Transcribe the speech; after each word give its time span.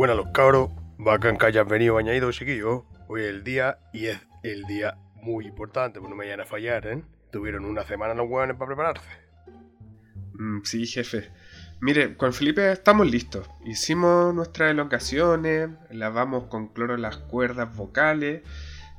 Buenas 0.00 0.16
los 0.16 0.28
cabros, 0.28 0.70
bacán 0.96 1.36
que 1.36 1.44
hayan 1.44 1.68
venido 1.68 1.96
bañaditos 1.96 2.34
chiquillos. 2.34 2.84
Hoy 3.06 3.20
es 3.20 3.28
el 3.28 3.44
día 3.44 3.80
y 3.92 4.06
es 4.06 4.18
el 4.42 4.64
día 4.64 4.96
muy 5.16 5.46
importante, 5.46 6.00
pues 6.00 6.08
no 6.08 6.16
me 6.16 6.24
vayan 6.24 6.40
a 6.40 6.46
fallar, 6.46 6.86
¿eh? 6.86 7.02
Tuvieron 7.30 7.66
una 7.66 7.84
semana 7.84 8.14
los 8.14 8.26
hueones 8.26 8.56
para 8.56 8.68
prepararse. 8.68 9.06
Mm, 10.32 10.62
sí, 10.64 10.86
jefe. 10.86 11.30
Mire, 11.82 12.16
con 12.16 12.32
Felipe 12.32 12.72
estamos 12.72 13.10
listos. 13.10 13.46
Hicimos 13.66 14.34
nuestras 14.34 14.70
elongaciones, 14.70 15.68
lavamos 15.90 16.44
con 16.44 16.68
cloro 16.68 16.96
las 16.96 17.18
cuerdas 17.18 17.76
vocales, 17.76 18.40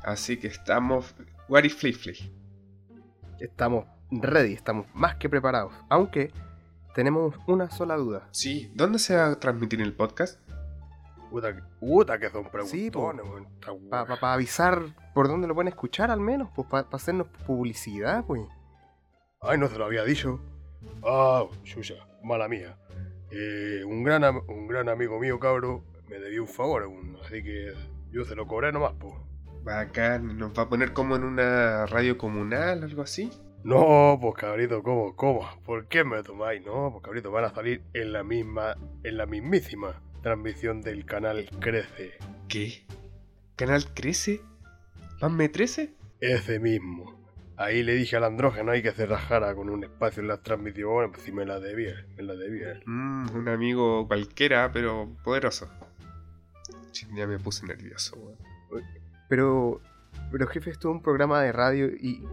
así 0.04 0.38
que 0.38 0.50
estamos... 0.50 1.16
What 1.50 1.64
flip 1.70 1.96
flip? 1.96 2.18
Estamos 3.40 3.88
ready, 4.12 4.54
estamos 4.54 4.86
más 4.94 5.16
que 5.16 5.30
preparados. 5.30 5.74
Aunque 5.90 6.32
tenemos 6.94 7.34
una 7.48 7.72
sola 7.72 7.96
duda. 7.96 8.28
Sí, 8.30 8.72
¿dónde 8.76 9.00
se 9.00 9.16
va 9.16 9.32
a 9.32 9.40
transmitir 9.40 9.82
el 9.82 9.94
podcast? 9.94 10.40
Puta, 11.32 12.20
que- 12.20 12.30
son 12.30 12.44
Sí, 12.66 12.92
preguntones. 12.92 13.48
Esta 13.56 14.06
Para 14.20 14.34
avisar 14.34 14.84
por 15.16 15.28
dónde 15.28 15.48
lo 15.48 15.56
pueden 15.56 15.70
escuchar 15.70 16.12
al 16.12 16.20
menos, 16.20 16.50
pues 16.54 16.68
para 16.68 16.88
hacernos 16.92 17.28
publicidad, 17.48 18.24
pues. 18.26 18.42
Ay, 19.42 19.58
no 19.58 19.68
se 19.68 19.78
lo 19.80 19.86
había 19.86 20.04
dicho. 20.04 20.40
Ah, 21.04 21.46
chucha, 21.64 21.96
mala 22.24 22.48
mía. 22.48 22.78
Eh, 23.32 23.84
un, 23.86 24.04
gran, 24.04 24.24
un 24.48 24.68
gran 24.68 24.90
amigo 24.90 25.20
mío, 25.20 25.40
cabro, 25.40 25.84
me 26.10 26.20
debió 26.20 26.42
un 26.44 26.48
favor, 26.50 26.90
así 27.24 27.42
que 27.42 27.74
yo 28.12 28.26
se 28.26 28.36
lo 28.36 28.46
cobré 28.46 28.72
nomás, 28.72 28.94
po. 28.94 29.28
Bacán, 29.64 30.38
¿nos 30.38 30.52
va 30.58 30.64
a 30.64 30.70
poner 30.70 30.92
como 30.92 31.16
en 31.16 31.24
una 31.24 31.86
radio 31.86 32.18
comunal, 32.18 32.84
algo 32.84 33.04
así? 33.04 33.32
No, 33.64 34.18
pues 34.20 34.34
cabrito, 34.36 34.82
¿cómo? 34.84 35.16
¿Cómo? 35.16 35.48
¿Por 35.64 35.88
qué 35.88 36.04
me 36.04 36.22
tomáis? 36.24 36.66
No, 36.66 36.90
pues 36.92 37.04
cabrito, 37.04 37.32
van 37.32 37.46
a 37.46 37.54
salir 37.54 37.84
en 37.94 38.12
la 38.12 38.24
misma, 38.24 38.76
en 39.04 39.18
la 39.18 39.26
mismísima 39.28 40.02
transmisión 40.22 40.82
del 40.82 41.06
canal 41.06 41.50
Crece. 41.60 42.14
¿Qué? 42.48 42.84
¿Canal 43.56 43.86
crece? 43.94 44.42
¿Más 45.22 45.32
me 45.32 45.50
13? 45.50 45.94
Ese 46.20 46.60
mismo. 46.60 47.20
Ahí 47.58 47.84
le 47.84 47.94
dije 47.94 48.16
al 48.16 48.24
andrógeno 48.24 48.72
ahí 48.72 48.82
que 48.82 48.92
se 48.92 49.06
rajara 49.06 49.54
con 49.54 49.70
un 49.70 49.84
espacio 49.84 50.22
en 50.22 50.30
las 50.30 50.42
transmisiones, 50.42 51.12
pues 51.12 51.22
si 51.24 51.32
me 51.32 51.46
la 51.46 51.60
debía, 51.60 51.94
me 52.18 52.24
la 52.24 52.34
debía. 52.34 52.80
Mm, 52.86 53.36
un 53.36 53.48
amigo 53.50 54.08
cualquiera, 54.08 54.72
pero 54.72 55.16
poderoso. 55.24 55.70
Ya 57.14 57.28
me 57.28 57.38
puse 57.38 57.66
nervioso, 57.66 58.16
weón. 58.18 58.84
Pero, 59.30 59.80
pero 60.32 60.48
jefe, 60.48 60.72
esto 60.72 60.90
es 60.90 60.96
un 60.96 61.02
programa 61.04 61.42
de 61.42 61.52
radio 61.52 61.88
y 61.88 62.24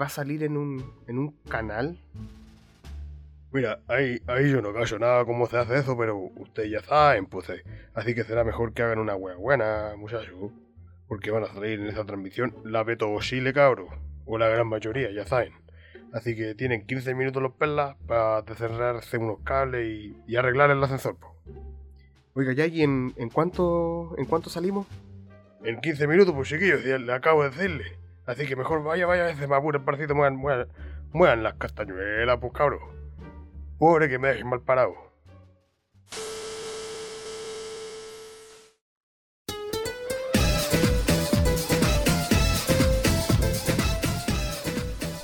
va 0.00 0.06
a 0.06 0.08
salir 0.08 0.42
en 0.44 0.56
un, 0.56 0.82
en 1.06 1.18
un 1.18 1.32
canal. 1.48 1.98
Mira, 3.52 3.80
ahí, 3.88 4.20
ahí 4.28 4.50
yo 4.50 4.62
no 4.62 4.72
callo 4.72 4.98
nada 5.00 5.24
cómo 5.24 5.46
se 5.46 5.58
hace 5.58 5.78
eso, 5.78 5.96
pero 5.98 6.16
ustedes 6.16 6.70
ya 6.70 6.82
saben, 6.82 7.26
pues. 7.26 7.50
Así 7.94 8.14
que 8.14 8.22
será 8.22 8.44
mejor 8.44 8.72
que 8.72 8.82
hagan 8.82 9.00
una 9.00 9.16
wea 9.16 9.34
buena, 9.36 9.94
muchachos. 9.96 10.52
Porque 11.08 11.32
van 11.32 11.42
a 11.42 11.52
salir 11.52 11.80
en 11.80 11.88
esa 11.88 12.04
transmisión 12.04 12.54
la 12.64 12.84
ve 12.84 12.96
todo 12.96 13.18
Chile, 13.20 13.52
cabro. 13.52 13.88
O 14.24 14.38
la 14.38 14.48
gran 14.48 14.68
mayoría, 14.68 15.10
ya 15.10 15.26
saben. 15.26 15.52
Así 16.12 16.36
que 16.36 16.54
tienen 16.54 16.86
15 16.86 17.14
minutos 17.14 17.42
los 17.42 17.52
perlas 17.52 17.96
para 18.06 18.42
cerrarse 18.54 19.18
unos 19.18 19.40
cables 19.42 19.86
y, 19.86 20.16
y 20.28 20.36
arreglar 20.36 20.70
el 20.70 20.82
ascensor, 20.82 21.16
po. 21.16 21.36
Oiga, 22.34 22.52
ya, 22.52 22.66
¿y 22.66 22.82
en, 22.82 23.12
en 23.16 23.28
cuánto 23.30 24.14
en 24.16 24.26
cuánto 24.26 24.50
salimos? 24.50 24.86
En 25.64 25.80
15 25.80 26.06
minutos, 26.06 26.32
pues 26.34 26.48
chiquillos, 26.48 26.84
ya 26.84 26.98
le 26.98 27.12
acabo 27.12 27.42
de 27.42 27.50
decirle. 27.50 27.98
Así 28.26 28.46
que 28.46 28.54
mejor 28.54 28.84
vaya, 28.84 29.06
vaya, 29.06 29.28
ese 29.28 29.48
me 29.48 29.56
apura 29.56 29.78
el 29.78 29.84
parcito, 29.84 30.14
muevan, 30.14 30.36
muevan, 30.36 30.68
muevan 31.12 31.42
las 31.42 31.54
castañuelas, 31.54 32.38
pues 32.38 32.52
cabro. 32.52 32.99
Pobre 33.80 34.08
que 34.10 34.18
me 34.18 34.28
dejen 34.28 34.46
mal 34.46 34.60
parado. 34.60 34.94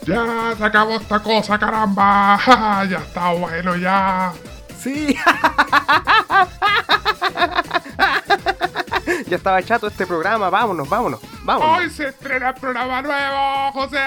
Ya 0.07 0.55
se 0.57 0.65
acabó 0.65 0.97
esta 0.97 1.19
cosa, 1.21 1.59
caramba. 1.59 2.41
ya 2.89 2.97
está 2.97 3.33
bueno, 3.33 3.77
ya. 3.77 4.33
Sí. 4.79 5.15
ya 9.27 9.37
estaba 9.37 9.63
chato 9.63 9.89
este 9.89 10.07
programa, 10.07 10.49
vámonos, 10.49 10.89
vámonos, 10.89 11.21
vámonos. 11.43 11.79
Hoy 11.79 11.91
se 11.91 12.09
estrena 12.09 12.49
el 12.49 12.55
programa 12.55 13.03
nuevo, 13.03 13.73
José. 13.73 14.01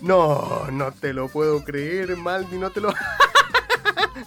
No, 0.00 0.68
no 0.72 0.90
te 0.90 1.12
lo 1.12 1.28
puedo 1.28 1.62
creer, 1.62 2.16
Maldi, 2.16 2.56
no 2.56 2.70
te 2.70 2.80
lo... 2.80 2.88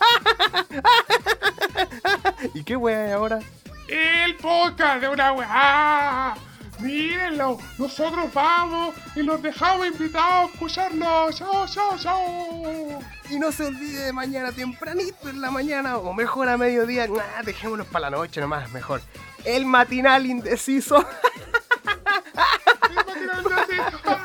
¿Y 2.53 2.63
qué 2.63 2.75
wea 2.75 3.05
hay 3.05 3.11
ahora? 3.11 3.39
El 3.87 4.35
podcast 4.37 5.01
de 5.01 5.09
una 5.09 5.33
weá. 5.33 6.35
Mírenlo, 6.79 7.57
nosotros 7.79 8.31
vamos 8.33 8.95
y 9.15 9.23
los 9.23 9.41
dejamos 9.41 9.87
invitados 9.87 10.49
a 10.49 10.53
escucharlo. 10.53 11.31
Chao, 11.31 11.67
chao, 11.67 11.97
chao. 11.97 12.99
Y 13.29 13.39
no 13.39 13.51
se 13.51 13.65
olvide 13.65 14.05
de 14.05 14.13
mañana 14.13 14.51
tempranito 14.51 15.27
en 15.29 15.41
la 15.41 15.49
mañana, 15.49 15.97
o 15.97 16.13
mejor 16.13 16.49
a 16.49 16.57
mediodía, 16.57 17.07
nah, 17.07 17.41
dejémonos 17.43 17.87
para 17.87 18.11
la 18.11 18.17
noche 18.17 18.39
nomás, 18.41 18.71
mejor. 18.71 19.01
El 19.43 19.65
matinal 19.65 20.27
indeciso. 20.27 21.03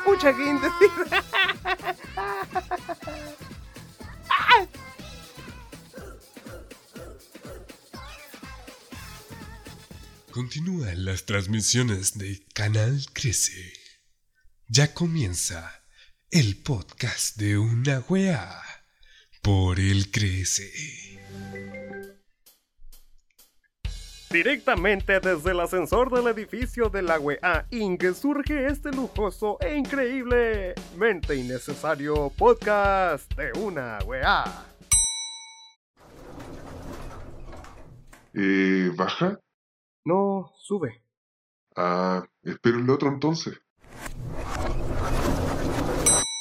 Pucha, 0.05 0.31
que 0.35 0.45
indeciso. 0.45 1.05
Continúan 10.33 11.05
las 11.05 11.27
transmisiones 11.27 12.17
de 12.17 12.43
Canal 12.55 13.05
Crece. 13.13 13.71
Ya 14.67 14.91
comienza 14.91 15.83
el 16.31 16.57
podcast 16.57 17.37
de 17.37 17.59
una 17.59 17.99
weá 18.09 18.49
por 19.43 19.79
el 19.79 20.09
Crece. 20.09 20.71
Directamente 24.31 25.19
desde 25.19 25.51
el 25.51 25.59
ascensor 25.59 26.11
del 26.11 26.35
edificio 26.35 26.89
de 26.89 27.03
la 27.03 27.19
UEA 27.19 27.67
Inc. 27.69 28.03
surge 28.15 28.65
este 28.65 28.91
lujoso 28.91 29.59
e 29.61 29.75
increíblemente 29.75 31.35
innecesario 31.35 32.31
podcast 32.35 33.31
de 33.35 33.51
una 33.59 33.99
UEA. 34.03 34.65
Eh, 38.33 38.89
¿baja? 38.95 39.37
No, 40.05 40.51
sube. 40.57 41.01
Ah, 41.75 42.25
espero 42.43 42.79
el 42.79 42.89
otro 42.89 43.09
entonces. 43.09 43.59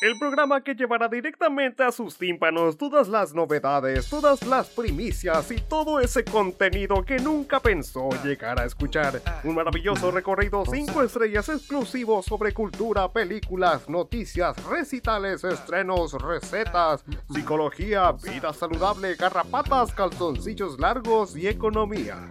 El 0.03 0.19
programa 0.19 0.61
que 0.65 0.75
llevará 0.75 1.07
directamente 1.07 1.85
a 1.85 1.93
sus 1.93 2.19
tímpanos 2.19 2.77
todas 2.77 3.07
las 3.07 3.33
novedades, 3.33 4.11
todas 4.11 4.45
las 4.45 4.69
primicias 4.69 5.49
y 5.53 5.61
todo 5.61 6.01
ese 6.01 6.25
contenido 6.25 7.05
que 7.05 7.21
nunca 7.21 7.61
pensó 7.61 8.09
llegar 8.25 8.61
a 8.61 8.65
escuchar. 8.65 9.23
Un 9.45 9.55
maravilloso 9.55 10.11
recorrido 10.11 10.65
5 10.67 11.05
estrellas 11.05 11.49
exclusivo 11.51 12.21
sobre 12.21 12.53
cultura, 12.53 13.13
películas, 13.13 13.89
noticias, 13.89 14.57
recitales, 14.65 15.45
estrenos, 15.45 16.15
recetas, 16.15 17.05
psicología, 17.33 18.11
vida 18.11 18.53
saludable, 18.53 19.15
garrapatas, 19.15 19.93
calzoncillos 19.93 20.81
largos 20.81 21.37
y 21.37 21.47
economía. 21.47 22.29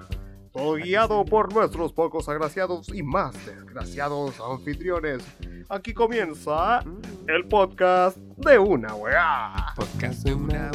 Todo 0.53 0.73
guiado 0.75 1.23
por 1.23 1.53
nuestros 1.53 1.93
pocos 1.93 2.27
agraciados 2.27 2.89
y 2.93 3.01
más 3.01 3.33
desgraciados 3.45 4.37
anfitriones. 4.41 5.23
Aquí 5.69 5.93
comienza 5.93 6.83
el 7.27 7.47
podcast 7.47 8.17
de 8.17 8.59
una 8.59 8.93
weá. 8.93 9.73
Podcast 9.77 10.25
de 10.25 10.33
una 10.33 10.69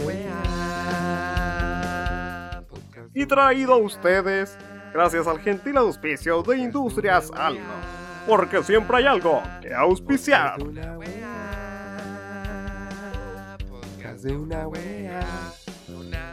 Y 3.13 3.27
traído 3.27 3.75
a 3.75 3.77
ustedes 3.77 4.57
gracias 4.95 5.27
al 5.27 5.41
gentil 5.41 5.77
auspicio 5.77 6.43
de 6.43 6.57
Industrias 6.57 7.31
Alma. 7.35 7.83
Porque 8.27 8.63
siempre 8.63 8.97
hay 8.97 9.05
algo 9.05 9.43
que 9.61 9.75
auspiciar. 9.75 10.57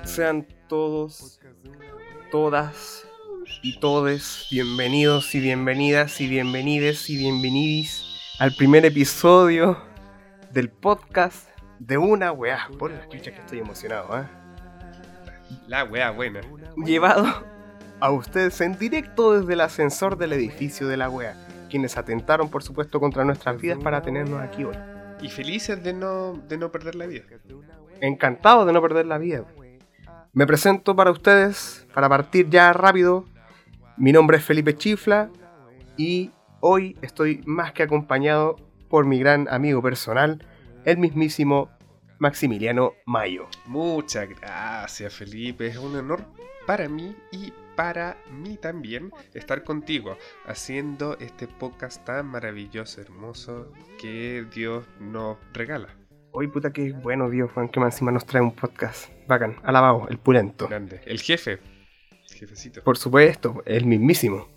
Sean 0.05 0.47
todos, 0.69 1.41
todas 2.31 3.05
y 3.61 3.79
todes 3.79 4.47
bienvenidos 4.49 5.35
y 5.35 5.39
bienvenidas 5.39 6.19
y 6.21 6.27
bienvenides 6.27 7.09
y 7.09 7.17
bienvenidis 7.17 8.03
al 8.39 8.53
primer 8.53 8.85
episodio 8.85 9.77
del 10.51 10.69
podcast 10.69 11.47
de 11.79 11.97
una 11.97 12.31
weá. 12.31 12.69
Por 12.79 12.91
la 12.91 13.07
chucha 13.09 13.31
que 13.31 13.39
estoy 13.39 13.59
emocionado, 13.59 14.19
¿eh? 14.19 14.25
La 15.67 15.83
wea 15.83 16.11
buena. 16.11 16.41
Llevado 16.77 17.25
a 17.99 18.11
ustedes 18.11 18.59
en 18.61 18.77
directo 18.77 19.39
desde 19.39 19.53
el 19.53 19.61
ascensor 19.61 20.17
del 20.17 20.33
edificio 20.33 20.87
de 20.87 20.97
la 20.97 21.09
wea, 21.09 21.35
quienes 21.69 21.97
atentaron 21.97 22.49
por 22.49 22.63
supuesto 22.63 22.99
contra 22.99 23.23
nuestras 23.23 23.59
vidas 23.61 23.77
para 23.83 24.01
tenernos 24.01 24.41
aquí 24.41 24.63
hoy. 24.63 24.75
Y 25.21 25.29
felices 25.29 25.83
de 25.83 25.93
no, 25.93 26.33
de 26.49 26.57
no 26.57 26.71
perder 26.71 26.95
la 26.95 27.05
vida. 27.05 27.23
Encantado 28.01 28.65
de 28.65 28.73
no 28.73 28.81
perder 28.81 29.05
la 29.05 29.17
vida. 29.17 29.45
Me 30.33 30.47
presento 30.47 30.95
para 30.95 31.11
ustedes, 31.11 31.85
para 31.93 32.09
partir 32.09 32.49
ya 32.49 32.73
rápido. 32.73 33.25
Mi 33.95 34.11
nombre 34.11 34.37
es 34.37 34.43
Felipe 34.43 34.75
Chifla 34.75 35.29
y 35.97 36.31
hoy 36.61 36.97
estoy 37.03 37.41
más 37.45 37.73
que 37.73 37.83
acompañado 37.83 38.55
por 38.89 39.05
mi 39.05 39.19
gran 39.19 39.47
amigo 39.49 39.83
personal, 39.83 40.43
el 40.83 40.97
mismísimo 40.97 41.69
Maximiliano 42.17 42.93
Mayo. 43.05 43.47
Muchas 43.67 44.27
gracias, 44.29 45.13
Felipe. 45.13 45.67
Es 45.67 45.77
un 45.77 45.95
honor 45.95 46.25
para 46.65 46.89
mí 46.89 47.15
y 47.31 47.53
para 47.75 48.17
mí 48.31 48.57
también 48.57 49.11
estar 49.35 49.63
contigo 49.63 50.17
haciendo 50.47 51.15
este 51.19 51.47
podcast 51.47 52.03
tan 52.03 52.25
maravilloso, 52.25 52.99
hermoso 52.99 53.71
que 53.99 54.45
Dios 54.55 54.85
nos 54.99 55.37
regala. 55.53 55.89
Hoy 56.31 56.47
puta 56.47 56.73
que 56.73 56.93
bueno 56.93 57.29
Dios, 57.29 57.51
Juan, 57.51 57.69
que 57.69 57.79
más 57.79 57.93
encima 57.93 58.11
nos 58.11 58.25
trae 58.25 58.41
un 58.41 58.55
podcast. 58.55 59.11
Bacán, 59.27 59.57
alabado, 59.61 60.07
el 60.09 60.17
pulento. 60.17 60.67
Grande. 60.67 60.99
El 61.05 61.21
jefe. 61.21 61.59
Jefecito. 62.35 62.83
Por 62.83 62.97
supuesto, 62.97 63.61
el 63.65 63.85
mismísimo. 63.85 64.47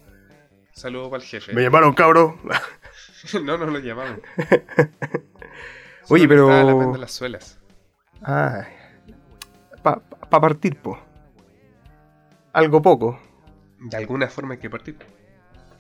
Saludo 0.73 1.11
para 1.11 1.23
el 1.23 1.29
jefe. 1.29 1.53
Me 1.55 1.63
llamaron 1.63 1.95
cabro. 1.95 2.39
no, 3.45 3.57
no 3.59 3.67
lo 3.67 3.79
llamamos. 3.79 4.21
Oye, 6.09 6.29
pero- 6.29 6.49
estaba 6.51 6.65
lavando 6.65 6.99
las 6.99 7.13
suelas. 7.13 7.59
Ay, 8.23 8.65
pa, 9.83 10.01
pa 10.01 10.41
partir, 10.41 10.77
po. 10.77 10.99
Algo 12.53 12.81
poco. 12.81 13.21
De 13.81 13.97
alguna 13.97 14.29
forma 14.29 14.55
hay 14.55 14.61
que 14.61 14.71
partir. 14.71 14.97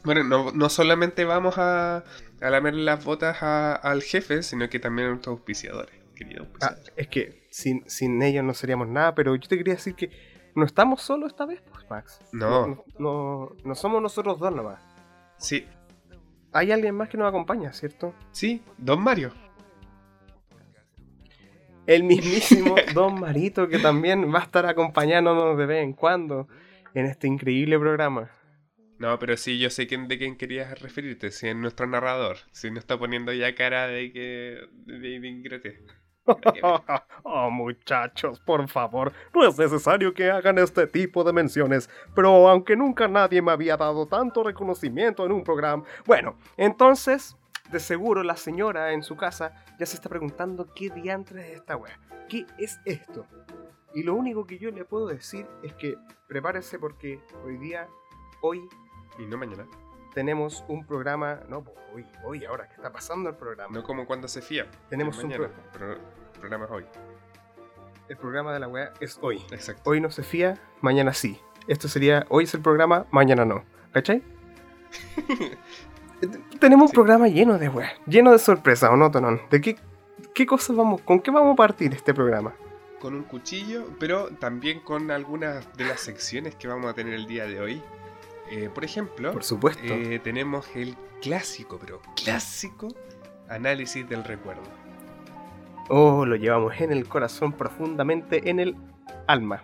Bueno, 0.04 0.22
no, 0.24 0.52
no 0.52 0.68
solamente 0.68 1.24
vamos 1.24 1.58
a, 1.58 2.04
a 2.40 2.50
lamer 2.50 2.74
las 2.74 3.04
botas 3.04 3.42
a- 3.42 3.74
al 3.74 4.02
jefe, 4.02 4.42
sino 4.42 4.68
que 4.68 4.78
también 4.78 5.08
a 5.08 5.10
nuestros 5.12 5.32
auspiciadores, 5.38 5.94
queridos 6.14 6.46
Ah, 6.60 6.66
auspiciadores. 6.68 6.92
es 6.96 7.08
que 7.08 7.46
sin, 7.50 7.88
sin 7.88 8.22
ellos 8.22 8.44
no 8.44 8.54
seríamos 8.54 8.88
nada, 8.88 9.14
pero 9.14 9.34
yo 9.34 9.48
te 9.48 9.56
quería 9.56 9.74
decir 9.74 9.94
que 9.94 10.10
no 10.54 10.64
estamos 10.64 11.02
solos 11.02 11.32
esta 11.32 11.46
vez, 11.46 11.60
pues, 11.62 11.75
Max. 11.90 12.20
No. 12.32 12.66
No, 12.66 12.84
no, 12.98 13.50
no 13.64 13.74
somos 13.74 14.02
nosotros 14.02 14.38
dos 14.38 14.54
nomás. 14.54 14.82
Sí, 15.38 15.66
Hay 16.52 16.72
alguien 16.72 16.94
más 16.94 17.08
que 17.08 17.18
nos 17.18 17.28
acompaña, 17.28 17.72
¿cierto? 17.72 18.14
sí, 18.32 18.62
Don 18.78 19.00
Mario. 19.02 19.32
El 21.86 22.02
mismísimo 22.02 22.74
Don 22.94 23.20
Marito, 23.20 23.68
que 23.68 23.78
también 23.78 24.32
va 24.34 24.40
a 24.40 24.42
estar 24.42 24.66
acompañándonos 24.66 25.56
de 25.56 25.66
vez 25.66 25.84
en 25.84 25.92
cuando 25.92 26.48
en 26.94 27.06
este 27.06 27.28
increíble 27.28 27.78
programa. 27.78 28.30
No, 28.98 29.18
pero 29.18 29.36
sí, 29.36 29.58
yo 29.58 29.68
sé 29.70 29.86
quién, 29.86 30.08
de 30.08 30.16
quién 30.18 30.36
querías 30.36 30.80
referirte, 30.80 31.30
si 31.30 31.48
es 31.48 31.54
nuestro 31.54 31.86
narrador, 31.86 32.38
si 32.52 32.70
no 32.70 32.78
está 32.78 32.98
poniendo 32.98 33.32
ya 33.32 33.54
cara 33.54 33.86
de 33.86 34.10
que... 34.12 34.58
de, 34.86 35.20
de 35.20 35.28
ingrate. 35.28 35.84
oh, 37.22 37.50
muchachos, 37.50 38.40
por 38.40 38.66
favor, 38.68 39.12
no 39.34 39.46
es 39.46 39.58
necesario 39.58 40.12
que 40.12 40.30
hagan 40.30 40.58
este 40.58 40.86
tipo 40.86 41.24
de 41.24 41.32
menciones, 41.32 41.88
pero 42.14 42.48
aunque 42.48 42.76
nunca 42.76 43.08
nadie 43.08 43.42
me 43.42 43.52
había 43.52 43.76
dado 43.76 44.06
tanto 44.06 44.42
reconocimiento 44.42 45.24
en 45.24 45.32
un 45.32 45.44
programa, 45.44 45.84
bueno, 46.04 46.36
entonces, 46.56 47.36
de 47.70 47.80
seguro 47.80 48.22
la 48.22 48.36
señora 48.36 48.92
en 48.92 49.02
su 49.02 49.16
casa 49.16 49.64
ya 49.78 49.86
se 49.86 49.96
está 49.96 50.08
preguntando 50.08 50.72
qué 50.74 50.90
diantres 50.90 51.46
es 51.46 51.56
esta 51.56 51.76
wea, 51.76 51.98
qué 52.28 52.46
es 52.58 52.80
esto. 52.84 53.26
Y 53.94 54.02
lo 54.02 54.14
único 54.14 54.46
que 54.46 54.58
yo 54.58 54.70
le 54.70 54.84
puedo 54.84 55.06
decir 55.06 55.46
es 55.62 55.72
que 55.74 55.96
prepárese 56.28 56.78
porque 56.78 57.20
hoy 57.44 57.56
día, 57.56 57.88
hoy 58.42 58.68
Y 59.18 59.24
no 59.24 59.38
mañana. 59.38 59.66
Tenemos 60.16 60.64
un 60.66 60.86
programa, 60.86 61.40
no, 61.46 61.62
hoy, 61.94 62.06
hoy, 62.24 62.46
ahora 62.46 62.66
que 62.66 62.76
está 62.76 62.90
pasando 62.90 63.28
el 63.28 63.36
programa. 63.36 63.68
No 63.70 63.84
como 63.84 64.06
cuando 64.06 64.28
se 64.28 64.40
fía. 64.40 64.66
Tenemos 64.88 65.22
un 65.22 65.28
pero 65.28 65.44
el 65.92 65.98
programa 66.40 66.64
es 66.64 66.70
hoy. 66.70 66.84
El 68.08 68.16
programa 68.16 68.54
de 68.54 68.60
la 68.60 68.66
wea 68.66 68.94
es 68.98 69.18
hoy. 69.20 69.44
Exacto. 69.50 69.90
Hoy 69.90 70.00
no 70.00 70.10
se 70.10 70.22
fía, 70.22 70.58
mañana 70.80 71.12
sí. 71.12 71.38
Esto 71.68 71.86
sería, 71.86 72.24
hoy 72.30 72.44
es 72.44 72.54
el 72.54 72.62
programa, 72.62 73.04
mañana 73.10 73.44
no. 73.44 73.62
¿Cachai? 73.92 74.22
Tenemos 76.60 76.88
un 76.88 76.94
programa 76.94 77.28
lleno 77.28 77.58
de 77.58 77.68
weas, 77.68 77.92
lleno 78.06 78.32
de 78.32 78.38
sorpresas, 78.38 78.88
¿o 78.90 78.96
no, 78.96 79.10
Tonón? 79.10 79.42
¿De 79.50 79.60
qué, 79.60 79.76
qué 80.32 80.46
cosas 80.46 80.74
vamos, 80.76 81.02
con 81.02 81.20
qué 81.20 81.30
vamos 81.30 81.52
a 81.52 81.56
partir 81.56 81.92
este 81.92 82.14
programa? 82.14 82.54
Con 83.00 83.14
un 83.16 83.24
cuchillo, 83.24 83.84
pero 84.00 84.28
también 84.28 84.80
con 84.80 85.10
algunas 85.10 85.76
de 85.76 85.84
las 85.84 86.00
secciones 86.00 86.54
que 86.54 86.68
vamos 86.68 86.90
a 86.90 86.94
tener 86.94 87.12
el 87.12 87.26
día 87.26 87.44
de 87.44 87.60
hoy. 87.60 87.82
Eh, 88.50 88.70
por 88.72 88.84
ejemplo, 88.84 89.32
Por 89.32 89.44
supuesto. 89.44 89.82
eh, 89.84 90.20
tenemos 90.22 90.66
el 90.76 90.96
clásico, 91.20 91.78
pero 91.80 92.00
clásico 92.22 92.88
análisis 93.48 94.08
del 94.08 94.24
recuerdo. 94.24 94.62
Oh, 95.88 96.24
lo 96.26 96.36
llevamos 96.36 96.80
en 96.80 96.90
el 96.92 97.08
corazón 97.08 97.52
profundamente, 97.52 98.50
en 98.50 98.60
el 98.60 98.76
alma. 99.26 99.62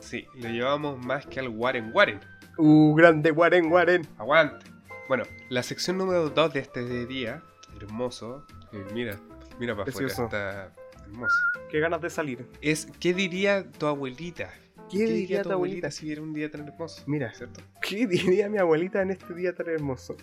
Sí, 0.00 0.26
lo 0.34 0.48
llevamos 0.48 0.98
más 1.04 1.26
que 1.26 1.40
al 1.40 1.48
Warren 1.48 1.90
Warren. 1.94 2.20
Uh, 2.58 2.94
grande 2.94 3.30
Warren 3.30 3.70
Warren. 3.72 4.06
Aguante. 4.18 4.66
Bueno, 5.08 5.24
la 5.48 5.62
sección 5.62 5.98
número 5.98 6.28
2 6.30 6.52
de 6.52 6.60
este 6.60 7.06
día, 7.06 7.42
hermoso, 7.80 8.46
eh, 8.72 8.84
mira, 8.92 9.18
mira 9.58 9.74
para 9.76 9.90
afuera, 9.90 10.08
está 10.08 10.72
hermoso. 11.04 11.34
Qué 11.70 11.80
ganas 11.80 12.00
de 12.00 12.10
salir. 12.10 12.48
Es, 12.60 12.86
¿qué 13.00 13.12
diría 13.14 13.70
tu 13.70 13.86
abuelita? 13.86 14.50
¿Qué, 14.90 15.06
diría 15.06 15.42
tu 15.42 15.52
abuelita? 15.52 15.90
si 15.90 16.06
viera 16.06 16.22
un 16.22 16.32
día 16.32 16.50
tan 16.50 16.66
hermoso? 16.66 17.02
Mira. 17.06 17.32
¿cierto? 17.34 17.60
¿Qué 17.80 18.06
diría 18.06 18.48
mi 18.48 18.58
abuelita 18.58 19.02
en 19.02 19.10
este 19.10 19.34
día 19.34 19.54
tan 19.54 19.68
hermoso? 19.68 20.16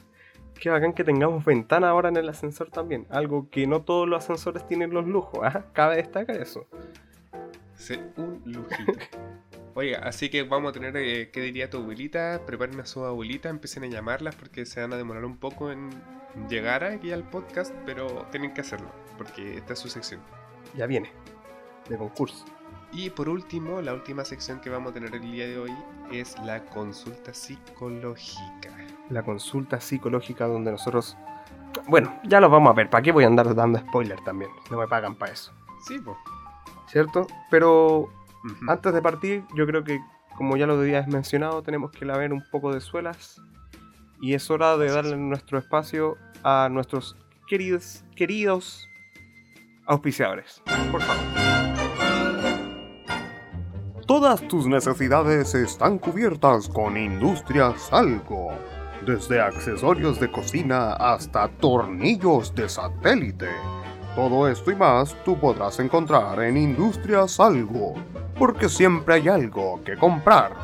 Qué 0.59 0.69
bacán 0.69 0.93
que 0.93 1.03
tengamos 1.03 1.43
ventana 1.43 1.89
ahora 1.89 2.09
en 2.09 2.17
el 2.17 2.29
ascensor 2.29 2.69
también. 2.69 3.07
Algo 3.09 3.49
que 3.49 3.65
no 3.65 3.81
todos 3.81 4.07
los 4.07 4.23
ascensores 4.23 4.67
tienen 4.67 4.91
los 4.91 5.07
lujos. 5.07 5.39
¿ah? 5.43 5.65
Cabe 5.73 5.95
destacar 5.97 6.37
eso. 6.37 6.67
Sí, 7.75 7.99
un 8.17 8.41
lujito. 8.45 8.93
Oiga, 9.73 9.99
así 9.99 10.29
que 10.29 10.43
vamos 10.43 10.69
a 10.69 10.73
tener, 10.73 10.95
eh, 10.97 11.31
¿qué 11.31 11.41
diría 11.41 11.69
tu 11.69 11.77
abuelita? 11.77 12.41
Preparen 12.45 12.79
a 12.81 12.85
su 12.85 13.05
abuelita, 13.05 13.49
empiecen 13.49 13.85
a 13.85 13.87
llamarlas 13.87 14.35
porque 14.35 14.65
se 14.65 14.81
van 14.81 14.91
a 14.91 14.97
demorar 14.97 15.23
un 15.23 15.37
poco 15.37 15.71
en 15.71 15.89
llegar 16.49 16.83
aquí 16.83 17.11
al 17.11 17.27
podcast, 17.29 17.73
pero 17.85 18.27
tienen 18.31 18.53
que 18.53 18.61
hacerlo, 18.61 18.91
porque 19.17 19.57
esta 19.57 19.73
es 19.73 19.79
su 19.79 19.87
sección. 19.87 20.19
Ya 20.75 20.87
viene. 20.87 21.11
De 21.89 21.97
concurso. 21.97 22.45
Y 22.93 23.09
por 23.09 23.29
último, 23.29 23.81
la 23.81 23.93
última 23.93 24.25
sección 24.25 24.59
que 24.59 24.69
vamos 24.69 24.91
a 24.91 24.93
tener 24.93 25.15
el 25.15 25.21
día 25.21 25.47
de 25.47 25.57
hoy 25.57 25.71
es 26.11 26.37
la 26.39 26.65
consulta 26.65 27.33
psicológica. 27.33 28.69
La 29.09 29.23
consulta 29.23 29.79
psicológica 29.79 30.45
donde 30.47 30.71
nosotros... 30.71 31.17
Bueno, 31.87 32.19
ya 32.25 32.41
lo 32.41 32.49
vamos 32.49 32.71
a 32.71 32.73
ver. 32.73 32.89
¿Para 32.89 33.01
qué 33.01 33.11
voy 33.11 33.23
a 33.23 33.27
andar 33.27 33.55
dando 33.55 33.79
spoiler 33.79 34.19
también? 34.21 34.51
No 34.69 34.77
me 34.77 34.87
pagan 34.87 35.15
para 35.15 35.31
eso. 35.31 35.53
Sí, 35.87 35.99
pues. 35.99 36.17
¿Cierto? 36.87 37.27
Pero 37.49 38.09
Antes 38.67 38.93
de 38.93 39.01
partir, 39.01 39.43
yo 39.55 39.67
creo 39.67 39.83
que, 39.83 39.99
como 40.35 40.57
ya 40.57 40.65
lo 40.65 40.73
habías 40.73 41.07
mencionado, 41.07 41.61
tenemos 41.61 41.91
que 41.91 42.05
laver 42.05 42.33
un 42.33 42.43
poco 42.51 42.73
de 42.73 42.81
suelas. 42.81 43.41
Y 44.19 44.33
es 44.33 44.49
hora 44.51 44.77
de 44.77 44.89
darle 44.89 45.17
nuestro 45.17 45.57
espacio 45.57 46.17
a 46.43 46.69
nuestros 46.71 47.15
queridos, 47.47 48.03
queridos 48.15 48.87
auspiciadores. 49.85 50.61
Por 50.91 51.01
favor. 51.01 51.60
Todas 54.11 54.45
tus 54.49 54.67
necesidades 54.67 55.55
están 55.55 55.97
cubiertas 55.97 56.67
con 56.67 56.97
Industrias 56.97 57.93
Algo. 57.93 58.49
Desde 59.07 59.39
accesorios 59.39 60.19
de 60.19 60.29
cocina 60.29 60.95
hasta 60.95 61.47
tornillos 61.47 62.53
de 62.53 62.67
satélite. 62.67 63.47
Todo 64.13 64.49
esto 64.49 64.69
y 64.69 64.75
más 64.75 65.15
tú 65.23 65.39
podrás 65.39 65.79
encontrar 65.79 66.43
en 66.43 66.57
Industrias 66.57 67.39
Algo, 67.39 67.93
porque 68.37 68.67
siempre 68.67 69.13
hay 69.13 69.29
algo 69.29 69.81
que 69.85 69.95
comprar. 69.95 70.57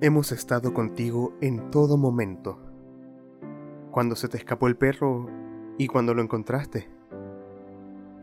Hemos 0.00 0.30
estado 0.30 0.72
contigo 0.72 1.34
en 1.40 1.72
todo 1.72 1.96
momento. 1.96 2.60
Cuando 3.90 4.14
se 4.14 4.28
te 4.28 4.36
escapó 4.36 4.68
el 4.68 4.76
perro 4.76 5.28
y 5.78 5.88
cuando 5.88 6.14
lo 6.14 6.22
encontraste. 6.22 6.95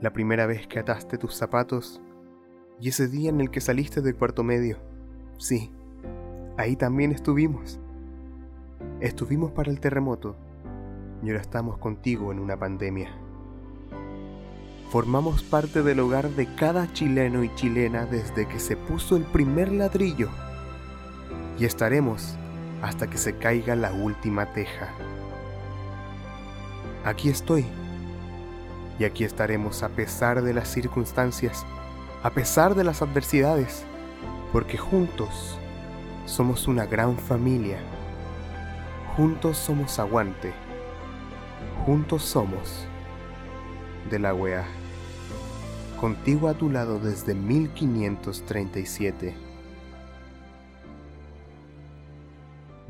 La 0.03 0.12
primera 0.12 0.45
vez 0.48 0.67
que 0.67 0.79
ataste 0.79 1.17
tus 1.17 1.33
zapatos 1.33 2.01
y 2.81 2.89
ese 2.89 3.07
día 3.07 3.29
en 3.29 3.39
el 3.39 3.50
que 3.50 3.62
saliste 3.62 4.01
del 4.01 4.17
cuarto 4.17 4.43
medio. 4.43 4.77
Sí, 5.38 5.72
ahí 6.57 6.75
también 6.75 7.13
estuvimos. 7.13 7.79
Estuvimos 9.00 9.53
para 9.53 9.72
el 9.72 9.79
terremoto 9.79 10.36
y 11.24 11.29
ahora 11.29 11.39
estamos 11.39 11.77
contigo 11.77 12.33
en 12.33 12.39
una 12.39 12.57
pandemia. 12.57 13.15
Formamos 14.89 15.41
parte 15.41 15.83
del 15.83 16.01
hogar 16.01 16.31
de 16.31 16.53
cada 16.53 16.91
chileno 16.91 17.41
y 17.45 17.55
chilena 17.55 18.05
desde 18.05 18.45
que 18.45 18.60
se 18.60 18.75
puso 18.75 19.15
el 19.15 19.24
primer 19.24 19.72
ladrillo 19.72 20.27
y 21.57 21.63
estaremos 21.63 22.36
hasta 22.81 23.10
que 23.10 23.17
se 23.17 23.38
caiga 23.38 23.77
la 23.77 23.93
última 23.93 24.51
teja. 24.51 24.89
Aquí 27.05 27.29
estoy. 27.29 27.65
Y 29.00 29.05
aquí 29.05 29.23
estaremos 29.23 29.81
a 29.83 29.89
pesar 29.89 30.43
de 30.43 30.53
las 30.53 30.67
circunstancias, 30.67 31.65
a 32.21 32.29
pesar 32.29 32.75
de 32.75 32.83
las 32.83 33.01
adversidades, 33.01 33.85
porque 34.51 34.77
juntos 34.77 35.57
somos 36.25 36.67
una 36.67 36.85
gran 36.85 37.17
familia. 37.17 37.79
Juntos 39.15 39.57
somos 39.57 39.97
aguante. 40.00 40.53
Juntos 41.85 42.23
somos 42.23 42.85
de 44.09 44.19
la 44.19 44.33
weá. 44.33 44.65
contigo 46.00 46.50
a 46.50 46.53
tu 46.53 46.69
lado 46.69 47.00
desde 47.00 47.33
1537 47.33 49.33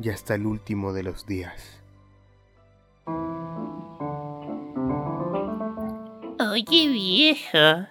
y 0.01 0.09
hasta 0.09 0.35
el 0.35 0.47
último 0.47 0.93
de 0.93 1.03
los 1.03 1.27
días. 1.27 1.82
Oye 6.53 6.87
viejo, 6.87 7.87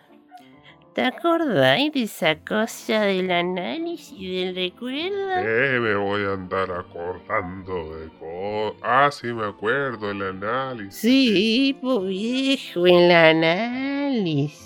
¿te 0.95 1.02
acordáis 1.02 1.92
de 1.95 2.04
esa 2.04 2.37
cosa 2.37 3.00
del 3.00 3.28
análisis 3.33 4.16
del 4.16 4.54
recuerdo? 4.54 5.33
Eh, 5.38 5.81
me 5.81 5.97
voy 5.97 6.23
a 6.23 6.35
andar 6.35 6.71
acordando 6.71 7.97
de 7.97 8.09
cosas. 8.21 8.81
Ah, 8.85 9.11
sí, 9.11 9.33
me 9.33 9.47
acuerdo, 9.47 10.12
el 10.12 10.23
análisis. 10.23 10.95
Sí, 10.95 11.76
pues 11.83 12.04
viejo, 12.04 12.87
el 12.87 13.11
análisis. 13.11 14.61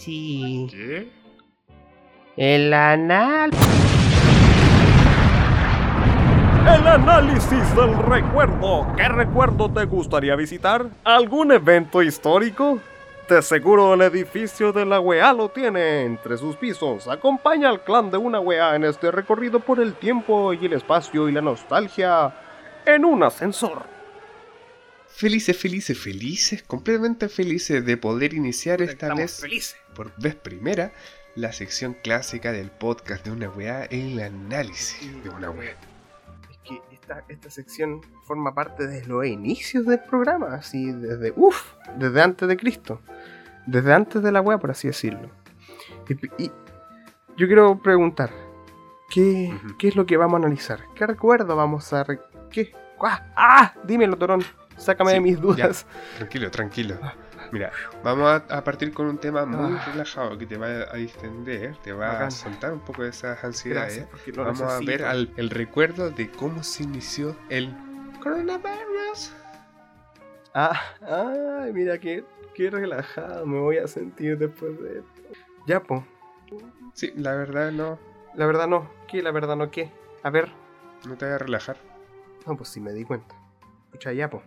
¿Qué? 0.70 1.08
El 2.36 2.74
análisis. 2.74 3.66
El 6.68 6.86
análisis 6.86 7.74
del 7.74 7.96
recuerdo. 7.96 8.92
¿Qué 8.94 9.08
recuerdo 9.08 9.70
te 9.70 9.86
gustaría 9.86 10.36
visitar? 10.36 10.84
¿Algún 11.02 11.50
evento 11.50 12.02
histórico? 12.02 12.78
De 13.28 13.42
seguro 13.42 13.95
el 13.95 14.02
edificio 14.02 14.73
de 14.73 14.87
la 14.87 15.00
UEA 15.00 15.33
lo 15.33 15.49
tiene 15.49 16.04
entre 16.04 16.38
sus 16.38 16.54
pisos. 16.54 17.09
Acompaña 17.09 17.68
al 17.71 17.83
clan 17.83 18.09
de 18.09 18.16
una 18.16 18.38
UEA 18.38 18.76
en 18.76 18.85
este 18.85 19.11
recorrido 19.11 19.59
por 19.59 19.80
el 19.80 19.95
tiempo 19.95 20.52
y 20.52 20.66
el 20.66 20.75
espacio 20.75 21.28
y 21.28 21.33
la 21.33 21.40
nostalgia 21.40 22.33
en 22.87 23.04
un 23.04 23.25
ascensor. 23.25 23.85
Felices, 25.09 25.56
felices, 25.56 25.99
felices, 25.99 26.62
completamente 26.62 27.28
felices 27.28 27.85
de 27.85 27.97
poder 27.97 28.33
iniciar 28.33 28.80
esta 28.80 29.12
vez 29.12 29.40
felices. 29.40 29.76
por 29.97 30.14
vez 30.21 30.37
primera 30.37 30.92
la 31.35 31.52
sección 31.52 31.95
clásica 31.95 32.52
del 32.52 32.71
podcast 32.71 33.25
de 33.25 33.33
una 33.33 33.49
weá, 33.49 33.87
el 33.87 34.21
análisis 34.21 35.25
de 35.25 35.30
una 35.30 35.50
weá. 35.50 35.75
Esta, 37.08 37.25
esta 37.28 37.50
sección 37.50 38.00
forma 38.25 38.52
parte 38.52 38.88
de 38.88 39.04
los 39.06 39.25
inicios 39.25 39.86
del 39.86 40.00
programa, 40.00 40.54
así 40.54 40.90
desde, 40.90 41.32
uff, 41.36 41.75
desde 41.96 42.20
antes 42.20 42.48
de 42.48 42.56
Cristo. 42.56 43.00
Desde 43.64 43.92
antes 43.94 44.22
de 44.25 44.32
la 44.32 44.40
wea, 44.40 44.58
por 44.58 44.72
así 44.72 44.88
decirlo. 44.88 45.30
Y, 46.08 46.44
y 46.44 46.50
yo 47.36 47.46
quiero 47.46 47.78
preguntar, 47.80 48.30
¿qué. 49.08 49.56
¿qué 49.78 49.86
es 49.88 49.94
lo 49.96 50.04
que 50.04 50.16
vamos 50.16 50.34
a 50.34 50.38
analizar? 50.46 50.80
¿Qué 50.96 51.06
recuerdo 51.06 51.54
vamos 51.54 51.92
a... 51.92 52.02
re- 52.02 52.20
¿Qué? 52.50 52.72
¡Ah! 53.00 53.22
¡Ah! 53.36 53.75
Dímelo, 53.84 54.16
Torón. 54.16 54.42
Sácame 54.76 55.10
Sí, 55.10 55.14
de 55.14 55.20
mis 55.20 55.36
ya. 55.36 55.40
dudas. 55.42 55.86
Tranquilo, 56.16 56.50
tranquilo. 56.50 56.96
Mira, 57.52 57.70
vamos 58.02 58.42
a, 58.48 58.64
partir 58.64 58.92
con 58.92 59.06
un 59.06 59.18
tema 59.18 59.44
muy 59.46 59.76
Ah. 59.78 59.84
relajado 59.92 60.36
que 60.38 60.46
te 60.46 60.56
va 60.56 60.66
a 60.66 60.94
distender, 60.96 61.76
te 61.82 61.92
va 61.92 62.26
a 62.26 62.30
soltar 62.30 62.72
un 62.72 62.80
poco 62.80 63.02
de 63.02 63.10
esas 63.10 63.42
ansiedades. 63.44 64.06
Gracias, 64.10 64.36
Vamos 64.36 64.60
a 64.62 64.78
ver 64.80 65.04
al- 65.04 65.32
el 65.36 65.50
recuerdo 65.50 66.10
de 66.10 66.30
cómo 66.30 66.62
se 66.62 66.82
inició 66.84 67.36
el 67.48 67.74
coronavirus. 68.22 69.32
Ah, 70.54 70.80
ay, 71.02 71.72
mira 71.72 71.98
qué, 71.98 72.24
qué 72.54 72.70
relajado 72.70 73.44
me 73.46 73.58
voy 73.58 73.78
a 73.78 73.86
sentir 73.86 74.38
después 74.38 74.80
de 74.80 74.98
esto. 75.00 75.22
Ya, 75.66 75.82
po. 75.82 76.04
Sí, 76.94 77.12
la 77.16 77.34
verdad 77.34 77.72
no, 77.72 77.98
La 78.34 78.46
verdad 78.46 78.66
no. 78.68 78.88
¿Qué? 79.08 79.22
La 79.22 79.30
verdad 79.30 79.56
no 79.56 79.70
qué. 79.70 79.90
A 80.22 80.30
ver. 80.30 80.50
no 81.06 81.16
te 81.16 81.24
voy 81.24 81.34
a 81.34 81.38
relajar. 81.38 81.76
No, 82.46 82.56
pues 82.56 82.68
sí 82.68 82.80
me 82.80 82.92
di 82.92 83.04
cuenta. 83.04 83.34
Escucha 83.86 84.12
ya, 84.12 84.28
po. 84.30 84.42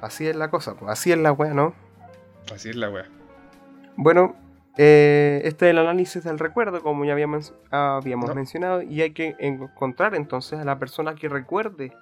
Así 0.00 0.26
es 0.26 0.36
la 0.36 0.50
cosa, 0.50 0.74
pues. 0.74 0.90
Así 0.90 1.12
es 1.12 1.18
la 1.18 1.32
wea, 1.32 1.54
¿no? 1.54 1.74
Así 2.54 2.70
es 2.70 2.76
la 2.76 2.90
wea. 2.90 3.06
Bueno, 3.96 4.36
eh, 4.76 5.40
este 5.44 5.66
es 5.66 5.70
el 5.70 5.78
análisis 5.78 6.22
del 6.24 6.38
recuerdo, 6.38 6.82
como 6.82 7.04
ya 7.04 7.12
habíamos, 7.12 7.54
habíamos 7.70 8.28
No. 8.28 8.34
mencionado, 8.34 8.82
y 8.82 9.02
hay 9.02 9.12
que 9.12 9.34
encontrar 9.38 10.14
entonces 10.14 10.58
a 10.58 10.64
la 10.64 10.78
persona 10.78 11.14
que 11.14 11.28
recuerde 11.28 11.92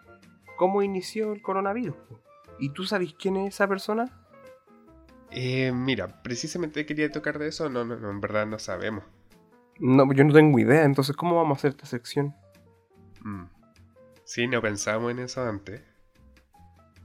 cómo 0.57 0.83
inició 0.83 1.33
el 1.33 1.43
coronavirus. 1.43 1.97
¿Y 2.59 2.71
tú 2.71 2.85
sabes 2.85 3.15
quién 3.19 3.37
es 3.37 3.55
esa 3.55 3.67
persona? 3.69 4.11
Eh, 5.31 5.73
mira, 5.73 6.23
precisamente 6.23 6.87
quería 6.87 7.11
tocar 7.11 7.39
de 7.39 7.49
eso, 7.49 7.69
no, 7.69 7.85
no, 7.85 7.97
no, 7.97 8.11
en 8.11 8.21
verdad 8.21 8.47
no 8.47 8.59
sabemos. 8.59 9.05
No, 9.81 10.13
yo 10.13 10.23
no 10.23 10.33
tengo 10.33 10.57
idea, 10.61 10.85
entonces 10.85 11.17
¿cómo 11.17 11.35
vamos 11.37 11.57
a 11.57 11.59
hacer 11.59 11.71
esta 11.71 11.87
sección? 11.87 12.35
Mm. 13.23 13.45
Sí, 14.25 14.47
no 14.47 14.61
pensamos 14.63 15.11
en 15.11 15.19
eso 15.19 15.43
antes. 15.43 15.83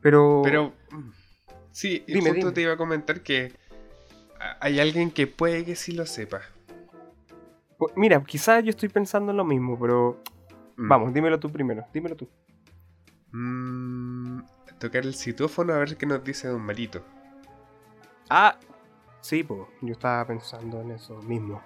Pero... 0.02 0.42
Pero, 0.44 0.74
mm, 0.92 1.10
sí, 1.72 2.04
y 2.08 2.14
Dime, 2.14 2.30
justo 2.30 2.46
dime. 2.48 2.52
te 2.52 2.62
iba 2.62 2.74
a 2.74 2.78
comentar 2.78 3.22
que 3.22 3.54
hay 4.60 4.80
alguien 4.80 5.12
que 5.12 5.28
puede 5.28 5.66
que 5.66 5.76
sí 5.76 5.92
lo 5.92 6.06
sepa. 6.06 6.42
Mira, 7.96 8.22
quizás 8.24 8.64
yo 8.64 8.72
estoy 8.72 8.90
pensando 8.90 9.32
en 9.32 9.38
lo 9.38 9.46
mismo, 9.46 9.78
pero... 9.80 10.22
Mm. 10.76 10.88
Vamos, 10.90 11.14
dímelo 11.14 11.40
tú 11.40 11.52
primero, 11.52 11.86
dímelo 11.94 12.16
tú. 12.16 12.28
Mm, 13.32 14.42
tocar 14.80 15.06
el 15.06 15.14
citófono 15.14 15.74
a 15.74 15.78
ver 15.80 15.98
qué 15.98 16.06
nos 16.06 16.24
dice 16.24 16.48
Don 16.48 16.62
Marito. 16.62 17.04
Ah, 18.30 18.58
sí, 19.22 19.44
pues, 19.44 19.62
yo 19.82 19.94
estaba 19.94 20.26
pensando 20.26 20.82
en 20.82 20.92
eso 20.92 21.22
mismo. 21.22 21.62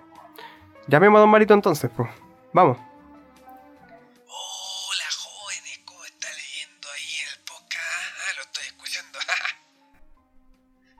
Llamemos 0.88 1.17
a 1.17 1.22
Don 1.22 1.29
Marito 1.29 1.53
entonces, 1.53 1.89
pues. 1.95 2.10
Vamos. 2.53 2.77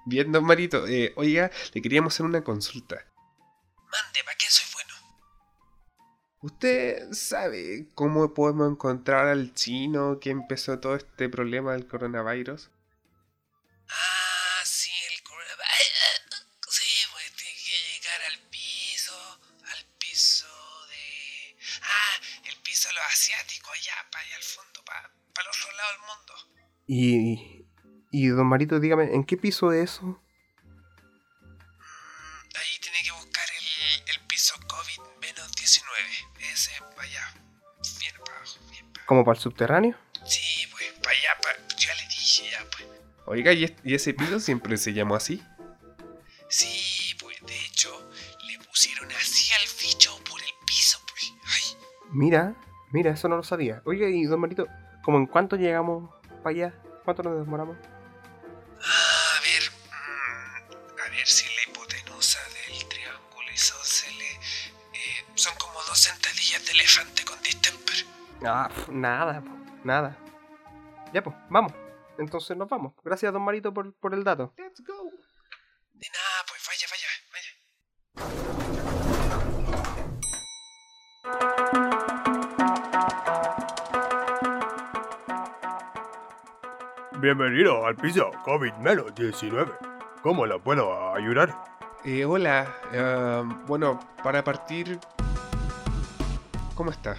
Bien, 0.06 0.32
don 0.32 0.44
Marito, 0.44 0.86
eh, 0.88 1.14
oiga, 1.16 1.50
le 1.74 1.82
queríamos 1.82 2.14
hacer 2.14 2.26
una 2.26 2.44
consulta. 2.44 2.96
Mande, 3.90 4.24
¿para 4.26 4.38
qué 4.38 4.46
soy 4.50 4.66
bueno? 4.74 4.94
¿Usted 6.42 7.14
sabe 7.14 7.88
cómo 7.96 8.34
podemos 8.34 8.70
encontrar 8.70 9.28
al 9.28 9.54
chino 9.54 10.20
que 10.20 10.30
empezó 10.30 10.80
todo 10.80 10.96
este 10.96 11.30
problema 11.30 11.72
del 11.72 11.88
coronavirus? 11.88 12.70
Ah, 13.88 14.62
sí, 14.66 14.92
el 15.14 15.24
coronavirus. 15.24 16.48
Sí, 16.68 17.08
pues 17.14 17.32
tiene 17.38 17.54
que 17.56 17.94
llegar 17.94 18.22
al 18.30 18.40
piso, 18.50 19.40
al 19.72 19.86
piso 19.98 20.48
de... 20.90 21.56
Ah, 21.82 22.20
el 22.44 22.58
piso 22.58 22.90
de 22.90 22.96
los 22.96 23.04
asiáticos, 23.06 23.72
allá, 23.72 24.10
para 24.12 24.26
allá 24.26 24.36
al 24.36 24.44
fondo, 24.44 24.84
para, 24.84 25.14
para 25.34 25.50
el 25.50 25.56
otro 25.58 25.72
lado 25.78 25.92
del 25.92 26.02
mundo. 26.02 26.34
Y... 26.88 27.53
Y 28.14 28.28
Don 28.28 28.46
Marito, 28.46 28.80
dígame, 28.80 29.14
¿en 29.16 29.24
qué 29.24 29.38
piso 29.38 29.72
es 29.72 29.90
eso? 29.92 30.06
Mm, 30.06 30.18
Ahí 32.56 32.80
tiene 32.80 32.98
que 33.04 33.12
buscar 33.12 33.44
el, 33.60 34.10
el 34.16 34.28
piso 34.28 34.54
COVID-19. 34.68 35.82
Ese, 36.54 36.72
para 36.96 37.02
allá. 37.02 37.34
Bien 38.00 38.14
para 38.24 38.38
abajo, 38.38 38.56
bien 38.70 38.94
para 38.94 39.06
¿Como 39.08 39.26
para 39.26 39.36
el 39.36 39.42
subterráneo? 39.42 39.98
Sí, 40.26 40.68
pues, 40.72 40.92
para 41.02 41.10
allá, 41.18 41.30
para... 41.42 41.68
ya 41.76 41.96
le 41.96 42.04
dije, 42.04 42.52
ya, 42.52 42.64
pues. 42.70 42.88
Oiga, 43.26 43.52
¿y, 43.54 43.64
es- 43.64 43.74
y 43.84 43.96
ese 43.96 44.14
piso 44.14 44.40
siempre 44.40 44.78
se 44.78 44.94
llamó 44.94 45.16
así? 45.16 45.42
Sí, 46.50 47.16
pues, 47.20 47.38
de 47.48 47.58
hecho, 47.66 47.90
le 48.48 48.60
pusieron 48.60 49.12
así 49.12 49.52
al 49.54 49.68
bicho 49.82 50.16
por 50.30 50.40
el 50.40 50.52
piso, 50.68 51.00
pues. 51.10 51.34
Ay, 51.46 51.78
Mira, 52.12 52.54
mira, 52.92 53.12
eso 53.12 53.28
no 53.28 53.38
lo 53.38 53.44
sabía. 53.44 53.82
Oiga, 53.86 54.08
y 54.08 54.24
Don 54.26 54.40
Marito, 54.40 54.68
¿cómo 55.04 55.18
en 55.18 55.26
cuánto 55.26 55.56
llegamos 55.56 56.12
para 56.44 56.50
allá? 56.56 56.74
¿Cuánto 57.06 57.24
nos 57.24 57.40
demoramos? 57.40 57.76
Ah, 68.46 68.70
nada, 68.92 69.42
po, 69.42 69.52
nada. 69.86 70.18
Ya, 71.14 71.24
pues, 71.24 71.34
vamos. 71.50 71.72
Entonces 72.18 72.58
nos 72.58 72.68
vamos. 72.68 72.94
Gracias, 73.02 73.32
Don 73.32 73.42
Marito, 73.42 73.74
por, 73.74 73.94
por 73.94 74.14
el 74.14 74.26
dato. 74.26 74.54
Let's 74.58 74.84
go. 74.86 75.10
De 75.94 76.08
nada, 76.10 76.44
pues 76.50 76.62
vaya, 76.68 76.88
vaya, 76.92 77.08
vaya. 77.32 77.52
Bienvenido 87.20 87.86
al 87.86 87.96
piso 87.96 88.30
COVID-19. 88.44 89.78
¿Cómo 90.22 90.46
lo 90.46 90.62
puedo 90.62 91.14
ayudar? 91.14 91.56
Eh, 92.04 92.26
hola, 92.26 92.76
eh, 92.92 93.44
bueno, 93.68 93.98
para 94.22 94.44
partir... 94.44 95.00
¿Cómo 96.76 96.92
está? 96.92 97.16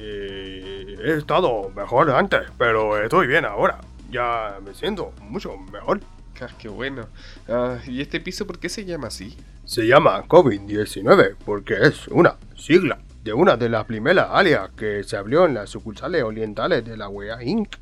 He 0.00 1.14
estado 1.18 1.70
mejor 1.70 2.10
antes, 2.10 2.42
pero 2.56 3.02
estoy 3.02 3.26
bien 3.26 3.44
ahora. 3.44 3.80
Ya 4.10 4.58
me 4.64 4.74
siento 4.74 5.12
mucho 5.20 5.56
mejor. 5.72 6.00
Ah, 6.40 6.48
qué 6.58 6.68
bueno. 6.68 7.08
Ah, 7.48 7.78
¿Y 7.86 8.00
este 8.00 8.20
piso 8.20 8.46
por 8.46 8.58
qué 8.58 8.68
se 8.68 8.84
llama 8.84 9.08
así? 9.08 9.36
Se 9.64 9.86
llama 9.86 10.24
COVID-19 10.26 11.36
porque 11.44 11.74
es 11.82 12.06
una 12.08 12.36
sigla 12.56 12.98
de 13.24 13.32
una 13.32 13.56
de 13.56 13.68
las 13.68 13.84
primeras 13.84 14.28
áreas 14.30 14.70
que 14.70 15.02
se 15.02 15.16
abrió 15.16 15.46
en 15.46 15.54
las 15.54 15.68
sucursales 15.70 16.22
orientales 16.22 16.84
de 16.84 16.96
la 16.96 17.08
UEA 17.08 17.42
Inc. 17.42 17.74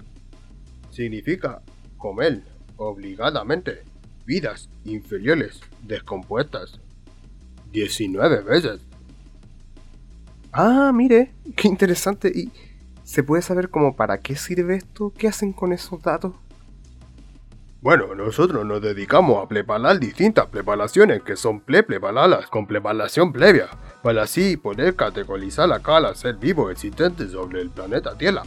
Significa 0.91 1.61
comer 1.99 2.41
obligadamente. 2.77 3.85
vidas 4.25 4.69
inferiores 4.85 5.61
descompuestas 5.83 6.81
19 7.71 8.41
veces. 8.43 8.81
Ah, 10.59 10.91
mire, 10.91 11.35
qué 11.55 11.69
interesante. 11.69 12.33
¿Y 12.35 12.51
se 13.05 13.23
puede 13.23 13.43
saber 13.43 13.69
como 13.69 13.95
para 13.95 14.23
qué 14.23 14.37
sirve 14.37 14.77
esto? 14.77 15.13
¿Qué 15.15 15.29
hacen 15.29 15.53
con 15.53 15.75
esos 15.75 16.01
datos? 16.01 16.33
Bueno, 17.83 18.15
nosotros 18.15 18.65
nos 18.65 18.81
dedicamos 18.81 19.45
a 19.45 19.49
preparar 19.49 20.01
distintas 20.01 20.47
preparaciones 20.47 21.23
que 21.23 21.37
son 21.37 21.61
ple-preparadas 21.61 22.47
con 22.47 22.67
preparación 22.67 23.35
previa, 23.35 23.69
para 24.03 24.23
así 24.23 24.57
poder 24.57 24.97
categorizar 24.97 25.71
a 25.71 25.81
cada 25.81 26.15
ser 26.15 26.37
vivo 26.37 26.71
existente 26.71 27.29
sobre 27.29 27.61
el 27.61 27.69
planeta 27.69 28.17
Tierra, 28.17 28.43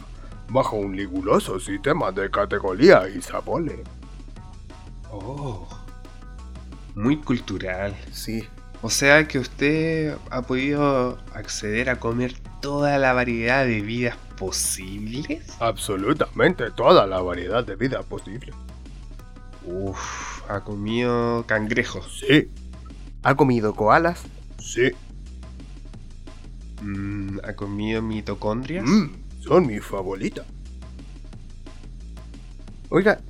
bajo 0.48 0.78
un 0.78 0.96
riguroso 0.96 1.60
sistema 1.60 2.10
de 2.10 2.28
categoría 2.28 3.08
y 3.08 3.22
sabores. 3.22 3.82
Oh. 5.12 5.68
Muy 6.96 7.18
cultural. 7.18 7.94
Sí. 8.10 8.48
O 8.82 8.88
sea 8.90 9.28
que 9.28 9.38
usted 9.38 10.16
ha 10.30 10.42
podido 10.42 11.18
acceder 11.34 11.90
a 11.90 12.00
comer 12.00 12.34
toda 12.62 12.96
la 12.98 13.12
variedad 13.12 13.64
de 13.66 13.82
vidas 13.82 14.16
posibles. 14.38 15.44
Absolutamente 15.60 16.70
toda 16.70 17.06
la 17.06 17.20
variedad 17.20 17.62
de 17.64 17.76
vida 17.76 18.02
posible. 18.02 18.52
Uf, 19.66 20.40
ha 20.50 20.60
comido 20.60 21.44
cangrejos. 21.46 22.20
Sí, 22.26 22.48
¿Ha 23.22 23.34
comido 23.34 23.74
koalas? 23.74 24.22
sí, 24.58 24.90
Mm, 26.82 27.40
ha 27.44 27.52
comido 27.52 28.00
mitocondrias. 28.00 28.86
mm, 28.86 29.10
son 29.42 29.66
mis 29.66 29.84
favoritas. 29.84 30.46
Oiga, 32.88 33.20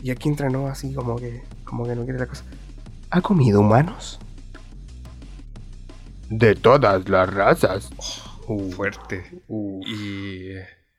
y 0.00 0.10
aquí 0.10 0.28
entrenó 0.28 0.68
así 0.68 0.94
como 0.94 1.16
que, 1.16 1.42
como 1.64 1.84
que 1.84 1.96
no 1.96 2.04
quiere 2.04 2.20
la 2.20 2.26
cosa. 2.26 2.44
¿Ha 3.10 3.20
comido 3.20 3.60
humanos? 3.60 4.20
De 6.30 6.54
todas 6.54 7.08
las 7.08 7.32
razas. 7.32 7.90
Uh, 8.48 8.70
Fuerte. 8.72 9.42
uh. 9.48 9.80
¿Y 9.86 10.54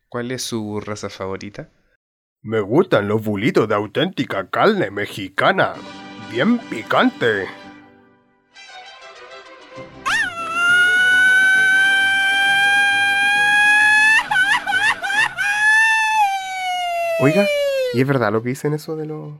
cuál 0.07 0.31
es 0.31 0.43
su 0.43 0.79
raza 0.79 1.09
favorita? 1.09 1.69
Me 2.41 2.59
gustan 2.61 3.07
los 3.07 3.23
bulitos 3.23 3.67
de 3.67 3.75
auténtica 3.75 4.49
carne 4.49 4.91
mexicana. 4.91 5.73
Bien 6.31 6.59
picante. 6.59 7.47
Oiga, 17.19 17.45
¿y 17.93 18.01
es 18.01 18.07
verdad 18.07 18.31
lo 18.31 18.43
que 18.43 18.49
dicen 18.49 18.73
eso 18.73 18.95
de 18.95 19.05
los... 19.05 19.33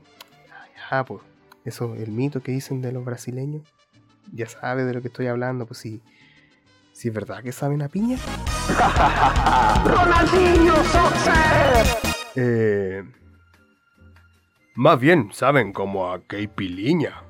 Ah, 0.90 1.04
pues, 1.04 1.22
eso, 1.64 1.94
el 1.94 2.10
mito 2.10 2.40
que 2.40 2.52
dicen 2.52 2.82
de 2.82 2.90
los 2.90 3.04
brasileños? 3.04 3.62
Ya 4.32 4.46
sabe 4.46 4.84
de 4.84 4.94
lo 4.94 5.02
que 5.02 5.08
estoy 5.08 5.26
hablando, 5.26 5.66
pues 5.66 5.80
sí. 5.80 6.00
Si 6.92 7.08
es 7.08 7.14
verdad 7.14 7.42
que 7.42 7.52
saben 7.52 7.82
a 7.82 7.88
piña. 7.88 8.16
Eh, 12.38 13.02
más 14.74 15.00
bien 15.00 15.30
saben 15.32 15.72
como 15.72 16.12
a 16.12 16.22
Keipiliña. 16.22 17.22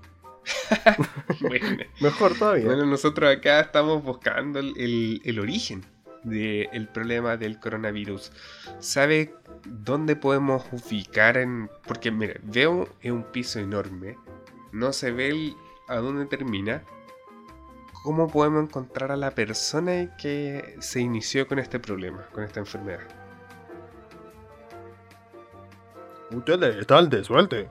bueno, 1.41 1.85
Mejor 2.01 2.37
todavía. 2.37 2.67
bueno, 2.67 2.87
nosotros 2.87 3.35
acá 3.37 3.61
estamos 3.61 4.03
buscando 4.03 4.59
el, 4.59 4.75
el- 4.77 5.21
el 5.25 5.39
origen 5.39 5.85
del 6.25 6.89
problema 6.89 7.37
del 7.37 7.61
coronavirus. 7.61 8.33
¿Sabe 8.81 9.33
dónde 9.65 10.17
podemos 10.17 10.65
ubicar 10.73 11.37
en...? 11.37 11.71
Porque, 11.87 12.11
mire, 12.11 12.41
veo 12.43 12.89
es 13.01 13.13
un 13.13 13.23
piso 13.25 13.61
enorme. 13.61 14.17
No 14.73 14.93
se 14.93 15.13
ve 15.13 15.29
el- 15.29 15.57
a 15.89 15.97
dónde 15.97 16.27
termina. 16.27 16.83
¿Cómo 18.07 18.29
podemos 18.29 18.63
encontrar 18.63 19.11
a 19.11 19.17
la 19.17 19.33
persona 19.33 20.17
que 20.17 20.77
se 20.79 21.01
inició 21.01 21.49
con 21.49 21.59
este 21.59 21.81
problema, 21.81 22.25
con 22.33 22.45
esta 22.45 22.61
enfermedad? 22.61 23.01
Ustedes 26.31 26.77
están 26.77 27.11
de 27.11 27.25
suerte, 27.25 27.69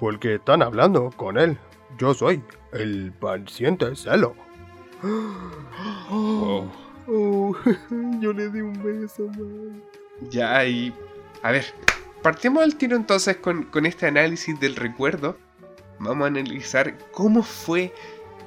porque 0.00 0.34
están 0.34 0.62
hablando 0.62 1.12
con 1.16 1.38
él. 1.38 1.56
Yo 1.98 2.14
soy 2.14 2.42
el 2.72 3.12
paciente 3.12 3.94
celo. 3.94 4.34
Oh. 6.10 6.66
Oh, 7.06 7.56
yo 8.20 8.32
le 8.32 8.48
di 8.48 8.62
un 8.62 8.82
beso, 8.82 9.28
man. 9.28 9.80
Ya, 10.30 10.64
y. 10.66 10.92
A 11.44 11.52
ver, 11.52 11.64
partimos 12.22 12.64
al 12.64 12.74
tiro 12.74 12.96
entonces 12.96 13.36
con, 13.36 13.62
con 13.62 13.86
este 13.86 14.08
análisis 14.08 14.58
del 14.58 14.74
recuerdo. 14.74 15.36
Vamos 16.00 16.24
a 16.24 16.26
analizar 16.26 16.98
cómo 17.12 17.44
fue 17.44 17.92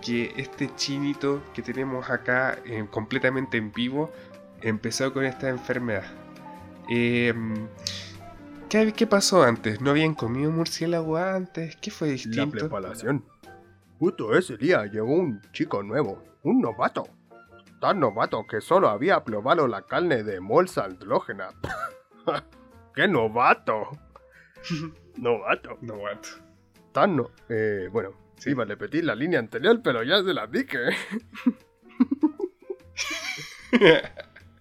que 0.01 0.33
este 0.37 0.73
chinito 0.75 1.41
que 1.53 1.61
tenemos 1.61 2.09
acá 2.09 2.57
eh, 2.65 2.85
completamente 2.89 3.57
en 3.57 3.71
vivo 3.71 4.11
empezó 4.61 5.13
con 5.13 5.25
esta 5.25 5.49
enfermedad. 5.49 6.05
Eh, 6.89 7.33
¿qué, 8.69 8.93
qué 8.93 9.07
pasó 9.07 9.43
antes? 9.43 9.81
¿No 9.81 9.91
habían 9.91 10.15
comido 10.15 10.51
murciélago 10.51 11.17
antes? 11.17 11.75
¿Qué 11.77 11.91
fue 11.91 12.07
La 12.07 12.13
distinto? 12.13 12.51
preparación. 12.51 13.25
Justo 13.99 14.37
ese 14.37 14.57
día 14.57 14.85
llegó 14.85 15.13
un 15.13 15.41
chico 15.51 15.83
nuevo, 15.83 16.23
un 16.43 16.61
novato. 16.61 17.07
Tan 17.81 17.99
novato 17.99 18.45
que 18.47 18.61
solo 18.61 18.89
había 18.89 19.23
probado 19.23 19.67
la 19.67 19.83
carne 19.83 20.23
de 20.23 20.39
molsa 20.39 20.85
andrógena. 20.85 21.49
¡Qué 22.95 23.07
novato! 23.07 23.89
novato. 25.17 25.77
No, 25.81 25.95
what? 25.95 26.17
Tan 26.91 27.15
no... 27.15 27.29
Eh, 27.49 27.87
bueno, 27.91 28.11
Sí. 28.39 28.51
a 28.59 28.65
repetir 28.65 29.05
la 29.05 29.15
línea 29.15 29.39
anterior, 29.39 29.81
pero 29.83 30.03
ya 30.03 30.23
se 30.23 30.33
la 30.33 30.47
dije. 30.47 30.79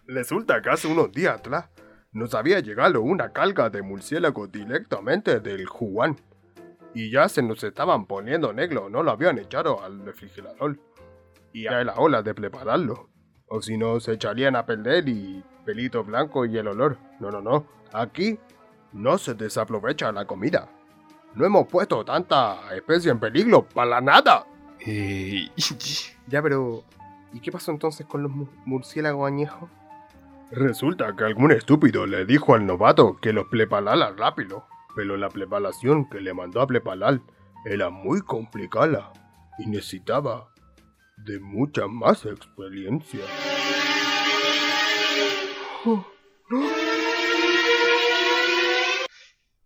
Resulta 0.07 0.61
que 0.63 0.71
hace 0.71 0.89
unos 0.89 1.13
días 1.13 1.39
atrás 1.39 1.71
nos 2.13 2.35
había 2.35 2.61
llegado 2.61 3.03
una 3.03 3.33
carga 3.33 3.71
de 3.71 3.83
murciélago 3.83 4.47
directamente 4.47 5.41
del 5.41 5.67
Juan. 5.67 6.17
Y 6.95 7.11
ya 7.11 7.29
se 7.29 7.43
nos 7.43 7.63
estaban 7.63 8.07
poniendo 8.07 8.53
negro, 8.53 8.89
no 8.89 9.03
lo 9.03 9.11
habían 9.11 9.39
echado 9.39 9.83
al 9.83 10.05
refrigerador. 10.05 10.79
Y 11.53 11.65
ya 11.65 11.81
era 11.81 11.95
hora 11.97 12.23
de 12.23 12.35
prepararlo. 12.35 13.11
O 13.47 13.63
si 13.63 13.77
no, 13.79 14.01
se 14.01 14.13
echarían 14.15 14.57
a 14.57 14.67
perder 14.67 15.09
y 15.09 15.43
pelito 15.65 16.05
blanco 16.05 16.45
y 16.45 16.57
el 16.57 16.69
olor. 16.69 16.99
No, 17.21 17.31
no, 17.31 17.41
no. 17.41 17.67
Aquí 17.93 18.39
no 18.93 19.19
se 19.19 19.35
desaprovecha 19.35 20.13
la 20.13 20.27
comida. 20.27 20.69
No 21.35 21.45
hemos 21.47 21.67
puesto 21.69 22.05
tanta 22.05 22.75
especie 22.75 23.11
en 23.11 23.21
peligro 23.21 23.63
para 23.69 24.01
nada. 24.01 24.47
Eh, 24.81 25.49
Ya, 26.27 26.43
pero... 26.43 26.85
¿Y 27.33 27.41
qué 27.41 27.51
pasó 27.53 27.71
entonces 27.71 28.07
con 28.07 28.23
los 28.23 28.33
mu- 28.33 28.49
murciélagos 28.65 29.27
añejos? 29.27 29.69
Resulta 30.51 31.15
que 31.15 31.25
algún 31.25 31.53
estúpido 31.53 32.07
le 32.07 32.25
dijo 32.25 32.55
al 32.55 32.65
novato 32.67 33.19
que 33.21 33.33
los 33.35 33.47
preparara 33.49 34.13
rápido, 34.17 34.65
pero 34.97 35.17
la 35.19 35.29
preparación 35.29 36.09
que 36.09 36.21
le 36.21 36.33
mandó 36.33 36.63
a 36.63 36.67
preparar 36.67 37.21
era 37.67 37.91
muy 37.91 38.23
complicada 38.23 39.13
y 39.59 39.67
necesitaba 39.67 40.49
de 41.19 41.39
mucha 41.41 41.87
más 41.87 42.25
experiencia. 42.25 43.21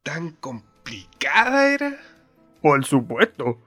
¿Tan 0.02 0.32
complicada 0.82 1.72
era? 1.72 1.96
Por 2.60 2.84
supuesto, 2.84 3.58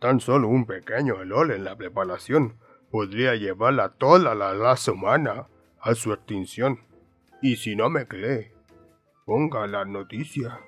tan 0.00 0.20
solo 0.20 0.48
un 0.48 0.66
pequeño 0.66 1.20
error 1.20 1.52
en 1.52 1.64
la 1.64 1.76
preparación 1.76 2.56
podría 2.90 3.34
llevarla 3.34 3.90
toda 3.90 4.34
la 4.34 4.54
raza 4.54 4.92
humana 4.92 5.46
a 5.80 5.94
su 5.94 6.12
extinción. 6.12 6.80
Y 7.42 7.56
si 7.56 7.76
no 7.76 7.90
me 7.90 8.06
cree, 8.06 8.52
ponga 9.26 9.66
la 9.66 9.84
noticia. 9.84 10.60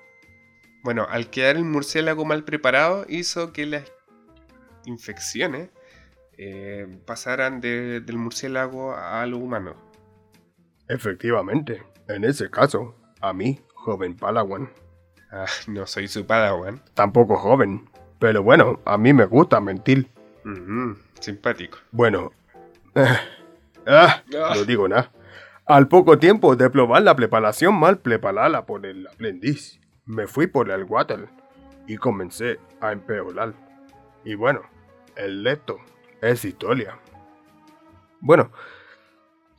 Bueno, 0.83 1.05
al 1.09 1.29
quedar 1.29 1.55
el 1.57 1.65
murciélago 1.65 2.25
mal 2.25 2.43
preparado, 2.43 3.05
hizo 3.07 3.51
que 3.53 3.65
las 3.65 3.91
infecciones 4.85 5.69
eh, 6.37 6.87
pasaran 7.05 7.61
de- 7.61 7.99
del 8.01 8.17
murciélago 8.17 8.95
a 8.95 9.23
lo 9.27 9.37
humano. 9.37 9.75
Efectivamente, 10.87 11.83
en 12.07 12.23
ese 12.23 12.49
caso, 12.49 12.95
a 13.19 13.31
mí, 13.33 13.59
joven 13.75 14.15
Palawan, 14.15 14.71
Ah, 15.31 15.45
no 15.67 15.85
soy 15.87 16.07
su 16.07 16.25
padawan. 16.25 16.81
tampoco 16.93 17.37
joven, 17.37 17.87
pero 18.19 18.43
bueno, 18.43 18.79
a 18.85 18.97
mí 18.97 19.13
me 19.13 19.25
gusta 19.25 19.59
mentir. 19.61 20.07
Ujú, 20.45 20.97
simpático. 21.19 21.77
Bueno, 21.91 22.31
ah, 22.95 23.19
Ah. 23.87 24.23
no 24.55 24.63
digo 24.65 24.87
nada. 24.87 25.11
Al 25.65 25.87
poco 25.87 26.17
tiempo 26.19 26.55
de 26.55 26.69
probar 26.69 27.01
la 27.03 27.15
preparación 27.15 27.75
mal 27.75 27.99
preparada 27.99 28.65
por 28.65 28.85
el 28.85 29.07
aprendiz, 29.07 29.79
me 30.05 30.27
fui 30.27 30.47
por 30.47 30.69
el 30.69 30.83
water 30.83 31.29
y 31.87 31.97
comencé 31.97 32.59
a 32.81 32.91
empeorar. 32.91 33.53
Y 34.25 34.35
bueno, 34.35 34.61
el 35.15 35.43
resto 35.43 35.77
es 36.21 36.43
historia. 36.45 36.97
Bueno, 38.19 38.51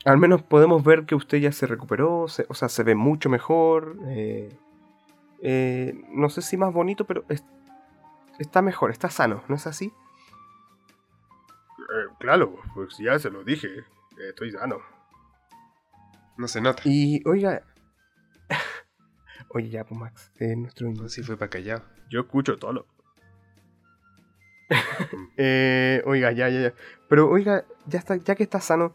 al 0.04 0.18
menos 0.18 0.42
podemos 0.42 0.84
ver 0.84 1.04
que 1.06 1.14
usted 1.14 1.38
ya 1.38 1.52
se 1.52 1.66
recuperó, 1.66 2.28
se- 2.28 2.46
o 2.48 2.54
sea, 2.54 2.68
se 2.68 2.82
ve 2.82 2.94
mucho 2.94 3.28
mejor. 3.30 3.96
eh, 4.08 4.50
eh, 5.42 5.92
no 6.10 6.30
sé 6.30 6.40
si 6.42 6.56
más 6.56 6.72
bonito, 6.72 7.04
pero 7.06 7.24
es- 7.28 7.44
está 8.38 8.62
mejor, 8.62 8.90
está 8.90 9.10
sano, 9.10 9.42
¿no 9.48 9.56
es 9.56 9.66
así? 9.66 9.92
Eh, 11.78 12.06
claro, 12.18 12.56
pues 12.74 12.96
ya 12.98 13.18
se 13.18 13.30
lo 13.30 13.44
dije. 13.44 13.68
eh, 13.78 14.28
Estoy 14.30 14.52
sano. 14.52 14.78
No 16.38 16.48
se 16.48 16.60
nota. 16.60 16.82
Y 16.86 17.22
oiga. 17.26 17.62
Oye, 19.50 19.68
ya, 19.68 19.84
pues 19.84 20.00
Max, 20.00 20.32
eh, 20.38 20.56
nuestro 20.56 20.90
No, 20.92 21.08
sí 21.08 21.22
fue 21.22 21.36
para 21.36 21.50
callado. 21.50 21.84
Yo 22.08 22.20
escucho 22.20 22.58
todo 22.58 22.72
lo... 22.72 22.86
Eh, 25.36 26.02
oiga, 26.06 26.32
ya, 26.32 26.48
ya, 26.48 26.60
ya. 26.60 26.74
Pero 27.08 27.28
oiga, 27.28 27.64
ya, 27.86 27.98
está, 27.98 28.16
ya 28.16 28.34
que 28.34 28.42
está 28.42 28.60
sano, 28.60 28.94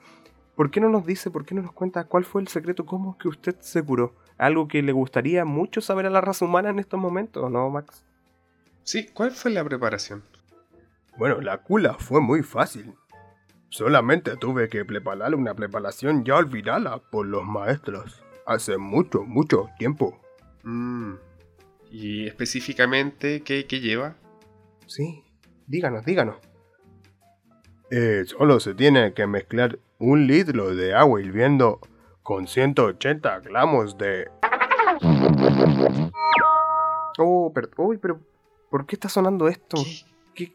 ¿por 0.56 0.72
qué 0.72 0.80
no 0.80 0.90
nos 0.90 1.06
dice, 1.06 1.30
por 1.30 1.46
qué 1.46 1.54
no 1.56 1.62
nos 1.62 1.72
cuenta 1.74 2.06
cuál 2.06 2.26
fue 2.26 2.42
el 2.42 2.48
secreto, 2.48 2.86
cómo 2.86 3.12
es 3.12 3.18
que 3.18 3.28
usted 3.28 3.56
se 3.60 3.84
curó? 3.84 4.16
Algo 4.38 4.68
que 4.68 4.84
le 4.84 4.92
gustaría 4.92 5.46
mucho 5.46 5.82
saber 5.82 6.06
a 6.06 6.10
la 6.10 6.22
raza 6.22 6.46
humana 6.46 6.70
en 6.70 6.80
estos 6.80 7.00
momentos, 7.00 7.50
¿no, 7.52 7.70
Max? 7.70 8.06
Sí, 8.84 9.08
¿cuál 9.14 9.32
fue 9.32 9.52
la 9.52 9.64
preparación? 9.64 10.24
Bueno, 11.18 11.42
la 11.42 11.58
cula 11.58 11.96
fue 11.96 12.22
muy 12.22 12.44
fácil. 12.44 12.94
Solamente 13.70 14.38
tuve 14.38 14.70
que 14.70 14.86
preparar 14.86 15.36
una 15.36 15.54
preparación 15.56 16.24
ya 16.24 16.36
olvidada 16.36 17.00
por 17.00 17.26
los 17.26 17.44
maestros. 17.44 18.24
Hace 18.46 18.78
mucho, 18.78 19.24
mucho 19.24 19.70
tiempo. 19.78 20.22
Mm. 20.64 21.16
Y 21.92 22.28
específicamente, 22.28 23.42
¿qué, 23.42 23.66
qué 23.66 23.80
lleva? 23.80 24.16
Sí, 24.86 25.24
díganos, 25.66 26.06
díganos. 26.06 26.38
Eh, 27.90 28.24
solo 28.26 28.60
se 28.60 28.74
tiene 28.74 29.14
que 29.14 29.28
mezclar 29.28 29.80
un 29.98 30.28
litro 30.28 30.76
de 30.76 30.94
agua 30.94 31.22
hirviendo 31.22 31.80
con 32.28 32.46
180 32.46 33.40
gramos 33.40 33.98
de... 33.98 34.30
Oh, 37.18 37.54
pero, 37.56 37.70
uy, 37.78 37.98
pero, 37.98 38.20
¿por 38.70 38.86
qué 38.86 38.98
está 38.98 39.08
sonando 39.08 39.48
esto? 39.48 39.78
¿Qué? 40.36 40.52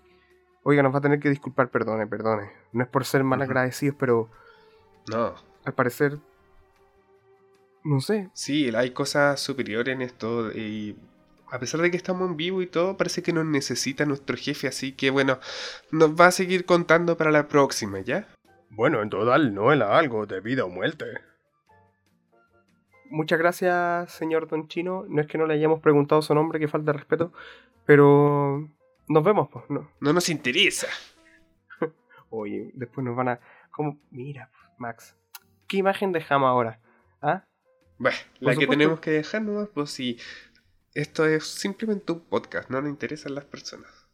Oiga, 0.65 0.83
nos 0.83 0.93
va 0.93 0.99
a 0.99 1.01
tener 1.01 1.19
que 1.19 1.31
disculpar, 1.31 1.71
perdone, 1.71 2.07
perdone. 2.07 2.51
No 2.73 2.83
es 2.85 2.91
por 2.91 3.07
ser 3.07 3.25
mal 3.25 3.41
agradecidos, 3.41 3.97
pero 3.99 4.29
No. 5.11 5.35
al 5.65 5.73
parecer. 5.73 6.19
No 7.85 8.01
sé. 8.01 8.29
Sí, 8.35 8.71
hay 8.77 8.91
cosas 8.91 9.41
superiores 9.41 9.95
en 9.95 10.03
esto 10.03 10.53
y 10.53 10.95
a 11.51 11.59
pesar 11.59 11.81
de 11.81 11.91
que 11.91 11.97
estamos 11.97 12.29
en 12.29 12.37
vivo 12.37 12.61
y 12.61 12.67
todo, 12.67 12.99
parece 12.99 13.23
que 13.23 13.33
nos 13.33 13.47
necesita 13.47 14.05
nuestro 14.05 14.37
jefe, 14.37 14.69
así 14.69 14.93
que 14.93 15.09
bueno, 15.09 15.39
nos 15.91 16.11
va 16.21 16.27
a 16.27 16.33
seguir 16.33 16.67
contando 16.67 17.17
para 17.17 17.31
la 17.31 17.49
próxima, 17.49 18.01
¿ya? 18.01 18.29
Bueno, 18.69 19.01
en 19.01 19.09
total 19.09 19.55
no 19.55 19.73
era 19.73 19.97
algo 19.97 20.27
de 20.27 20.41
vida 20.41 20.67
o 20.67 20.69
muerte. 20.69 21.32
Muchas 23.12 23.38
gracias, 23.38 24.11
señor 24.11 24.48
Don 24.48 24.68
Chino. 24.68 25.05
No 25.07 25.20
es 25.20 25.27
que 25.27 25.37
no 25.37 25.46
le 25.46 25.53
hayamos 25.53 25.81
preguntado 25.81 26.22
su 26.22 26.35
nombre, 26.35 26.59
que 26.59 26.66
falta 26.66 26.92
de 26.92 26.98
respeto, 26.98 27.31
pero 27.85 28.66
nos 29.07 29.22
vemos, 29.22 29.51
pues. 29.53 29.68
No. 29.68 29.90
No 30.01 30.14
nos 30.14 30.31
interesa. 30.31 30.87
Oye, 32.31 32.70
después 32.72 33.05
nos 33.05 33.14
van 33.14 33.29
a. 33.29 33.40
¿Cómo? 33.70 34.01
Mira, 34.11 34.51
Max. 34.79 35.14
¿Qué 35.68 35.77
imagen 35.77 36.12
dejamos 36.12 36.48
ahora? 36.48 36.81
¿Ah? 37.20 37.44
Bueno, 37.98 38.16
la 38.40 38.57
que 38.57 38.66
tenemos 38.66 38.98
que 39.01 39.11
dejar 39.11 39.42
nomás, 39.42 39.68
pues 39.75 39.90
si 39.90 40.18
esto 40.94 41.27
es 41.27 41.44
simplemente 41.44 42.12
un 42.12 42.20
podcast, 42.20 42.70
no 42.70 42.81
nos 42.81 42.88
interesan 42.88 43.35
las 43.35 43.44
personas. 43.44 44.09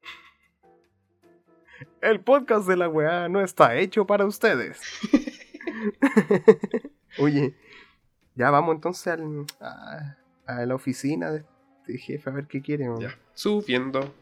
El 2.00 2.20
podcast 2.20 2.66
de 2.66 2.78
la 2.78 2.88
weá 2.88 3.28
no 3.28 3.42
está 3.42 3.76
hecho 3.76 4.06
para 4.06 4.24
ustedes. 4.24 4.80
Oye, 7.18 7.54
ya 8.36 8.50
vamos 8.50 8.74
entonces 8.74 9.08
al, 9.08 9.46
a, 9.60 10.16
a 10.46 10.66
la 10.66 10.74
oficina 10.74 11.30
de 11.30 11.44
este 11.80 11.98
jefe 11.98 12.30
a 12.30 12.32
ver 12.32 12.46
qué 12.46 12.62
quiere. 12.62 12.86
¿no? 12.86 13.00
Ya, 13.00 13.18
subiendo. 13.34 14.14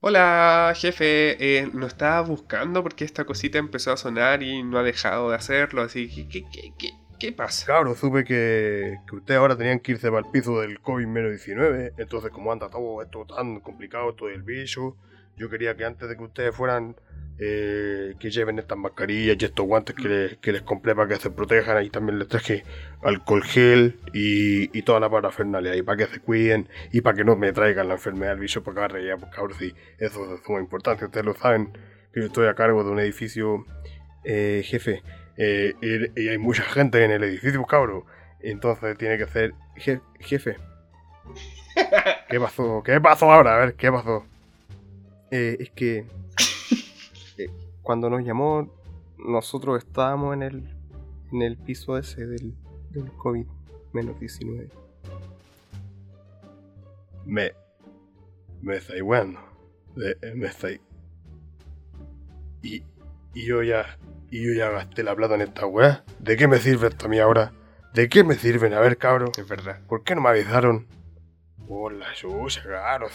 Hola, 0.00 0.72
jefe. 0.76 1.36
Eh, 1.40 1.68
nos 1.72 1.92
estaba 1.92 2.20
buscando 2.20 2.82
porque 2.82 3.04
esta 3.04 3.24
cosita 3.24 3.58
empezó 3.58 3.90
a 3.92 3.96
sonar 3.96 4.42
y 4.42 4.62
no 4.62 4.78
ha 4.78 4.82
dejado 4.82 5.30
de 5.30 5.36
hacerlo, 5.36 5.82
así 5.82 6.08
que 6.08 6.28
¿qué, 6.28 6.44
qué, 6.52 6.72
qué, 6.78 6.90
qué 7.18 7.32
pasa? 7.32 7.66
Claro, 7.66 7.94
supe 7.94 8.22
que, 8.22 8.98
que 9.08 9.16
ustedes 9.16 9.40
ahora 9.40 9.56
tenían 9.56 9.80
que 9.80 9.92
irse 9.92 10.10
para 10.10 10.26
el 10.26 10.30
piso 10.30 10.60
del 10.60 10.80
COVID-19. 10.80 11.94
Entonces, 11.96 12.30
como 12.30 12.52
anda 12.52 12.68
todo 12.68 13.02
esto 13.02 13.24
tan 13.24 13.60
complicado, 13.60 14.10
esto 14.10 14.26
del 14.26 14.42
bicho, 14.42 14.96
yo 15.36 15.48
quería 15.48 15.74
que 15.74 15.86
antes 15.86 16.06
de 16.08 16.16
que 16.16 16.22
ustedes 16.22 16.54
fueran, 16.54 16.96
eh, 17.38 18.14
que 18.20 18.30
lleven 18.30 18.58
estas 18.58 18.78
mascarillas 18.78 19.36
y 19.40 19.44
estos 19.44 19.66
guantes 19.66 19.94
que 19.96 20.08
les, 20.08 20.36
que 20.38 20.52
les 20.52 20.62
compré 20.62 20.94
para 20.94 21.08
que 21.08 21.16
se 21.16 21.30
protejan. 21.30 21.76
Ahí 21.76 21.90
también 21.90 22.18
les 22.18 22.28
traje 22.28 22.64
alcohol 23.02 23.42
gel 23.44 23.98
y, 24.12 24.76
y 24.76 24.82
toda 24.82 25.00
la 25.00 25.10
parafernalia 25.10 25.72
ahí 25.72 25.82
para 25.82 25.98
que 25.98 26.06
se 26.12 26.20
cuiden 26.20 26.68
y 26.92 27.00
para 27.00 27.16
que 27.16 27.24
no 27.24 27.36
me 27.36 27.52
traigan 27.52 27.88
la 27.88 27.94
enfermedad 27.94 28.32
del 28.32 28.40
bicho 28.40 28.62
para 28.62 28.86
acá, 28.86 28.98
ya, 29.00 29.16
porque 29.16 29.36
ahora 29.38 29.54
sí, 29.58 29.74
eso 29.98 30.24
es 30.24 30.30
de 30.30 30.46
suma 30.46 30.60
importancia. 30.60 31.06
Ustedes 31.06 31.26
lo 31.26 31.34
saben, 31.34 31.72
que 32.12 32.20
yo 32.20 32.26
estoy 32.26 32.46
a 32.46 32.54
cargo 32.54 32.84
de 32.84 32.90
un 32.90 33.00
edificio, 33.00 33.64
eh, 34.24 34.62
jefe. 34.64 35.02
Eh, 35.36 35.74
y, 35.82 36.20
y 36.22 36.28
hay 36.28 36.38
mucha 36.38 36.62
gente 36.62 37.04
en 37.04 37.10
el 37.10 37.24
edificio, 37.24 37.64
cabro. 37.64 38.06
Entonces 38.40 38.96
tiene 38.98 39.18
que 39.18 39.26
ser 39.26 39.52
Je- 39.76 40.00
jefe, 40.20 40.56
¿Qué 42.28 42.38
pasó? 42.38 42.82
¿Qué 42.84 43.00
pasó 43.00 43.32
ahora? 43.32 43.56
A 43.56 43.58
ver, 43.58 43.74
¿qué 43.74 43.90
pasó? 43.90 44.24
eh, 45.30 45.56
es 45.58 45.70
que 45.70 46.04
cuando 47.84 48.10
nos 48.10 48.24
llamó, 48.24 48.74
nosotros 49.18 49.84
estábamos 49.84 50.34
en 50.34 50.42
el, 50.42 50.76
en 51.30 51.42
el 51.42 51.56
piso 51.56 51.96
ese 51.96 52.26
del, 52.26 52.54
del 52.90 53.12
COVID-19. 53.12 54.70
Me. 57.26 57.52
Me 58.62 58.76
estáis 58.76 59.02
bueno. 59.02 59.38
Me, 59.94 60.16
me 60.34 60.46
estáis. 60.48 60.80
Y. 62.62 62.82
Y 63.34 63.46
yo 63.46 63.62
ya. 63.62 63.98
Y 64.30 64.44
yo 64.46 64.54
ya 64.54 64.70
gasté 64.70 65.02
la 65.02 65.14
plata 65.14 65.34
en 65.34 65.42
esta 65.42 65.66
weá. 65.66 66.04
¿De 66.18 66.36
qué 66.36 66.48
me 66.48 66.58
sirve 66.58 66.88
esto 66.88 67.06
a 67.06 67.08
mí 67.08 67.18
ahora? 67.18 67.52
¿De 67.92 68.08
qué 68.08 68.24
me 68.24 68.34
sirven? 68.34 68.72
A 68.72 68.80
ver, 68.80 68.96
cabro. 68.96 69.30
Es 69.36 69.46
verdad. 69.46 69.80
¿Por 69.86 70.02
qué 70.02 70.14
no 70.14 70.22
me 70.22 70.30
avisaron? 70.30 70.86
Por 71.68 71.92
la 71.92 72.12
chucha, 72.14 72.62
claro. 72.62 73.08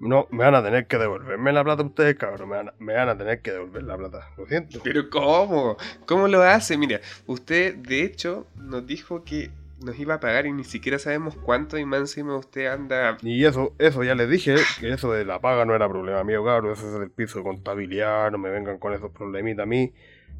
No, 0.00 0.28
me 0.30 0.44
van 0.44 0.54
a 0.54 0.62
tener 0.62 0.86
que 0.86 0.96
devolverme 0.96 1.52
la 1.52 1.64
plata 1.64 1.82
ustedes, 1.82 2.16
cabrón. 2.16 2.48
Me 2.48 2.56
van, 2.56 2.68
a, 2.68 2.74
me 2.78 2.94
van 2.94 3.08
a 3.08 3.18
tener 3.18 3.40
que 3.42 3.52
devolver 3.52 3.82
la 3.82 3.96
plata. 3.96 4.30
Lo 4.36 4.46
siento. 4.46 4.80
Pero 4.84 5.10
¿cómo? 5.10 5.76
¿Cómo 6.06 6.28
lo 6.28 6.42
hace? 6.42 6.76
Mira, 6.76 7.00
usted 7.26 7.74
de 7.76 8.04
hecho 8.04 8.46
nos 8.56 8.86
dijo 8.86 9.24
que 9.24 9.50
nos 9.84 9.98
iba 9.98 10.14
a 10.14 10.20
pagar 10.20 10.46
y 10.46 10.52
ni 10.52 10.64
siquiera 10.64 10.98
sabemos 10.98 11.36
cuánto 11.36 11.78
y 11.78 11.84
más 11.84 12.00
encima 12.00 12.36
usted 12.36 12.66
anda... 12.66 13.16
Y 13.22 13.44
eso, 13.44 13.74
eso 13.78 14.02
ya 14.02 14.14
les 14.14 14.28
dije, 14.28 14.56
que 14.80 14.92
eso 14.92 15.12
de 15.12 15.24
la 15.24 15.40
paga 15.40 15.64
no 15.64 15.74
era 15.74 15.88
problema 15.88 16.24
mío, 16.24 16.44
cabrón. 16.44 16.72
Eso 16.72 16.86
es 16.86 16.98
del 16.98 17.10
piso 17.10 17.38
de 17.38 17.44
contabilidad, 17.44 18.30
no 18.30 18.38
me 18.38 18.50
vengan 18.50 18.78
con 18.78 18.92
esos 18.92 19.10
problemitas 19.12 19.64
a 19.64 19.66
mí. 19.66 19.92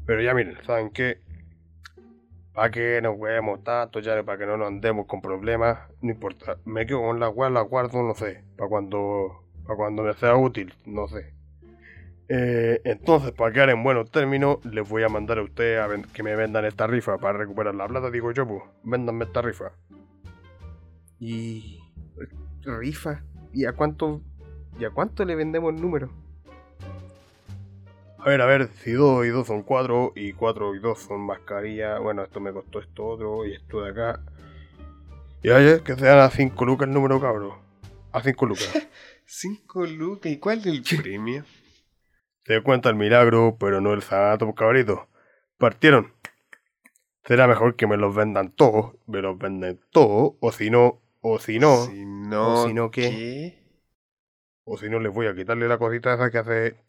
Pero 0.05 0.21
ya 0.21 0.33
miren, 0.33 0.57
¿saben 0.65 0.89
qué? 0.89 1.19
Para 2.53 2.71
que 2.71 3.01
nos 3.01 3.19
veamos 3.19 3.63
tanto, 3.63 3.99
ya 3.99 4.21
para 4.23 4.37
que 4.37 4.45
no 4.45 4.57
nos 4.57 4.67
andemos 4.67 5.05
con 5.05 5.21
problemas, 5.21 5.79
no 6.01 6.11
importa. 6.11 6.57
Me 6.65 6.85
quedo 6.85 7.01
con 7.01 7.19
la 7.19 7.29
weá, 7.29 7.49
la 7.49 7.61
guardo, 7.61 8.03
no 8.03 8.15
sé. 8.15 8.43
Para 8.57 8.69
cuando, 8.69 9.45
para 9.69 9.77
cuando 9.77 10.01
me 10.01 10.15
sea 10.15 10.35
útil, 10.35 10.73
no 10.87 11.07
sé. 11.07 11.31
Eh, 12.27 12.81
entonces, 12.85 13.31
para 13.33 13.53
quedar 13.53 13.69
en 13.69 13.83
buenos 13.83 14.09
términos, 14.09 14.65
les 14.65 14.89
voy 14.89 15.03
a 15.03 15.09
mandar 15.09 15.37
a 15.37 15.43
ustedes 15.43 15.79
a 15.79 16.11
que 16.11 16.23
me 16.23 16.35
vendan 16.35 16.65
esta 16.65 16.87
rifa 16.87 17.19
para 17.19 17.37
recuperar 17.37 17.75
la 17.75 17.87
plata, 17.87 18.09
digo 18.09 18.31
yo, 18.31 18.47
pues. 18.47 18.63
Véndanme 18.83 19.25
esta 19.25 19.43
rifa. 19.43 19.71
Y. 21.19 21.79
rifa. 22.63 23.23
¿Y 23.53 23.65
a 23.65 23.73
cuánto. 23.73 24.21
¿Y 24.79 24.85
a 24.85 24.89
cuánto 24.89 25.23
le 25.23 25.35
vendemos 25.35 25.71
el 25.71 25.79
número? 25.79 26.09
A 28.17 28.27
ver, 28.27 28.41
a 28.41 28.47
ver, 28.47 28.69
si 28.69 28.93
2 28.93 29.27
y 29.27 29.29
2 29.29 29.45
son 29.45 29.61
4 29.61 30.13
y 30.15 30.33
4 30.33 30.75
y 30.75 30.79
2 30.79 30.99
son 30.99 31.21
mascarilla, 31.21 31.99
bueno, 31.99 32.23
esto 32.23 32.39
me 32.39 32.51
costó 32.51 32.79
esto 32.79 33.05
otro 33.05 33.45
y 33.45 33.53
esto 33.53 33.83
de 33.83 33.91
acá. 33.91 34.19
Y 35.43 35.49
oye, 35.49 35.83
que 35.83 35.95
sean 35.95 36.17
a 36.17 36.31
5 36.31 36.65
lucas 36.65 36.87
el 36.87 36.93
número, 36.95 37.21
cabrón. 37.21 37.51
A 38.11 38.23
5 38.23 38.45
lucas. 38.47 38.87
5 39.31 39.85
lucas. 39.85 40.31
¿Y 40.31 40.37
cuál 40.37 40.57
es 40.59 40.65
el 40.65 40.81
premio? 40.81 41.45
Se 42.45 42.61
cuenta 42.63 42.89
el 42.89 42.95
milagro, 42.95 43.57
pero 43.59 43.79
no 43.79 43.93
el 43.93 44.01
sanato, 44.01 44.53
cabrito. 44.55 45.07
Partieron. 45.57 46.13
Será 47.25 47.47
mejor 47.47 47.75
que 47.75 47.85
me 47.85 47.95
los 47.95 48.15
vendan 48.15 48.51
todos, 48.51 48.95
me 49.05 49.21
los 49.21 49.37
venden 49.37 49.79
todos, 49.91 50.33
o 50.39 50.51
si 50.51 50.71
no, 50.71 50.99
o 51.21 51.37
si 51.37 51.59
no, 51.59 51.85
Si 51.85 52.05
no, 52.05 52.53
o 52.53 52.67
si 52.67 52.73
no, 52.73 52.89
¿qué? 52.89 53.01
¿qué? 53.11 53.59
o 54.63 54.77
si 54.77 54.89
no 54.89 54.99
les 54.99 55.13
voy 55.13 55.27
a 55.27 55.35
quitarle 55.35 55.67
la 55.67 55.77
cosita 55.77 56.15
esa 56.15 56.31
que 56.31 56.37
hace. 56.39 56.83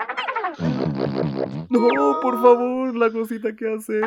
No, 1.68 2.20
por 2.22 2.40
favor, 2.40 2.96
la 2.96 3.10
cosita 3.10 3.54
que 3.54 3.74
hace. 3.74 4.00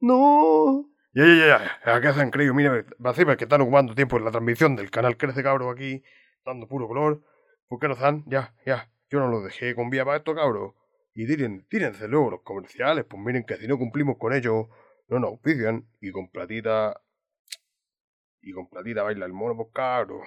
No. 0.00 0.93
Ya, 1.14 1.24
ya, 1.24 1.46
ya, 1.46 1.80
ya, 1.86 2.00
¿qué 2.00 2.20
han 2.20 2.30
creído? 2.30 2.54
Mira, 2.54 2.84
así 3.04 3.24
que 3.24 3.44
están 3.44 3.60
ocupando 3.60 3.94
tiempo 3.94 4.16
en 4.16 4.24
la 4.24 4.32
transmisión 4.32 4.74
del 4.74 4.90
canal 4.90 5.16
Crece 5.16 5.44
Cabro 5.44 5.70
aquí, 5.70 6.02
dando 6.44 6.66
puro 6.66 6.88
color. 6.88 7.22
¿Por 7.68 7.78
qué 7.78 7.86
no 7.86 7.94
están? 7.94 8.24
Ya, 8.26 8.52
ya, 8.66 8.90
yo 9.08 9.20
no 9.20 9.28
los 9.28 9.44
dejé 9.44 9.76
con 9.76 9.90
vía 9.90 10.04
para 10.04 10.16
esto, 10.16 10.34
cabro. 10.34 10.74
Y 11.14 11.26
tiren, 11.26 11.66
tírense 11.68 12.08
luego 12.08 12.32
los 12.32 12.42
comerciales, 12.42 13.04
pues 13.04 13.22
miren 13.22 13.44
que 13.44 13.56
si 13.56 13.68
no 13.68 13.78
cumplimos 13.78 14.18
con 14.18 14.34
ellos, 14.34 14.66
no 15.06 15.20
nos 15.20 15.30
auspician 15.30 15.86
y 16.00 16.10
con 16.10 16.28
platita. 16.30 17.00
Y 18.42 18.52
con 18.52 18.68
platita 18.68 19.04
baila 19.04 19.24
el 19.26 19.32
mono, 19.32 19.56
pues 19.56 19.68
cabro. 19.72 20.20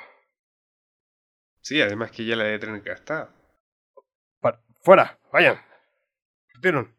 Sí, 1.59 1.81
además 1.81 2.11
que 2.11 2.25
ya 2.25 2.37
la 2.37 2.45
de 2.45 2.59
tener 2.59 2.81
gastada. 2.81 3.33
¡Fuera! 4.81 5.19
¡Vayan! 5.33 5.57
¿Vieron? 6.61 6.96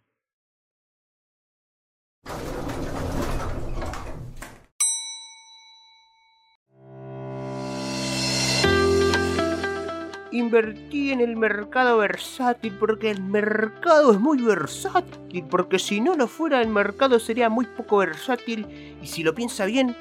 Invertí 10.31 11.11
en 11.11 11.21
el 11.21 11.37
mercado 11.37 11.99
versátil 11.99 12.75
porque 12.79 13.11
el 13.11 13.23
mercado 13.23 14.13
es 14.13 14.21
muy 14.21 14.43
versátil, 14.43 15.45
porque 15.51 15.79
si 15.79 16.01
no 16.01 16.15
lo 16.15 16.27
fuera 16.29 16.61
el 16.61 16.69
mercado 16.69 17.19
sería 17.19 17.49
muy 17.49 17.65
poco 17.65 17.99
versátil 17.99 18.67
y 19.03 19.07
si 19.07 19.23
lo 19.23 19.35
piensa 19.35 19.65
bien, 19.65 19.97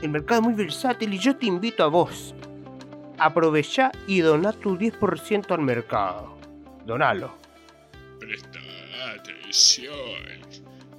el 0.00 0.10
mercado 0.10 0.42
es 0.42 0.46
muy 0.46 0.54
versátil 0.54 1.12
y 1.12 1.18
yo 1.18 1.36
te 1.36 1.46
invito 1.46 1.82
a 1.82 1.88
vos. 1.88 2.34
Aprovechá 3.18 3.90
y 4.06 4.20
doná 4.20 4.52
tu 4.52 4.78
10% 4.78 5.50
al 5.50 5.62
mercado. 5.62 6.38
Donalo. 6.86 7.32
Presta 8.20 8.60
atención. 9.12 9.92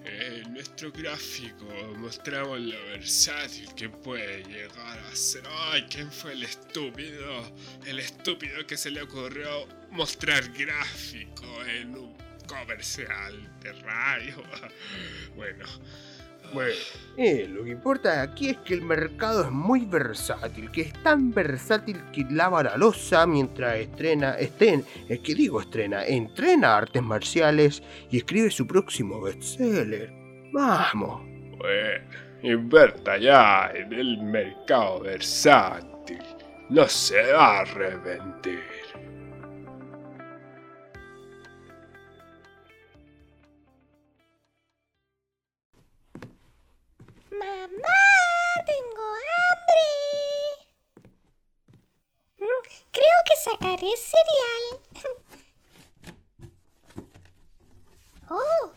En 0.06 0.54
nuestro 0.54 0.92
gráfico 0.92 1.66
mostramos 1.98 2.60
lo 2.60 2.84
versátil 2.86 3.74
que 3.76 3.90
puede 3.90 4.44
llegar 4.44 5.00
a 5.00 5.16
ser. 5.16 5.44
¡Ay! 5.48 5.86
¿Quién 5.90 6.12
fue 6.12 6.34
el 6.34 6.44
estúpido? 6.44 7.52
El 7.86 8.00
estúpido 8.00 8.66
que 8.66 8.78
se 8.78 8.92
le 8.92 9.02
ocurrió 9.02 9.68
mostrar 9.92 10.48
gráfico 10.54 11.64
en 11.66 11.96
un 11.96 12.18
comercial 12.48 13.60
de 13.62 13.74
radio. 13.74 14.44
Bueno, 15.36 15.66
Bueno, 16.54 16.74
Eh, 17.18 17.48
lo 17.50 17.66
que 17.66 17.72
importa 17.72 18.22
aquí 18.22 18.50
es 18.50 18.58
que 18.60 18.74
el 18.74 18.82
mercado 18.82 19.44
es 19.44 19.52
muy 19.52 19.86
versátil, 19.86 20.72
que 20.72 20.82
es 20.82 20.94
tan 21.04 21.32
versátil 21.32 22.02
que 22.14 22.26
lava 22.30 22.64
la 22.64 22.78
losa 22.78 23.28
mientras 23.28 23.76
estrena, 23.76 24.36
estén, 24.36 24.86
es 25.10 25.20
que 25.20 25.36
digo 25.36 25.60
estrena, 25.60 26.06
entrena 26.06 26.78
artes 26.78 27.04
marciales 27.04 27.84
y 28.10 28.18
escribe 28.18 28.50
su 28.50 28.66
próximo 28.66 29.20
bestseller. 29.22 30.14
Vamos. 30.54 31.22
bueno, 31.58 32.06
inverta 32.42 33.18
ya 33.18 33.70
en 33.76 33.92
el 33.92 34.18
mercado 34.24 35.02
versátil. 35.02 36.20
No 36.70 36.88
se 36.88 37.34
va 37.34 37.58
a 37.58 37.60
arrepentir. 37.62 38.79
Mamá, 47.40 48.00
tengo 48.66 49.06
hambre. 49.30 49.90
Creo 52.92 53.20
que 53.28 53.36
sacaré 53.44 53.92
cereal. 53.98 54.66
Oh, 58.32 58.72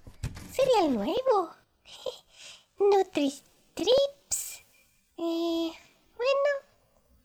cereal 0.51 0.95
nuevo. 0.95 1.55
Nutri-Trips. 2.79 4.65
Eh, 5.19 5.73
bueno, 6.17 6.51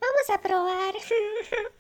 vamos 0.02 0.30
a 0.30 0.42
probar. 0.42 0.94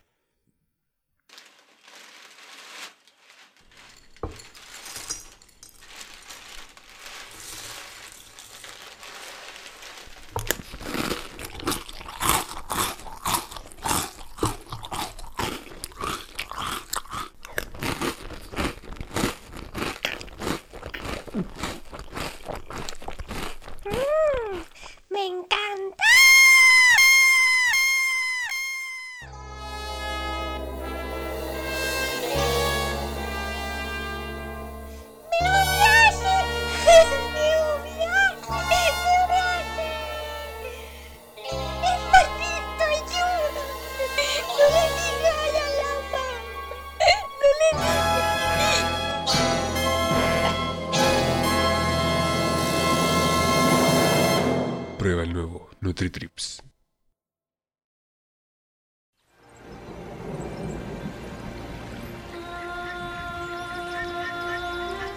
Nutritrips. 55.79 56.63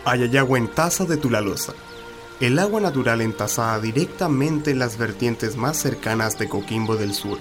Ayayagua 0.05 0.59
en 0.59 0.68
taza 0.68 1.05
de 1.05 1.16
Tulalosa. 1.16 1.73
El 2.40 2.59
agua 2.59 2.81
natural 2.81 3.20
entasada 3.20 3.81
directamente 3.81 4.70
en 4.70 4.79
las 4.79 4.99
vertientes 4.99 5.57
más 5.57 5.77
cercanas 5.77 6.38
de 6.38 6.49
Coquimbo 6.49 6.96
del 6.96 7.14
Sur. 7.14 7.38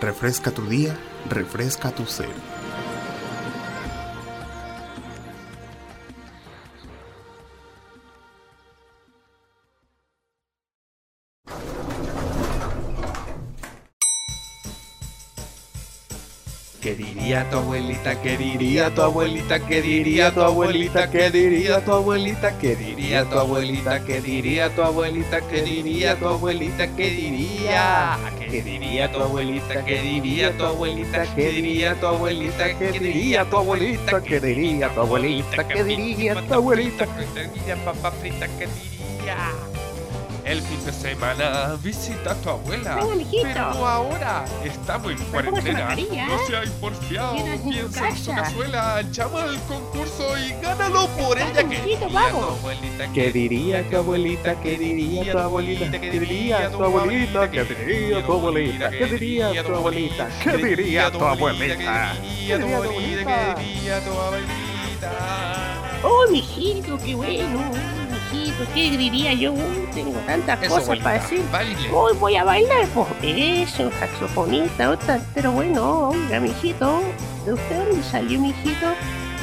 Refresca 0.00 0.50
tu 0.50 0.66
día, 0.66 0.96
refresca 1.30 1.92
tu 1.92 2.04
ser. 2.06 2.53
Diría 17.34 17.50
tu 17.50 17.56
abuelita? 17.58 18.22
¿Qué 18.22 18.36
diría 18.36 18.94
tu 18.94 19.02
abuelita? 19.02 19.58
¿Qué 19.58 19.82
diría 19.82 20.32
tu 20.32 20.40
abuelita? 20.40 21.10
¿Qué 21.10 21.30
diría 21.30 21.84
tu 21.84 21.92
abuelita? 21.92 22.58
¿Qué 22.58 22.74
diría 22.76 23.24
tu 23.24 23.38
abuelita? 23.38 24.04
¿Qué 24.06 24.20
diría 24.20 24.70
tu 24.70 24.82
abuelita? 24.82 25.40
¿Qué 25.48 25.62
diría 25.62 26.16
tu 26.16 26.28
abuelita? 26.28 26.86
¿Qué 26.94 27.10
diría? 27.10 28.18
¿Qué 28.38 28.62
diría 28.62 29.10
tu 29.10 29.20
abuelita? 29.20 29.84
¿Qué 29.84 30.00
diría 30.00 30.56
tu 30.56 30.64
abuelita? 30.64 31.34
¿Qué 31.34 31.50
diría 31.50 31.94
tu 31.98 32.06
abuelita? 32.06 32.78
¿Qué 32.78 33.00
diría 33.00 33.44
tu 33.44 33.56
abuelita? 33.56 34.22
¿Qué 34.22 34.40
diría 34.40 34.94
tu 34.94 35.00
abuelita? 35.00 35.68
¿Qué 35.68 35.84
diría 35.84 36.34
tu 36.46 36.54
abuelita? 36.54 37.06
¿Qué 37.34 37.48
diría 37.48 37.76
papá 37.84 38.12
frita? 38.12 38.46
¿Qué 38.46 38.68
diría? 38.68 39.83
El 40.44 40.60
fin 40.60 40.84
de 40.84 40.92
semana 40.92 41.74
visita 41.82 42.32
a 42.32 42.34
tu 42.34 42.50
abuela. 42.50 42.96
Venga, 42.96 43.24
pero 43.42 43.86
ahora 43.86 44.44
estamos 44.62 45.12
en 45.12 45.18
cuarentena. 45.18 45.96
No 45.96 46.46
seas 46.46 46.68
porfiado. 46.80 47.34
Piensa 47.64 48.08
en 48.08 48.16
su 48.16 48.30
cazuela. 48.30 49.00
Llama 49.10 49.44
al 49.44 49.58
concurso 49.62 50.38
y 50.38 50.52
gánalo 50.60 51.08
por 51.16 51.38
ella 51.38 51.66
que 51.66 51.80
diría 51.80 51.98
tu 51.98 52.18
abuelita. 52.18 53.12
Que 53.14 53.30
diría 53.32 53.88
tu 53.88 53.96
abuelita? 53.96 54.60
Que 54.60 54.76
diría 54.76 55.32
tu 55.32 55.38
abuelita? 55.38 56.00
Que 56.00 56.10
diría 56.10 56.70
tu 56.70 56.84
abuelita? 56.84 57.50
Que 57.50 57.64
diría 57.64 58.20
tu 58.22 58.22
abuelita? 58.22 58.90
Que 58.90 59.06
diría 59.06 59.62
tu 59.62 59.74
abuelita? 59.74 60.28
Que 60.42 60.56
diría 60.58 61.10
tu 61.10 61.24
abuelita? 61.24 62.16
Que 62.20 62.58
diría 62.58 64.04
tu 64.04 64.10
abuelita? 64.12 65.10
Oh, 66.02 66.26
mijito, 66.30 66.98
qué 66.98 67.14
bueno. 67.14 68.03
Mijito, 68.34 68.64
¿qué 68.74 68.90
diría 68.96 69.32
yo? 69.32 69.52
Uy, 69.52 69.88
tengo 69.94 70.18
tantas 70.26 70.62
Eso, 70.62 70.74
cosas 70.74 70.98
para 70.98 71.20
decir. 71.22 71.42
Baile. 71.52 71.90
Hoy 71.92 72.16
voy 72.18 72.36
a 72.36 72.44
bailar, 72.44 72.86
pues. 72.88 73.06
Eso, 73.22 73.90
saxofonista, 73.98 74.90
otra. 74.90 75.20
Pero 75.34 75.52
bueno, 75.52 76.08
oiga, 76.08 76.40
mijito. 76.40 77.00
¿De 77.44 77.52
usted 77.52 77.76
dónde 77.86 78.02
salió, 78.02 78.40
mijito? 78.40 78.86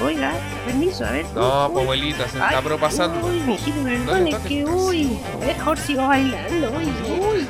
Oiga, 0.04 0.34
permiso, 0.65 1.06
a 1.06 1.12
ver. 1.12 1.25
No, 1.36 1.67
uy, 1.67 1.71
pues 1.73 1.84
abuelita, 1.84 2.27
se 2.27 2.38
ay, 2.41 2.45
está 2.49 2.62
propasando. 2.62 3.27
Uy, 3.27 3.39
mijito, 3.41 3.77
No 3.77 3.84
perdone, 3.86 4.32
le 4.32 4.38
es 4.38 4.43
que 4.43 4.65
uy, 4.65 5.17
mejor 5.45 5.77
sigo 5.77 6.08
bailando. 6.08 6.71
Uy, 6.71 6.86
uy, 7.19 7.47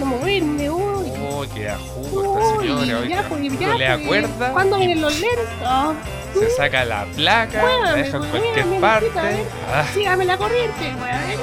no 0.00 0.06
moverme, 0.06 0.70
uy. 0.70 1.12
Oh, 1.30 1.44
qué 1.54 1.68
ajusta, 1.68 2.60
señora. 2.60 3.06
ya, 3.06 3.28
pues, 3.28 3.42
¿No 3.52 3.78
le 3.78 3.86
pues. 3.86 4.04
acuerda? 4.04 4.52
¿Cuándo 4.52 4.78
vienen 4.78 5.00
los 5.00 5.12
lentos? 5.20 5.96
Se 6.34 6.50
saca 6.50 6.84
la 6.84 7.04
placa, 7.16 7.62
la 7.62 7.62
Muévame, 7.62 8.02
deja 8.02 8.16
en 8.16 8.24
cualquier 8.30 8.80
parte. 8.80 9.18
a 9.18 9.22
ver. 9.22 9.46
Ah, 9.72 9.84
Sígame 9.92 10.24
la 10.24 10.36
corriente, 10.36 10.90
a. 10.90 11.36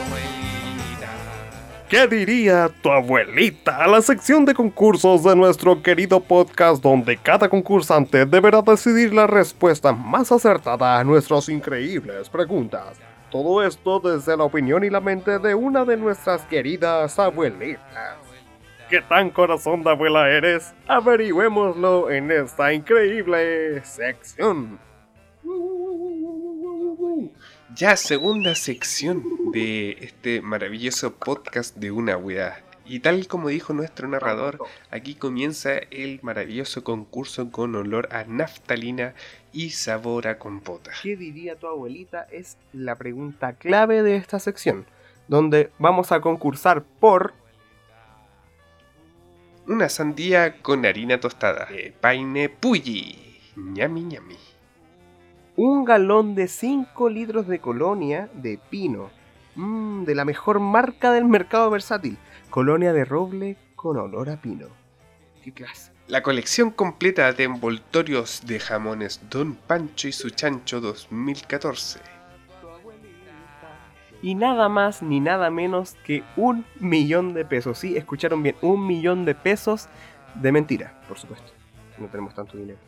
¿Qué 1.90 2.06
diría 2.08 2.70
tu 2.84 2.92
abuelita? 2.92 3.88
La 3.88 4.02
sección 4.04 4.46
de 4.46 4.54
concursos 4.54 5.24
de 5.24 5.36
nuestro 5.36 5.82
querido 5.82 6.20
podcast 6.20 6.84
donde 6.84 7.18
cada 7.18 7.50
concursante 7.50 8.28
deberá 8.28 8.62
decidir 8.62 9.12
la 9.12 9.26
respuesta 9.26 9.92
más 9.92 10.32
acertada 10.32 11.00
a 11.00 11.04
nuestras 11.04 11.50
increíbles 11.50 12.30
preguntas. 12.30 12.98
Todo 13.32 13.64
esto 13.64 14.00
desde 14.00 14.38
la 14.38 14.44
opinión 14.44 14.84
y 14.84 14.92
la 14.92 15.00
mente 15.02 15.40
de 15.40 15.56
una 15.56 15.84
de 15.84 15.98
nuestras 15.98 16.42
queridas 16.44 17.18
abuelitas. 17.18 18.18
¿Qué 18.90 19.02
tan 19.04 19.30
corazón 19.30 19.84
de 19.84 19.92
abuela 19.92 20.32
eres? 20.32 20.74
Averigüémoslo 20.88 22.10
en 22.10 22.32
esta 22.32 22.74
increíble 22.74 23.86
sección. 23.86 24.80
Ya, 27.76 27.96
segunda 27.96 28.56
sección 28.56 29.24
de 29.52 29.92
este 30.02 30.42
maravilloso 30.42 31.14
podcast 31.14 31.76
de 31.76 31.92
una 31.92 32.18
weá. 32.18 32.64
Y 32.84 33.02
tal 33.02 33.28
como 33.28 33.50
dijo 33.50 33.74
nuestro 33.74 34.08
narrador, 34.08 34.58
aquí 34.90 35.14
comienza 35.14 35.78
el 35.92 36.20
maravilloso 36.24 36.84
concurso 36.84 37.52
con 37.52 37.76
olor 37.76 38.10
a 38.12 38.24
naftalina 38.24 39.14
y 39.54 39.70
sabor 39.70 40.28
a 40.28 40.40
compota. 40.40 40.90
¿Qué 41.04 41.16
diría 41.16 41.60
tu 41.60 41.68
abuelita? 41.68 42.26
Es 42.32 42.58
la 42.74 42.96
pregunta 42.96 43.54
clave 43.54 44.02
de 44.02 44.16
esta 44.16 44.40
sección, 44.40 44.88
donde 45.28 45.70
vamos 45.78 46.12
a 46.12 46.22
concursar 46.22 46.84
por 46.84 47.36
Una 49.70 49.88
sandía 49.88 50.62
con 50.62 50.86
harina 50.86 51.20
tostada 51.20 51.66
de 51.72 51.94
paine 52.02 52.50
pulli. 52.50 53.40
ñami 53.56 54.02
ñami. 54.04 54.36
un 55.56 55.86
galón 55.86 56.36
de 56.36 56.48
5 56.48 57.10
litros 57.10 57.48
de 57.48 57.60
colonia 57.60 58.30
de 58.34 58.58
pino, 58.70 59.10
Mm, 59.56 60.06
de 60.06 60.16
la 60.16 60.24
mejor 60.26 60.60
marca 60.60 61.12
del 61.12 61.26
mercado 61.26 61.70
versátil, 61.70 62.18
colonia 62.50 62.94
de 62.94 63.04
roble 63.04 63.58
con 63.76 63.98
olor 63.98 64.30
a 64.30 64.38
pino. 64.42 64.68
¿Qué 65.44 65.52
clase? 65.52 65.92
La 66.08 66.24
colección 66.24 66.72
completa 66.72 67.32
de 67.34 67.44
envoltorios 67.44 68.44
de 68.46 68.60
jamones 68.60 69.20
Don 69.30 69.56
Pancho 69.56 70.08
y 70.08 70.12
su 70.14 70.30
chancho 70.30 70.80
2014. 70.80 72.00
Y 74.22 74.36
nada 74.36 74.68
más 74.68 75.02
ni 75.02 75.20
nada 75.20 75.50
menos 75.50 75.96
que 76.04 76.24
un 76.36 76.66
millón 76.80 77.34
de 77.34 77.46
pesos. 77.46 77.78
Sí, 77.80 77.96
escucharon 77.96 78.44
bien, 78.44 78.56
un 78.62 78.86
millón 78.86 79.26
de 79.26 79.36
pesos 79.36 79.88
de 80.36 80.52
mentira, 80.52 81.00
por 81.08 81.18
supuesto. 81.18 81.52
No 81.98 82.08
tenemos 82.08 82.34
tanto 82.34 82.58
dinero. 82.58 82.80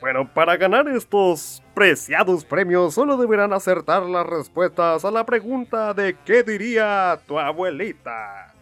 Bueno, 0.00 0.30
para 0.32 0.56
ganar 0.58 0.88
estos 0.88 1.62
preciados 1.74 2.44
premios 2.44 2.94
solo 2.94 3.16
deberán 3.16 3.54
acertar 3.54 4.02
las 4.02 4.26
respuestas 4.26 5.04
a 5.06 5.10
la 5.10 5.24
pregunta 5.24 5.94
de 5.94 6.16
¿qué 6.24 6.42
diría 6.42 7.18
tu 7.26 7.38
abuelita? 7.38 8.54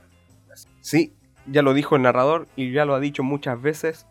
Sí, 0.80 1.16
ya 1.46 1.62
lo 1.62 1.74
dijo 1.74 1.96
el 1.96 2.02
narrador 2.02 2.46
y 2.54 2.70
ya 2.70 2.84
lo 2.84 2.94
ha 2.94 3.00
dicho 3.00 3.24
muchas 3.24 3.60
veces. 3.60 4.06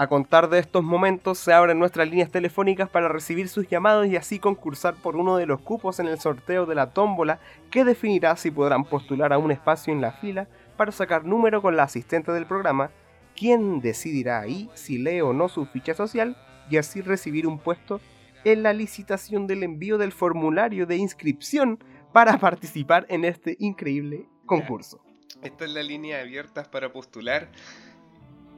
A 0.00 0.06
contar 0.06 0.48
de 0.48 0.60
estos 0.60 0.84
momentos 0.84 1.38
se 1.38 1.52
abren 1.52 1.80
nuestras 1.80 2.08
líneas 2.08 2.30
telefónicas 2.30 2.88
para 2.88 3.08
recibir 3.08 3.48
sus 3.48 3.66
llamados 3.66 4.06
y 4.06 4.14
así 4.14 4.38
concursar 4.38 4.94
por 4.94 5.16
uno 5.16 5.36
de 5.36 5.46
los 5.46 5.60
cupos 5.60 5.98
en 5.98 6.06
el 6.06 6.20
sorteo 6.20 6.66
de 6.66 6.76
la 6.76 6.92
tómbola 6.92 7.40
que 7.68 7.84
definirá 7.84 8.36
si 8.36 8.52
podrán 8.52 8.84
postular 8.84 9.32
a 9.32 9.38
un 9.38 9.50
espacio 9.50 9.92
en 9.92 10.00
la 10.00 10.12
fila 10.12 10.46
para 10.76 10.92
sacar 10.92 11.24
número 11.24 11.62
con 11.62 11.76
la 11.76 11.82
asistente 11.82 12.30
del 12.30 12.46
programa, 12.46 12.92
quien 13.34 13.80
decidirá 13.80 14.38
ahí 14.38 14.70
si 14.74 14.98
lee 14.98 15.20
o 15.20 15.32
no 15.32 15.48
su 15.48 15.66
ficha 15.66 15.94
social 15.94 16.36
y 16.70 16.76
así 16.76 17.00
recibir 17.00 17.48
un 17.48 17.58
puesto 17.58 18.00
en 18.44 18.62
la 18.62 18.72
licitación 18.72 19.48
del 19.48 19.64
envío 19.64 19.98
del 19.98 20.12
formulario 20.12 20.86
de 20.86 20.94
inscripción 20.94 21.82
para 22.12 22.38
participar 22.38 23.04
en 23.08 23.24
este 23.24 23.56
increíble 23.58 24.28
concurso. 24.46 25.00
Esta 25.42 25.64
es 25.64 25.72
la 25.72 25.82
línea 25.82 26.20
abierta 26.20 26.62
para 26.62 26.92
postular. 26.92 27.48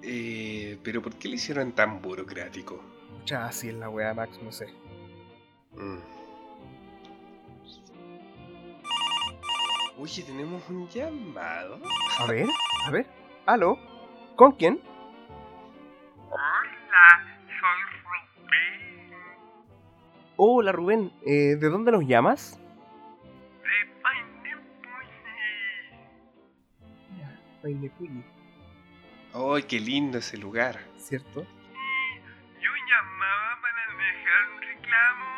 Eh, 0.02 0.78
pero 0.82 1.02
¿por 1.02 1.14
qué 1.14 1.28
lo 1.28 1.34
hicieron 1.34 1.72
tan 1.72 2.00
burocrático? 2.00 2.82
Ya, 3.26 3.46
así 3.46 3.68
es 3.68 3.74
la 3.74 3.88
weá, 3.88 4.14
Max, 4.14 4.38
no 4.42 4.50
sé. 4.50 4.66
Mm. 5.72 5.98
Oye, 9.98 10.22
tenemos 10.22 10.62
un 10.70 10.88
llamado. 10.88 11.78
A 12.18 12.26
ver, 12.26 12.48
a 12.86 12.90
ver. 12.90 13.06
¿Aló? 13.44 13.78
¿Con 14.36 14.52
quién? 14.52 14.80
Hola, 16.30 17.38
soy 17.46 17.80
Rubén 18.02 19.20
Hola 20.36 20.72
Rubén, 20.72 21.12
eh, 21.26 21.56
¿de 21.56 21.68
dónde 21.68 21.92
nos 21.92 22.06
llamas? 22.06 22.58
de 23.62 23.92
Painepulli. 24.00 24.60
Painepulli, 27.62 28.24
¡Ay, 29.32 29.62
qué 29.64 29.80
lindo 29.80 30.18
ese 30.18 30.36
lugar! 30.36 30.90
¿cierto? 31.10 31.40
Yo 31.42 32.70
llamaba 32.88 33.58
para 33.60 33.82
dejar 33.98 34.42
un 34.54 34.62
reclamo 34.62 35.30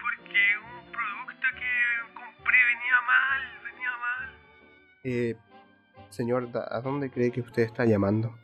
porque 0.00 0.40
un 0.64 0.92
producto 0.92 1.46
que 1.58 1.72
compré 2.14 2.58
venía 2.64 3.00
mal, 3.06 3.40
venía 3.64 3.90
mal. 4.00 4.24
Eh, 5.04 5.36
señor, 6.08 6.48
¿a 6.54 6.80
dónde 6.80 7.10
cree 7.10 7.30
que 7.30 7.42
usted 7.42 7.64
está 7.64 7.84
llamando? 7.84 8.34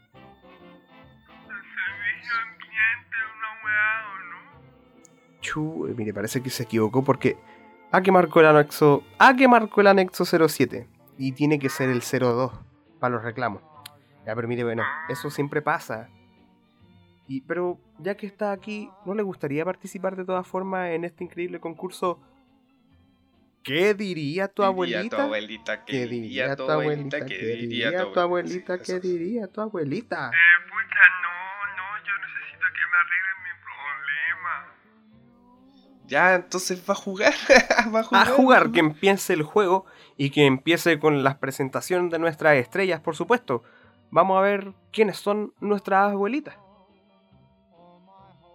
El 1.48 1.62
servicio 1.78 2.34
ambiente, 2.44 3.16
una 3.38 3.50
weá 3.64 3.94
o 4.12 4.18
no. 4.28 5.40
Chu, 5.40 5.86
eh, 5.86 5.94
mire, 5.96 6.12
parece 6.12 6.42
que 6.42 6.50
se 6.50 6.64
equivocó 6.64 7.02
porque 7.02 7.38
A 7.90 8.02
que 8.02 8.12
marcó 8.12 8.40
el 8.40 8.46
anexo. 8.46 9.02
A 9.18 9.34
que 9.34 9.48
marcó 9.48 9.80
el 9.80 9.86
anexo 9.86 10.26
07. 10.26 10.86
Y 11.16 11.32
tiene 11.32 11.58
que 11.58 11.70
ser 11.70 11.88
el 11.88 12.02
02 12.02 12.52
para 13.00 13.14
los 13.14 13.24
reclamos. 13.24 13.62
Ya, 14.26 14.34
pero 14.34 14.48
mire, 14.48 14.64
bueno, 14.64 14.82
eso 15.08 15.30
siempre 15.30 15.62
pasa. 15.62 16.08
Y, 17.28 17.40
pero 17.42 17.78
ya 17.98 18.16
que 18.16 18.26
está 18.26 18.52
aquí, 18.52 18.90
¿no 19.04 19.14
le 19.14 19.22
gustaría 19.22 19.64
participar 19.64 20.16
de 20.16 20.24
todas 20.24 20.46
formas 20.46 20.90
en 20.90 21.04
este 21.04 21.24
increíble 21.24 21.60
concurso? 21.60 22.20
¿Qué 23.62 23.94
diría 23.94 24.46
tu 24.48 24.62
abuelita? 24.62 25.28
¿Qué 25.86 25.92
¿qué 25.92 26.06
diría 26.06 26.54
tu 26.54 26.70
abuelita? 26.70 27.24
¿Qué 27.26 27.36
diría 27.56 28.12
tu 28.12 28.20
abuelita? 28.20 28.78
¿Qué 28.78 29.00
diría 29.00 29.48
tu 29.48 29.60
abuelita? 29.60 30.30
Eh, 30.30 30.62
pucha, 30.68 31.02
no, 31.22 31.76
no, 31.76 32.04
yo 32.06 32.12
necesito 32.22 32.66
que 32.72 32.82
me 32.90 32.96
arreglen 33.02 33.38
mi 33.42 33.54
problema. 33.64 34.74
Ya, 36.06 36.34
entonces 36.36 36.88
va 36.88 36.92
a 36.92 36.96
jugar. 36.96 37.34
va 37.92 37.98
a 37.98 38.02
A 38.02 38.04
jugar. 38.04 38.28
jugar, 38.28 38.70
que 38.72 38.78
empiece 38.80 39.32
el 39.32 39.42
juego 39.42 39.84
y 40.16 40.30
que 40.30 40.46
empiece 40.46 41.00
con 41.00 41.24
las 41.24 41.34
presentaciones 41.36 42.12
de 42.12 42.20
nuestras 42.20 42.56
estrellas, 42.56 43.00
por 43.00 43.16
supuesto. 43.16 43.64
Vamos 44.10 44.38
a 44.38 44.40
ver 44.40 44.74
quiénes 44.92 45.18
son 45.18 45.52
nuestras 45.60 46.12
abuelitas. 46.12 46.56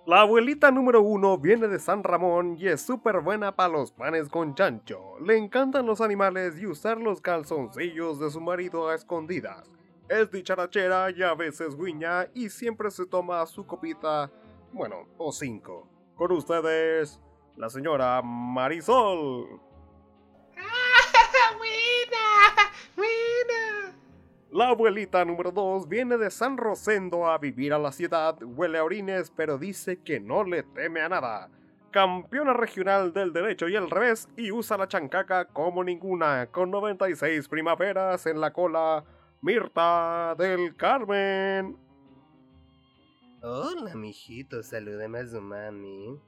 La 0.08 0.22
abuelita 0.22 0.72
número 0.72 1.02
uno 1.02 1.38
viene 1.38 1.68
de 1.68 1.78
San 1.78 2.04
Ramón 2.04 2.58
y 2.58 2.68
es 2.68 2.82
súper 2.82 3.22
buena 3.22 3.56
para 3.56 3.70
los 3.70 3.92
panes 3.92 4.30
con 4.30 4.56
chancho. 4.56 5.20
Le 5.20 5.38
encantan 5.38 5.86
los 5.86 6.02
animales 6.02 6.60
y 6.60 6.66
usar 6.66 6.98
los 6.98 7.22
calzoncillos 7.22 8.20
de 8.20 8.32
su 8.32 8.42
marido 8.42 8.90
a 8.90 8.96
escondidas. 8.96 9.70
Es 10.10 10.32
dicharachera 10.32 11.12
y 11.12 11.22
a 11.22 11.36
veces 11.36 11.78
guiña 11.78 12.28
y 12.34 12.50
siempre 12.50 12.90
se 12.90 13.06
toma 13.06 13.46
su 13.46 13.66
copita, 13.66 14.32
bueno, 14.74 15.08
o 15.18 15.32
cinco. 15.32 15.88
Con 16.16 16.32
ustedes, 16.32 17.22
la 17.56 17.70
señora 17.70 18.22
Marisol. 18.24 19.62
La 24.52 24.68
abuelita 24.68 25.24
número 25.24 25.54
2 25.54 25.88
viene 25.88 26.18
de 26.18 26.30
San 26.30 26.58
Rosendo 26.58 27.26
a 27.26 27.38
vivir 27.38 27.72
a 27.72 27.80
la 27.80 27.94
ciudad, 27.94 28.38
huele 28.44 28.80
a 28.80 28.84
orines, 28.84 29.32
pero 29.32 29.58
dice 29.58 30.02
que 30.02 30.20
no 30.20 30.44
le 30.44 30.64
teme 30.64 31.00
a 31.00 31.08
nada. 31.08 31.50
Campeona 31.90 32.52
regional 32.52 33.14
del 33.14 33.32
derecho 33.32 33.70
y 33.70 33.78
el 33.78 33.90
revés 33.90 34.28
y 34.36 34.52
usa 34.52 34.76
la 34.76 34.90
chancaca 34.90 35.46
como 35.46 35.86
ninguna, 35.86 36.48
con 36.48 36.70
96 36.70 37.48
primaveras 37.48 38.26
en 38.26 38.42
la 38.42 38.52
cola. 38.52 39.06
Mirta 39.42 40.36
del 40.38 40.76
Carmen. 40.76 41.78
Hola, 43.42 43.96
mijito, 43.96 44.62
salúdame 44.64 45.20
a 45.20 45.28
su 45.28 45.42
mami. 45.42 46.20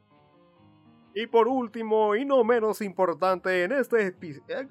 Y 1.16 1.28
por 1.28 1.48
último, 1.48 2.16
y 2.16 2.26
no 2.26 2.44
menos 2.44 2.82
importante, 2.82 3.64
en 3.64 3.72
este, 3.72 3.98
epi- 4.20 4.42
eh, 4.48 4.68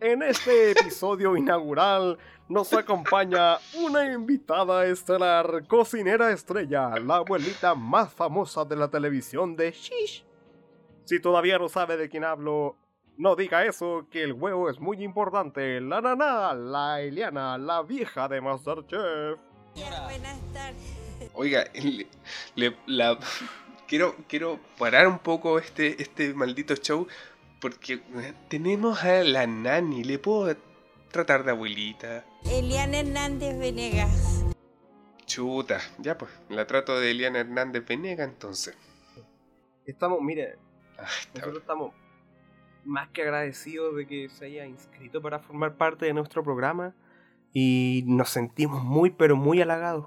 en 0.00 0.22
este 0.22 0.70
episodio 0.70 1.36
inaugural 1.36 2.16
nos 2.48 2.72
acompaña 2.72 3.58
una 3.78 4.10
invitada 4.10 4.86
estelar, 4.86 5.66
cocinera 5.68 6.30
estrella, 6.32 6.90
la 6.98 7.16
abuelita 7.16 7.74
más 7.74 8.12
famosa 8.12 8.64
de 8.64 8.76
la 8.76 8.88
televisión 8.88 9.54
de 9.54 9.70
Shish. 9.72 10.24
Si 11.04 11.20
todavía 11.20 11.58
no 11.58 11.68
sabe 11.68 11.96
de 11.98 12.08
quién 12.08 12.24
hablo, 12.24 12.76
no 13.18 13.36
diga 13.36 13.66
eso, 13.66 14.06
que 14.10 14.22
el 14.22 14.32
huevo 14.32 14.70
es 14.70 14.80
muy 14.80 15.02
importante. 15.04 15.78
La 15.82 16.00
nana, 16.00 16.54
la 16.54 17.02
Eliana, 17.02 17.58
la 17.58 17.82
vieja 17.82 18.28
de 18.28 18.40
Masterchef. 18.40 19.38
Buenas 19.74 20.40
tardes. 20.54 21.30
Oiga, 21.34 21.64
le- 21.74 22.08
le- 22.54 22.76
la- 22.86 23.18
quiero, 23.90 24.14
quiero 24.28 24.60
parar 24.78 25.08
un 25.08 25.18
poco 25.18 25.58
este, 25.58 26.00
este 26.00 26.32
maldito 26.32 26.76
show 26.76 27.08
porque 27.60 27.94
eh, 27.94 28.32
tenemos 28.48 29.02
a 29.02 29.24
la 29.24 29.46
nani. 29.48 30.04
¿Le 30.04 30.18
puedo 30.18 30.56
tratar 31.10 31.44
de 31.44 31.50
abuelita? 31.50 32.24
Eliana 32.44 33.00
Hernández 33.00 33.58
Venegas. 33.58 34.46
Chuta, 35.26 35.80
ya 35.98 36.16
pues, 36.16 36.30
la 36.48 36.66
trato 36.66 36.98
de 36.98 37.10
Eliana 37.10 37.40
Hernández 37.40 37.84
Venega 37.86 38.24
entonces. 38.24 38.76
Estamos, 39.84 40.20
mire, 40.22 40.56
Nosotros 41.34 41.58
estamos 41.58 41.92
más 42.84 43.08
que 43.10 43.22
agradecidos 43.22 43.96
de 43.96 44.06
que 44.06 44.28
se 44.28 44.46
haya 44.46 44.66
inscrito 44.66 45.20
para 45.20 45.40
formar 45.40 45.76
parte 45.76 46.06
de 46.06 46.14
nuestro 46.14 46.42
programa 46.42 46.94
y 47.52 48.04
nos 48.06 48.30
sentimos 48.30 48.84
muy 48.84 49.10
pero 49.10 49.36
muy 49.36 49.60
halagados. 49.60 50.06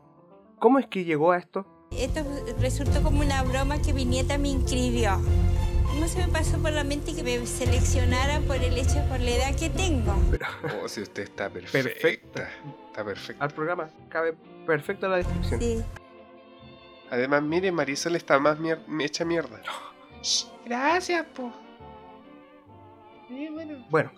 ¿Cómo 0.59 0.79
es 0.79 0.87
que 0.87 1.03
llegó 1.03 1.33
a 1.33 1.37
esto? 1.37 1.67
Esto 1.97 2.21
resultó 2.59 3.01
como 3.03 3.21
una 3.21 3.43
broma 3.43 3.81
que 3.81 3.93
mi 3.93 4.05
nieta 4.05 4.37
me 4.37 4.49
inscribió. 4.49 5.17
No 5.99 6.07
se 6.07 6.25
me 6.25 6.31
pasó 6.31 6.57
por 6.57 6.71
la 6.71 6.83
mente 6.83 7.13
que 7.15 7.23
me 7.23 7.45
seleccionara 7.45 8.39
por 8.41 8.55
el 8.57 8.77
hecho, 8.77 9.03
por 9.09 9.19
la 9.19 9.29
edad 9.31 9.55
que 9.55 9.69
tengo. 9.69 10.13
Oh, 10.83 10.87
si 10.87 11.01
usted 11.01 11.23
está 11.23 11.49
perfecta. 11.49 11.89
Perfecta. 11.89 12.49
Está 12.87 13.05
perfecta. 13.05 13.43
Al 13.45 13.51
programa 13.51 13.89
cabe 14.09 14.33
perfecto 14.65 15.07
la 15.07 15.17
descripción. 15.17 15.59
Sí. 15.61 15.83
Además, 17.11 17.43
mire, 17.43 17.71
Marisol 17.71 18.15
está 18.15 18.39
más 18.39 18.57
mier- 18.59 18.79
hecha 19.01 19.23
mierda. 19.23 19.61
Gracias, 20.65 21.25
po. 21.27 21.51
Sí, 23.27 23.47
bueno, 23.49 23.85
Bueno, 23.89 24.11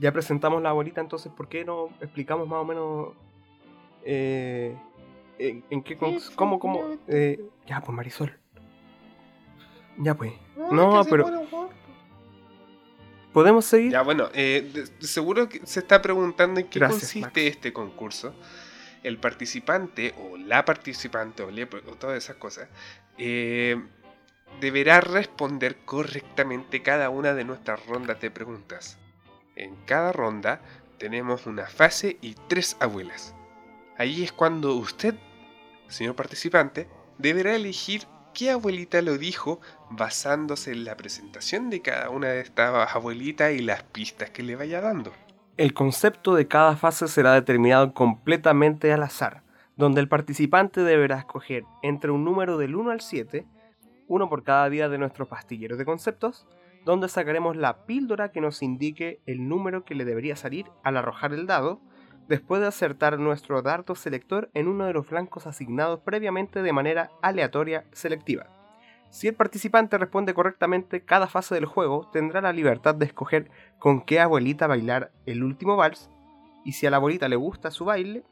ya 0.00 0.12
presentamos 0.12 0.62
la 0.62 0.70
abuelita, 0.70 1.00
entonces, 1.00 1.30
¿por 1.36 1.48
qué 1.48 1.64
no 1.64 1.88
explicamos 2.00 2.46
más 2.48 2.60
o 2.60 2.64
menos 2.64 3.08
eh, 4.04 4.76
en, 5.38 5.64
en 5.70 5.82
qué... 5.82 5.96
Sí, 5.98 6.30
¿Cómo, 6.34 6.58
cómo? 6.58 6.96
eh, 7.08 7.40
ya, 7.66 7.80
pues, 7.80 7.94
Marisol. 7.96 8.36
Ya, 9.98 10.14
pues. 10.14 10.32
No, 10.56 10.70
No, 10.72 11.04
pero... 11.04 11.26
¿Podemos 13.32 13.66
seguir? 13.66 13.92
Ya, 13.92 14.00
bueno, 14.02 14.28
eh, 14.32 14.70
de- 14.72 14.84
de 14.86 15.06
seguro 15.06 15.46
que 15.48 15.60
se 15.66 15.80
está 15.80 16.00
preguntando 16.00 16.58
en 16.60 16.68
qué 16.68 16.78
Gracias, 16.78 17.00
consiste 17.12 17.20
Max. 17.44 17.56
este 17.56 17.72
concurso. 17.72 18.34
El 19.02 19.18
participante 19.18 20.14
o 20.18 20.38
la 20.38 20.64
participante 20.64 21.42
o, 21.42 21.50
le- 21.50 21.64
o 21.64 21.94
todas 21.98 22.16
esas 22.16 22.36
cosas 22.36 22.68
eh, 23.18 23.76
deberá 24.60 25.02
responder 25.02 25.76
correctamente 25.84 26.82
cada 26.82 27.10
una 27.10 27.34
de 27.34 27.44
nuestras 27.44 27.84
rondas 27.86 28.20
de 28.22 28.30
preguntas. 28.30 28.98
En 29.54 29.76
cada 29.84 30.12
ronda 30.12 30.62
tenemos 30.98 31.44
una 31.46 31.66
fase 31.66 32.16
y 32.22 32.36
tres 32.48 32.76
abuelas. 32.80 33.34
Ahí 33.98 34.22
es 34.22 34.32
cuando 34.32 34.74
usted, 34.74 35.14
señor 35.88 36.14
participante, 36.16 36.88
deberá 37.18 37.54
elegir 37.54 38.02
qué 38.34 38.50
abuelita 38.50 39.00
lo 39.00 39.16
dijo 39.16 39.60
basándose 39.90 40.72
en 40.72 40.84
la 40.84 40.96
presentación 40.96 41.70
de 41.70 41.80
cada 41.80 42.10
una 42.10 42.28
de 42.28 42.40
estas 42.40 42.94
abuelitas 42.94 43.52
y 43.52 43.60
las 43.60 43.82
pistas 43.84 44.30
que 44.30 44.42
le 44.42 44.56
vaya 44.56 44.82
dando. 44.82 45.12
El 45.56 45.72
concepto 45.72 46.34
de 46.34 46.46
cada 46.46 46.76
fase 46.76 47.08
será 47.08 47.32
determinado 47.32 47.94
completamente 47.94 48.92
al 48.92 49.02
azar, 49.02 49.42
donde 49.76 50.02
el 50.02 50.08
participante 50.08 50.82
deberá 50.82 51.18
escoger 51.18 51.64
entre 51.82 52.10
un 52.10 52.24
número 52.24 52.58
del 52.58 52.76
1 52.76 52.90
al 52.90 53.00
7, 53.00 53.46
uno 54.08 54.28
por 54.28 54.44
cada 54.44 54.68
día 54.68 54.90
de 54.90 54.98
nuestros 54.98 55.28
pastilleros 55.28 55.78
de 55.78 55.86
conceptos, 55.86 56.46
donde 56.84 57.08
sacaremos 57.08 57.56
la 57.56 57.86
píldora 57.86 58.30
que 58.30 58.42
nos 58.42 58.62
indique 58.62 59.22
el 59.24 59.48
número 59.48 59.86
que 59.86 59.94
le 59.94 60.04
debería 60.04 60.36
salir 60.36 60.66
al 60.84 60.98
arrojar 60.98 61.32
el 61.32 61.46
dado, 61.46 61.80
después 62.28 62.60
de 62.60 62.66
acertar 62.66 63.18
nuestro 63.18 63.62
dardo 63.62 63.94
selector 63.94 64.50
en 64.54 64.68
uno 64.68 64.86
de 64.86 64.92
los 64.92 65.06
flancos 65.06 65.46
asignados 65.46 66.00
previamente 66.00 66.62
de 66.62 66.72
manera 66.72 67.10
aleatoria 67.22 67.84
selectiva. 67.92 68.46
Si 69.10 69.28
el 69.28 69.34
participante 69.34 69.98
responde 69.98 70.34
correctamente 70.34 71.04
cada 71.04 71.28
fase 71.28 71.54
del 71.54 71.66
juego, 71.66 72.10
tendrá 72.12 72.40
la 72.40 72.52
libertad 72.52 72.94
de 72.94 73.06
escoger 73.06 73.50
con 73.78 74.02
qué 74.02 74.20
abuelita 74.20 74.66
bailar 74.66 75.12
el 75.26 75.44
último 75.44 75.76
vals, 75.76 76.10
y 76.64 76.72
si 76.72 76.86
a 76.86 76.90
la 76.90 76.96
abuelita 76.96 77.28
le 77.28 77.36
gusta 77.36 77.70
su 77.70 77.84
baile, 77.84 78.24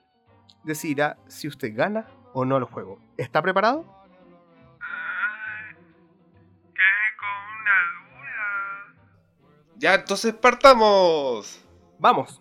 decidirá 0.64 1.16
si 1.28 1.46
usted 1.46 1.74
gana 1.74 2.06
o 2.32 2.44
no 2.44 2.56
el 2.56 2.64
juego. 2.64 2.98
¿Está 3.16 3.40
preparado? 3.40 3.84
Ya, 9.76 9.94
entonces 9.94 10.34
partamos. 10.34 11.64
¡Vamos! 11.98 12.40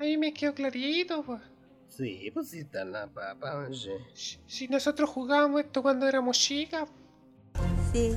Ahí 0.00 0.16
me 0.16 0.32
quedó 0.32 0.54
clarito, 0.54 1.22
pues. 1.22 1.42
Sí, 1.88 2.30
pues 2.32 2.50
sí 2.50 2.60
está 2.60 2.84
la 2.84 3.06
papa, 3.08 3.56
oye. 3.56 3.98
Si 4.14 4.38
si 4.46 4.68
nosotros 4.68 5.10
jugábamos 5.10 5.62
esto 5.62 5.82
cuando 5.82 6.06
éramos 6.06 6.38
chicas. 6.38 6.88
Sí. 7.92 8.16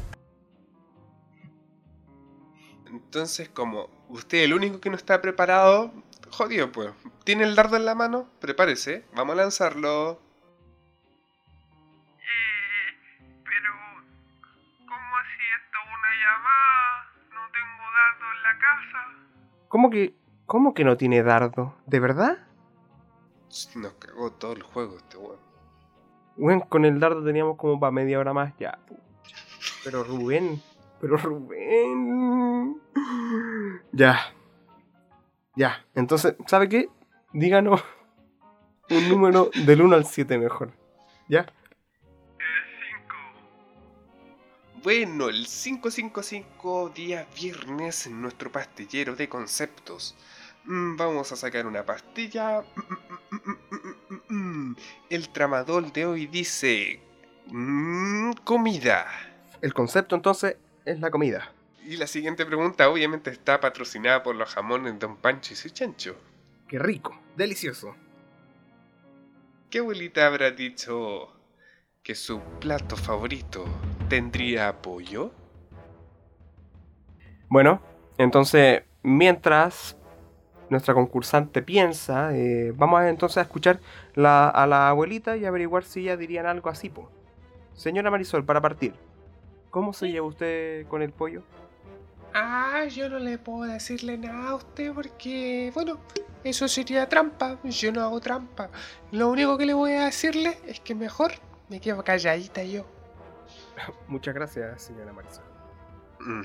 Entonces, 2.88 3.50
como 3.50 3.90
usted 4.10 4.40
es 4.40 4.44
el 4.46 4.54
único 4.54 4.80
que 4.82 4.90
no 4.90 4.98
está 4.98 5.22
preparado, 5.22 5.92
jodido 6.30 6.72
pues. 6.72 6.92
¿Tiene 7.24 7.44
el 7.44 7.56
dardo 7.56 7.78
en 7.78 7.86
la 7.86 7.96
mano? 7.96 8.30
Prepárese, 8.40 9.06
vamos 9.14 9.34
a 9.34 9.38
lanzarlo. 9.38 10.20
Eh, 12.20 12.94
pero... 13.44 13.72
¿Cómo 14.86 15.18
así 15.18 15.44
esto 15.58 15.78
una 15.88 16.12
llamada? 16.22 17.12
No 17.34 17.42
tengo 17.52 17.84
dardo 17.98 18.26
en 18.36 18.44
la 18.44 18.54
casa. 18.60 19.00
¿Cómo 19.70 19.90
que, 19.90 20.14
cómo 20.52 20.74
que 20.74 20.84
no 20.84 20.98
tiene 20.98 21.24
dardo? 21.24 21.76
¿De 21.86 22.02
verdad? 22.02 22.40
Nos 23.76 23.94
cagó 23.94 24.34
todo 24.34 24.52
el 24.52 24.64
juego 24.64 24.98
este 24.98 25.16
weón. 25.16 25.40
Bueno, 26.36 26.66
con 26.68 26.84
el 26.84 27.00
dardo 27.00 27.24
teníamos 27.24 27.56
como 27.56 27.80
para 27.80 27.92
media 27.92 28.20
hora 28.20 28.34
más 28.34 28.54
ya. 28.60 28.78
Pero 29.86 30.04
Rubén, 30.04 30.62
pero 31.00 31.16
Rubén. 31.16 32.82
Ya. 33.94 34.20
Ya, 35.56 35.86
entonces, 35.96 36.36
¿sabe 36.48 36.68
qué? 36.68 36.90
Díganos 37.32 37.82
un 38.90 39.08
número 39.08 39.52
del 39.66 39.82
1 39.82 39.96
al 39.96 40.06
7 40.06 40.38
mejor. 40.38 40.74
¿Ya? 41.30 41.40
El 41.40 41.48
5. 43.00 43.16
Bueno, 44.84 45.30
el 45.30 45.48
555 45.48 46.90
día 46.90 47.26
viernes 47.40 48.06
en 48.06 48.22
nuestro 48.22 48.52
pastillero 48.52 49.16
de 49.16 49.30
conceptos. 49.30 50.18
Mm, 50.66 50.96
Vamos 50.98 51.32
a 51.32 51.36
sacar 51.36 51.66
una 51.66 51.86
pastilla. 51.86 52.64
El 55.10 55.30
tramador 55.30 55.92
de 55.92 56.06
hoy 56.06 56.28
dice... 56.28 57.02
mm, 57.48 58.32
comida. 58.44 59.08
El 59.62 59.74
concepto 59.74 60.16
entonces 60.16 60.58
es 60.86 61.00
la 61.00 61.12
comida. 61.12 61.52
Y 61.84 61.98
la 61.98 62.08
siguiente 62.08 62.46
pregunta 62.46 62.90
obviamente 62.90 63.32
está 63.32 63.60
patrocinada 63.60 64.22
por 64.24 64.36
los 64.36 64.54
jamones 64.54 64.98
Don 65.00 65.18
Pancho 65.18 65.54
y 65.54 65.56
su 65.56 65.70
chancho. 65.70 66.16
Qué 66.68 66.78
rico, 66.80 67.20
delicioso. 67.36 67.96
¿Qué 69.70 69.80
abuelita 69.80 70.28
habrá 70.28 70.52
dicho 70.52 71.34
que 72.04 72.14
su 72.16 72.40
plato 72.60 72.96
favorito 72.96 73.66
tendría 74.10 74.82
pollo? 74.82 75.32
Bueno, 77.50 77.82
entonces, 78.18 78.84
mientras 79.04 79.98
nuestra 80.72 80.94
concursante 80.94 81.62
piensa, 81.62 82.36
eh, 82.36 82.74
vamos 82.76 83.02
a, 83.02 83.10
entonces 83.10 83.38
a 83.38 83.42
escuchar 83.42 83.80
la- 84.16 84.50
a 84.50 84.66
la 84.66 84.90
abuelita 84.90 85.38
y 85.38 85.46
averiguar 85.46 85.84
si 85.84 86.02
ella 86.02 86.18
dirían 86.18 86.46
algo 86.48 86.70
así, 86.70 86.90
po. 86.90 87.10
Señora 87.76 88.10
Marisol, 88.10 88.44
para 88.46 88.62
partir, 88.62 88.94
¿cómo 89.70 89.94
se 89.94 90.10
lleva 90.10 90.26
usted 90.28 90.88
con 90.88 91.02
el 91.02 91.12
pollo? 91.12 91.44
Ah, 92.34 92.86
yo 92.86 93.10
no 93.10 93.20
le 93.20 93.38
puedo 93.38 93.64
decirle 93.72 94.18
nada 94.18 94.52
a 94.52 94.56
usted 94.56 94.94
porque, 94.94 95.72
bueno, 95.74 95.98
eso 96.46 96.68
sería 96.70 97.08
trampa. 97.10 97.58
Yo 97.66 97.92
no 97.92 98.02
hago 98.02 98.22
trampa. 98.22 98.70
Lo 99.12 99.30
único 99.30 99.58
que 99.58 99.66
le 99.66 99.74
voy 99.74 99.92
a 99.92 100.06
decirle 100.06 100.58
es 100.66 100.80
que 100.80 100.96
mejor 100.96 101.34
me 101.68 101.82
quedo 101.82 102.02
calladita 102.04 102.64
yo. 102.64 102.86
Muchas 104.08 104.34
gracias, 104.34 104.82
señora 104.84 105.12
Marisol. 105.12 105.44
Mm. 106.22 106.44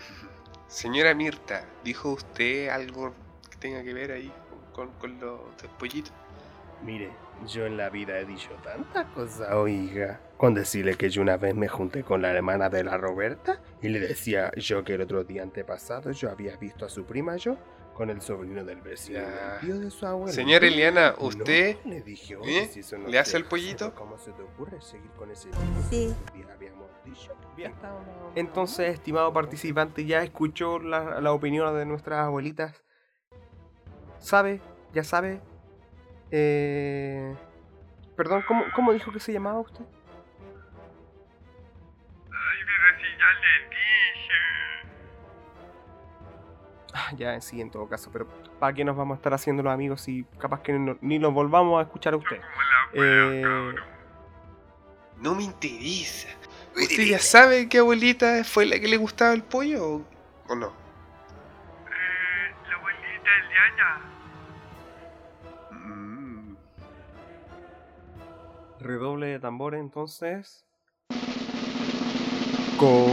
Señora 0.66 1.14
Mirta, 1.14 1.64
¿dijo 1.84 2.10
usted 2.10 2.68
algo 2.70 3.14
tenga 3.66 3.82
que 3.82 3.92
ver 3.94 4.12
ahí 4.12 4.32
con, 4.72 4.90
con 4.92 5.18
los 5.18 5.40
del 5.60 5.70
pollito? 5.78 6.10
Mire, 6.84 7.10
yo 7.48 7.64
en 7.66 7.76
la 7.76 7.88
vida 7.88 8.18
he 8.18 8.24
dicho 8.24 8.50
tantas 8.62 9.06
cosas, 9.06 9.52
oiga. 9.52 10.20
Con 10.36 10.54
decirle 10.54 10.94
que 10.94 11.08
yo 11.10 11.22
una 11.22 11.36
vez 11.38 11.54
me 11.54 11.68
junté 11.68 12.04
con 12.04 12.20
la 12.22 12.30
hermana 12.30 12.68
de 12.68 12.84
la 12.84 12.96
Roberta 12.98 13.60
y 13.82 13.88
le 13.88 13.98
decía 13.98 14.52
yo 14.56 14.84
que 14.84 14.94
el 14.94 15.00
otro 15.00 15.24
día 15.24 15.42
antepasado 15.42 16.12
yo 16.12 16.30
había 16.30 16.56
visto 16.56 16.84
a 16.84 16.88
su 16.90 17.04
prima 17.04 17.36
yo 17.36 17.56
con 17.94 18.10
el 18.10 18.20
sobrino 18.20 18.62
del 18.62 18.82
vecino, 18.82 19.20
Ya. 19.20 19.54
el 19.54 19.60
tío 19.66 19.80
de 19.80 19.90
su 19.90 20.06
abuela. 20.06 20.30
Señora 20.32 20.66
Eliana, 20.66 21.14
No, 21.18 21.26
usted 21.28 21.78
le 21.86 22.02
dije, 22.02 22.36
¿eh? 22.44 22.68
si 22.70 22.80
eso 22.80 22.98
no 22.98 23.08
¿Le 23.08 23.18
hace 23.18 23.38
el 23.38 23.46
pollito? 23.46 23.94
¿Cómo 23.94 24.18
se 24.18 24.32
te 24.32 24.42
ocurre 24.42 24.80
seguir 24.82 25.10
con 25.12 25.30
ese 25.30 25.48
Sí. 25.90 26.14
Bien. 27.56 27.72
Entonces, 28.34 28.92
estimado 28.92 29.32
participante, 29.32 30.04
ya 30.04 30.22
escuchó 30.22 30.78
la, 30.78 31.20
la 31.22 31.32
opinión 31.32 31.74
de 31.74 31.86
nuestras 31.86 32.18
abuelitas. 32.26 32.82
¿Sabe? 34.18 34.60
¿Ya 34.92 35.04
sabe? 35.04 35.40
Eh... 36.30 37.34
Perdón, 38.16 38.42
¿cómo, 38.48 38.64
¿cómo 38.74 38.92
dijo 38.92 39.12
que 39.12 39.20
se 39.20 39.32
llamaba 39.32 39.60
usted? 39.60 39.84
Ay, 42.30 42.58
pero 42.64 42.98
si 42.98 43.04
ya 43.18 43.30
le 43.40 43.68
dije. 43.68 44.38
Ah, 46.94 47.10
ya, 47.16 47.40
sí, 47.42 47.60
en 47.60 47.70
todo 47.70 47.88
caso, 47.88 48.10
pero 48.10 48.26
¿para 48.58 48.72
qué 48.72 48.84
nos 48.84 48.96
vamos 48.96 49.16
a 49.16 49.18
estar 49.18 49.34
haciendo 49.34 49.62
los 49.62 49.72
amigos 49.72 50.00
si 50.00 50.24
capaz 50.38 50.62
que 50.62 50.72
no- 50.72 50.96
ni 51.02 51.18
nos 51.18 51.34
volvamos 51.34 51.78
a 51.78 51.82
escuchar 51.82 52.14
a 52.14 52.16
usted? 52.16 52.38
Como 52.40 52.62
la 52.62 53.00
wea, 53.00 53.72
Eh. 53.72 53.74
No 55.18 55.34
me 55.34 55.42
interesa. 55.44 56.28
¿Usted 56.74 57.04
ya 57.04 57.18
sabe 57.18 57.68
qué 57.68 57.78
abuelita 57.78 58.44
fue 58.44 58.66
la 58.66 58.78
que 58.78 58.88
le 58.88 58.96
gustaba 58.98 59.32
el 59.32 59.42
pollo 59.42 60.02
o 60.48 60.54
no? 60.54 60.72
Redoble 68.86 69.26
de 69.26 69.40
tambores 69.40 69.80
entonces. 69.80 70.64
Correcto, 72.78 73.06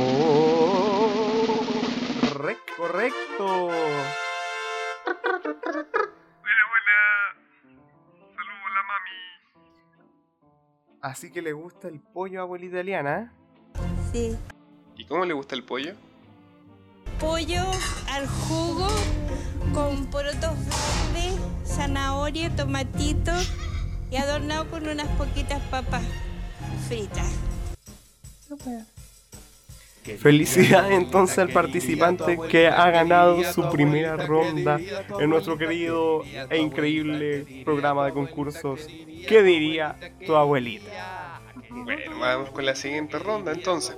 correcto. 2.77 3.43
Buena, 3.43 3.81
buena. 6.69 6.97
Saludos 8.35 8.61
a 8.67 8.69
la 8.69 8.83
mami. 8.83 9.17
Así 11.01 11.31
que 11.31 11.41
le 11.41 11.53
gusta 11.53 11.87
el 11.87 11.99
pollo 12.01 12.41
a 12.41 12.43
abuelita 12.43 12.79
Eliana. 12.79 13.33
Sí. 14.11 14.37
¿Y 14.95 15.05
cómo 15.05 15.25
le 15.25 15.33
gusta 15.33 15.55
el 15.55 15.63
pollo? 15.63 15.95
Pollo 17.19 17.63
al 18.11 18.27
jugo 18.27 18.89
con 19.73 20.05
porotos 20.11 20.55
verdes, 20.69 21.39
zanahoria, 21.65 22.55
tomatito 22.55 23.31
y 24.13 24.17
adornado 24.17 24.69
con 24.69 24.87
unas 24.87 25.07
poquitas 25.17 25.59
papas 25.71 26.03
fritas. 26.87 27.35
Felicidades 30.19 30.91
entonces 30.91 31.39
al 31.39 31.49
participante 31.49 32.37
que 32.47 32.67
ha 32.67 32.91
ganado 32.91 33.43
su 33.43 33.67
primera 33.71 34.15
ronda 34.15 34.79
en 35.19 35.29
nuestro 35.31 35.57
querido 35.57 36.21
e 36.47 36.59
increíble 36.59 37.63
programa 37.65 38.05
de 38.05 38.13
concursos. 38.13 38.85
¿Qué 39.27 39.41
diría 39.41 39.97
tu 40.27 40.35
abuelita? 40.35 41.41
Bueno, 41.71 42.19
vamos 42.19 42.51
con 42.51 42.67
la 42.67 42.75
siguiente 42.75 43.17
ronda 43.17 43.51
entonces. 43.51 43.97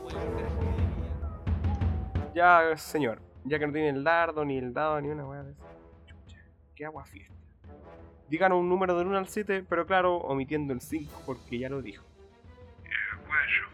Ya, 2.33 2.77
señor, 2.77 3.21
ya 3.43 3.59
que 3.59 3.67
no 3.67 3.73
tiene 3.73 3.89
el 3.89 4.01
dardo, 4.01 4.45
ni 4.45 4.57
el 4.57 4.73
dado, 4.73 5.01
ni 5.01 5.09
una 5.09 5.25
weá 5.25 5.43
de. 5.43 5.53
Chucha, 6.05 6.37
qué 6.73 6.85
agua 6.85 7.03
fiesta. 7.03 7.35
Díganos 8.29 8.59
un 8.59 8.69
número 8.69 8.97
del 8.97 9.07
1 9.07 9.17
al 9.17 9.27
7, 9.27 9.65
pero 9.69 9.85
claro, 9.85 10.17
omitiendo 10.17 10.73
el 10.73 10.81
5 10.81 11.23
porque 11.25 11.59
ya 11.59 11.69
lo 11.69 11.81
dijo. 11.81 12.03
Guayo. 13.27 13.67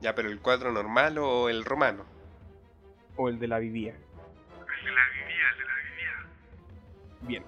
Ya, 0.00 0.14
pero 0.14 0.28
el 0.28 0.40
cuadro 0.40 0.72
normal 0.72 1.18
o 1.18 1.48
el 1.48 1.64
romano. 1.64 2.04
O 3.16 3.28
el 3.28 3.38
de 3.38 3.48
la 3.48 3.58
vivía. 3.58 3.94
El 3.94 4.84
de 4.84 4.92
la 4.92 5.08
vivía, 5.10 5.48
el 5.52 5.58
de 5.58 5.64
la 5.64 5.74
vivía. 5.76 7.28
Bien. 7.28 7.44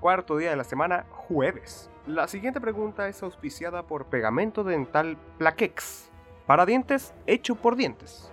Cuarto 0.00 0.36
día 0.36 0.50
de 0.50 0.56
la 0.56 0.64
semana, 0.64 1.06
jueves. 1.10 1.90
La 2.06 2.28
siguiente 2.28 2.60
pregunta 2.60 3.08
es 3.08 3.22
auspiciada 3.22 3.82
por 3.82 4.06
Pegamento 4.06 4.64
Dental 4.64 5.16
Plaquex. 5.38 6.10
Para 6.46 6.66
dientes, 6.66 7.14
hecho 7.26 7.56
por 7.56 7.76
dientes. 7.76 8.32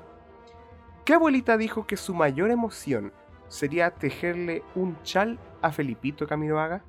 ¿Qué 1.06 1.14
abuelita 1.14 1.58
dijo 1.58 1.86
que 1.88 1.98
su 1.98 2.14
mayor 2.14 2.52
emoción 2.52 3.14
sería 3.48 3.92
tejerle 3.92 4.64
un 4.76 5.02
chal 5.04 5.40
a 5.62 5.72
Felipito 5.72 6.28
Camiroaga? 6.28 6.84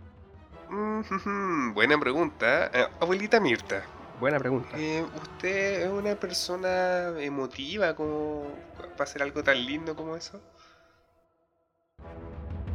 Mm, 0.68 1.72
buena 1.74 1.98
pregunta. 1.98 2.66
Eh, 2.72 2.86
abuelita 3.00 3.40
Mirta, 3.40 3.82
Buena 4.20 4.38
pregunta. 4.38 4.70
eh, 4.78 5.04
¿usted 5.14 5.82
es 5.82 5.88
una 5.90 6.14
persona 6.16 7.08
emotiva 7.20 7.94
como 7.94 8.44
para 8.92 9.04
hacer 9.04 9.22
algo 9.22 9.42
tan 9.42 9.64
lindo 9.64 9.94
como 9.94 10.16
eso? 10.16 10.40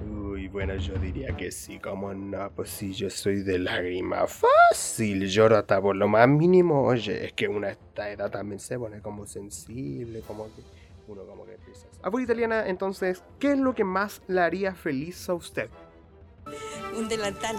Uy, 0.09 0.47
bueno, 0.47 0.75
yo 0.75 0.93
diría 0.95 1.35
que 1.35 1.51
sí, 1.51 1.79
como 1.79 2.13
no, 2.13 2.49
pues 2.51 2.69
sí, 2.69 2.93
yo 2.93 3.09
soy 3.09 3.43
de 3.43 3.59
lágrima 3.59 4.25
fácil, 4.27 5.27
lloro 5.27 5.57
hasta 5.57 5.81
por 5.81 5.95
lo 5.95 6.07
más 6.07 6.27
mínimo. 6.27 6.83
Oye, 6.83 7.25
es 7.25 7.33
que 7.33 7.47
una 7.47 7.69
esta 7.69 8.09
edad 8.09 8.31
también 8.31 8.59
se 8.59 8.77
pone 8.79 9.01
como 9.01 9.25
sensible, 9.27 10.21
como 10.21 10.45
que 10.45 10.61
uno 11.07 11.23
como 11.25 11.45
que 11.45 11.55
empieza 11.55 11.87
a- 12.03 12.07
Abuelita 12.07 12.33
italiana, 12.33 12.67
entonces, 12.67 13.23
¿qué 13.39 13.51
es 13.53 13.57
lo 13.59 13.73
que 13.75 13.83
más 13.83 14.21
le 14.27 14.41
haría 14.41 14.73
feliz 14.75 15.27
a 15.29 15.33
usted? 15.33 15.69
Un 16.97 17.07
delantal. 17.07 17.55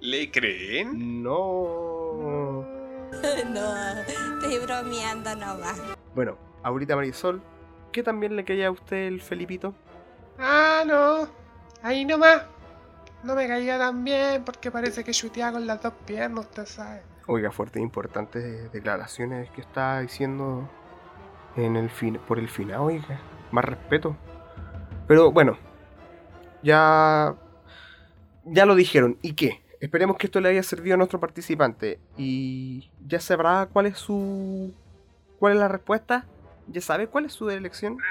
¿Le 0.00 0.30
creen? 0.30 1.22
No. 1.22 2.64
no, 3.48 3.98
estoy 4.00 4.58
bromeando 4.58 5.34
nomás. 5.34 5.80
Bueno, 6.14 6.36
abuelita 6.62 6.94
Marisol, 6.94 7.42
¿qué 7.92 8.02
también 8.02 8.36
le 8.36 8.44
caía 8.44 8.68
a 8.68 8.70
usted 8.70 9.06
el 9.06 9.20
Felipito? 9.20 9.74
Ah, 10.38 10.84
no. 10.86 11.28
Ahí 11.82 12.04
nomás. 12.04 12.42
No 13.22 13.34
me 13.34 13.48
caía 13.48 13.78
tan 13.78 14.04
bien 14.04 14.44
porque 14.44 14.70
parece 14.70 15.02
que 15.02 15.12
chuteaba 15.12 15.52
con 15.52 15.66
las 15.66 15.80
dos 15.80 15.94
piernas, 16.04 16.44
usted 16.44 16.66
sabe. 16.66 17.02
Oiga, 17.26 17.50
fuertes 17.50 17.80
e 17.80 17.82
importantes 17.82 18.70
declaraciones 18.70 19.50
que 19.50 19.62
está 19.62 20.00
diciendo 20.00 20.68
en 21.56 21.76
el 21.76 21.88
fin 21.88 22.18
por 22.28 22.38
el 22.38 22.48
final, 22.48 22.80
oiga. 22.80 23.20
Más 23.50 23.64
respeto. 23.64 24.16
Pero 25.06 25.32
bueno, 25.32 25.56
ya 26.64 27.36
ya 28.44 28.66
lo 28.66 28.74
dijeron. 28.74 29.18
¿Y 29.22 29.34
qué? 29.34 29.62
Esperemos 29.80 30.16
que 30.16 30.26
esto 30.26 30.40
le 30.40 30.48
haya 30.48 30.62
servido 30.62 30.94
a 30.94 30.96
nuestro 30.96 31.20
participante 31.20 32.00
y 32.16 32.90
ya 33.06 33.20
sabrá 33.20 33.68
cuál 33.72 33.86
es 33.86 33.98
su 33.98 34.74
cuál 35.38 35.54
es 35.54 35.58
la 35.58 35.68
respuesta. 35.68 36.26
¿Ya 36.66 36.80
sabe 36.80 37.06
cuál 37.06 37.26
es 37.26 37.34
su 37.34 37.50
elección? 37.50 37.94
Eh, 37.94 38.04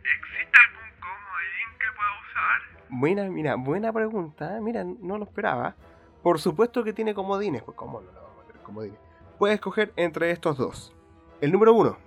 ¿existe 0.00 0.58
algún 0.66 0.90
comodín 1.00 1.78
que 1.78 1.86
pueda 1.94 2.10
usar? 2.22 2.88
Buena, 2.88 3.24
mira, 3.28 3.54
buena 3.56 3.92
pregunta. 3.92 4.58
Mira, 4.62 4.84
no 4.84 5.18
lo 5.18 5.24
esperaba. 5.24 5.76
Por 6.22 6.40
supuesto 6.40 6.82
que 6.82 6.94
tiene 6.94 7.12
comodines. 7.12 7.62
Pues, 7.62 7.76
¿cómo 7.76 8.00
no 8.00 8.10
le 8.10 8.18
vamos 8.18 8.38
a 8.38 8.46
meter 8.46 8.62
comodines? 8.62 8.98
Puede 9.38 9.54
escoger 9.54 9.92
entre 9.96 10.30
estos 10.30 10.56
dos. 10.56 10.94
El 11.42 11.52
número 11.52 11.74
uno. 11.74 11.98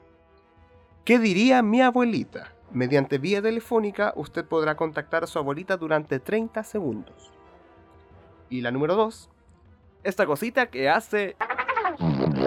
¿Qué 1.06 1.20
diría 1.20 1.62
mi 1.62 1.82
abuelita? 1.82 2.52
Mediante 2.74 3.18
vía 3.18 3.42
telefónica, 3.42 4.14
usted 4.16 4.46
podrá 4.46 4.76
contactar 4.76 5.26
a 5.26 5.28
su 5.28 5.38
abuelita 5.38 5.76
durante 5.76 6.20
30 6.22 6.64
segundos. 6.64 7.34
Y 8.50 8.62
la 8.62 8.72
número 8.72 8.96
dos. 8.96 9.30
Esta 10.04 10.26
cosita 10.26 10.68
que 10.68 10.90
hace. 10.90 11.36
Interesante. 12.00 12.40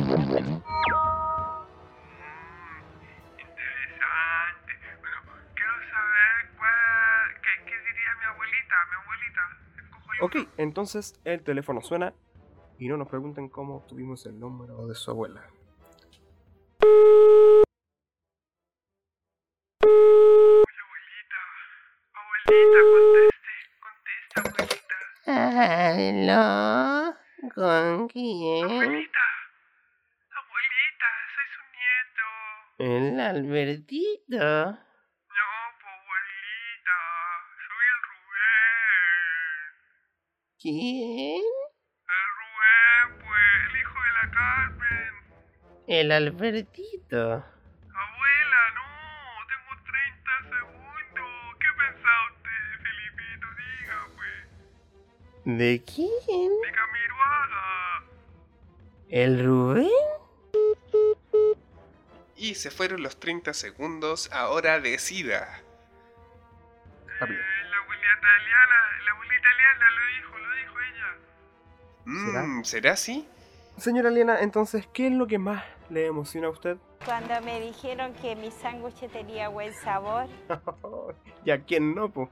Bueno, 5.00 5.18
quiero 5.54 5.72
saber 5.92 6.50
cuál, 6.56 7.34
qué, 7.42 7.64
qué 7.66 7.76
diría 7.78 8.10
mi 8.18 8.24
abuelita, 8.32 8.74
mi 8.88 8.96
abuelita. 9.02 9.42
Escojo 9.76 10.10
yo 10.18 10.24
Ok, 10.24 10.36
entonces 10.56 11.20
el 11.24 11.42
teléfono 11.42 11.82
suena. 11.82 12.14
Y 12.78 12.88
no 12.88 12.96
nos 12.96 13.08
pregunten 13.08 13.48
cómo 13.50 13.76
obtuvimos 13.76 14.24
el 14.26 14.40
número 14.40 14.86
de 14.86 14.94
su 14.94 15.10
abuela. 15.10 15.42
Abuelita, 22.54 23.32
conteste, 23.80 24.36
abuelita. 24.40 24.96
¿Aló? 25.26 26.46
¿Con 27.52 28.06
quién? 28.08 28.64
Abuelita, 28.64 29.26
abuelita, 30.30 31.08
soy 31.34 31.48
su 31.54 31.62
nieto. 31.74 32.26
El 32.78 33.18
Albertito. 33.18 34.38
No, 34.38 35.46
po, 35.80 35.88
abuelita, 35.98 36.98
soy 37.66 37.86
el 37.90 38.00
Rubén. 38.08 39.66
¿Quién? 40.60 41.42
El 42.06 42.28
Rubén, 42.38 43.06
pues, 43.24 43.54
el 43.68 43.74
hijo 43.80 43.98
de 43.98 44.12
la 44.12 44.26
Carmen. 44.30 45.12
El 45.88 46.08
Albertito. 46.12 47.53
¿De 55.44 55.82
quién? 55.84 56.08
De 56.08 56.72
Camiroaga. 56.72 58.04
¿El 59.10 59.44
Rubén? 59.44 59.88
Y 62.36 62.54
se 62.54 62.70
fueron 62.70 63.02
los 63.02 63.18
30 63.20 63.52
segundos, 63.52 64.30
ahora 64.32 64.80
decida. 64.80 65.60
Rápido. 67.20 67.40
Eh, 67.40 67.44
la 67.70 67.76
abuelita 67.78 68.08
italiana, 68.18 68.76
la 69.04 69.12
abuelita 69.12 69.36
italiana 69.38 69.90
lo 69.90 70.06
dijo, 70.16 70.38
lo 70.38 70.56
dijo 70.56 70.74
ella. 70.80 71.08
Mm, 72.06 72.64
¿Será 72.64 72.92
así? 72.92 73.28
Señora 73.76 74.08
Elena, 74.08 74.40
entonces, 74.40 74.88
¿qué 74.92 75.08
es 75.08 75.12
lo 75.12 75.26
que 75.26 75.38
más 75.38 75.62
le 75.90 76.06
emociona 76.06 76.46
a 76.46 76.50
usted? 76.50 76.78
Cuando 77.04 77.38
me 77.42 77.60
dijeron 77.60 78.14
que 78.14 78.34
mi 78.34 78.50
sándwich 78.50 79.10
tenía 79.10 79.48
buen 79.48 79.74
sabor, 79.74 80.26
¿Y 81.44 81.50
a 81.50 81.60
quién 81.60 81.94
no, 81.94 82.08
po? 82.08 82.30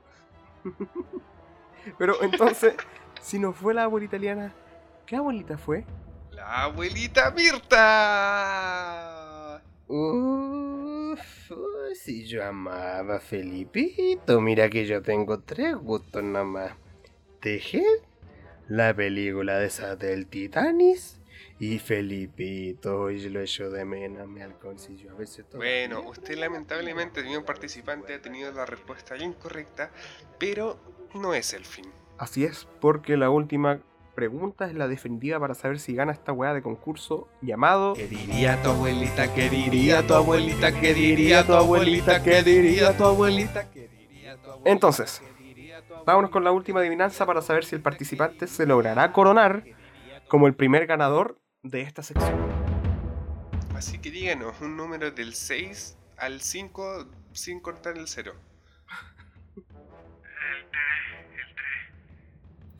Pero 1.98 2.22
entonces, 2.22 2.74
si 3.22 3.38
no 3.38 3.52
fue 3.52 3.72
la 3.72 3.84
abuelita 3.84 4.16
italiana, 4.16 4.52
¿qué 5.06 5.14
abuelita 5.16 5.56
fue? 5.56 5.84
La 6.32 6.64
abuelita 6.64 7.30
Mirta. 7.30 7.82
Uf, 9.86 11.20
si 11.94 12.26
yo 12.26 12.44
amaba 12.44 13.16
a 13.16 13.20
Felipito, 13.20 14.40
mira 14.40 14.68
que 14.68 14.86
yo 14.86 15.02
tengo 15.02 15.38
tres 15.40 15.76
gustos 15.76 16.24
nomás. 16.24 16.72
Tejer, 17.40 18.00
la 18.68 18.92
película 18.94 19.58
de 19.58 19.66
esa 19.66 19.96
del 19.96 20.26
Titanis 20.26 21.20
Y 21.58 21.78
Felipito, 21.78 23.10
y 23.10 23.28
lo 23.28 23.40
echo 23.40 23.70
de 23.70 23.84
menos, 23.84 24.26
mi 24.28 24.40
halconcillo. 24.40 25.12
A 25.12 25.14
veces 25.14 25.48
todo. 25.48 25.58
Bueno, 25.58 26.00
usted 26.08 26.36
lamentablemente, 26.36 27.22
mi 27.22 27.38
participante, 27.40 28.14
ha 28.14 28.22
tenido 28.22 28.50
la 28.52 28.66
respuesta 28.66 29.16
incorrecta, 29.16 29.90
pero 30.38 30.78
no 31.14 31.34
es 31.34 31.52
el 31.52 31.64
fin. 31.64 32.01
Así 32.22 32.44
es, 32.44 32.68
porque 32.80 33.16
la 33.16 33.30
última 33.30 33.80
pregunta 34.14 34.66
es 34.66 34.74
la 34.74 34.86
definitiva 34.86 35.40
para 35.40 35.54
saber 35.54 35.80
si 35.80 35.92
gana 35.92 36.12
esta 36.12 36.32
weá 36.32 36.54
de 36.54 36.62
concurso 36.62 37.28
llamado. 37.40 37.94
¿Qué 37.94 38.06
diría 38.06 38.62
tu 38.62 38.70
abuelita? 38.70 39.34
¿Qué 39.34 39.50
diría 39.50 40.06
tu 40.06 40.14
abuelita? 40.14 40.70
¿Qué 40.70 40.94
diría 40.94 41.44
tu 41.44 41.52
abuelita? 41.52 42.22
¿Qué 42.22 42.44
diría 42.44 42.94
tu 42.94 43.02
abuelita? 43.02 43.72
¿Qué 43.72 43.88
diría 43.88 44.36
tu 44.36 44.50
abuelita? 44.50 44.70
Entonces, 44.70 45.20
vámonos 46.06 46.30
con 46.30 46.44
la 46.44 46.52
última 46.52 46.78
adivinanza 46.78 47.26
para 47.26 47.42
saber 47.42 47.64
si 47.64 47.74
el 47.74 47.82
participante 47.82 48.46
se 48.46 48.66
logrará 48.66 49.10
coronar 49.10 49.64
como 50.28 50.46
el 50.46 50.54
primer 50.54 50.86
ganador 50.86 51.40
de 51.64 51.80
esta 51.80 52.04
sección. 52.04 52.38
Así 53.74 53.98
que 53.98 54.12
díganos 54.12 54.60
un 54.60 54.76
número 54.76 55.10
del 55.10 55.34
6 55.34 55.98
al 56.18 56.40
5 56.40 57.04
sin 57.32 57.58
cortar 57.58 57.98
el 57.98 58.06
0. 58.06 58.51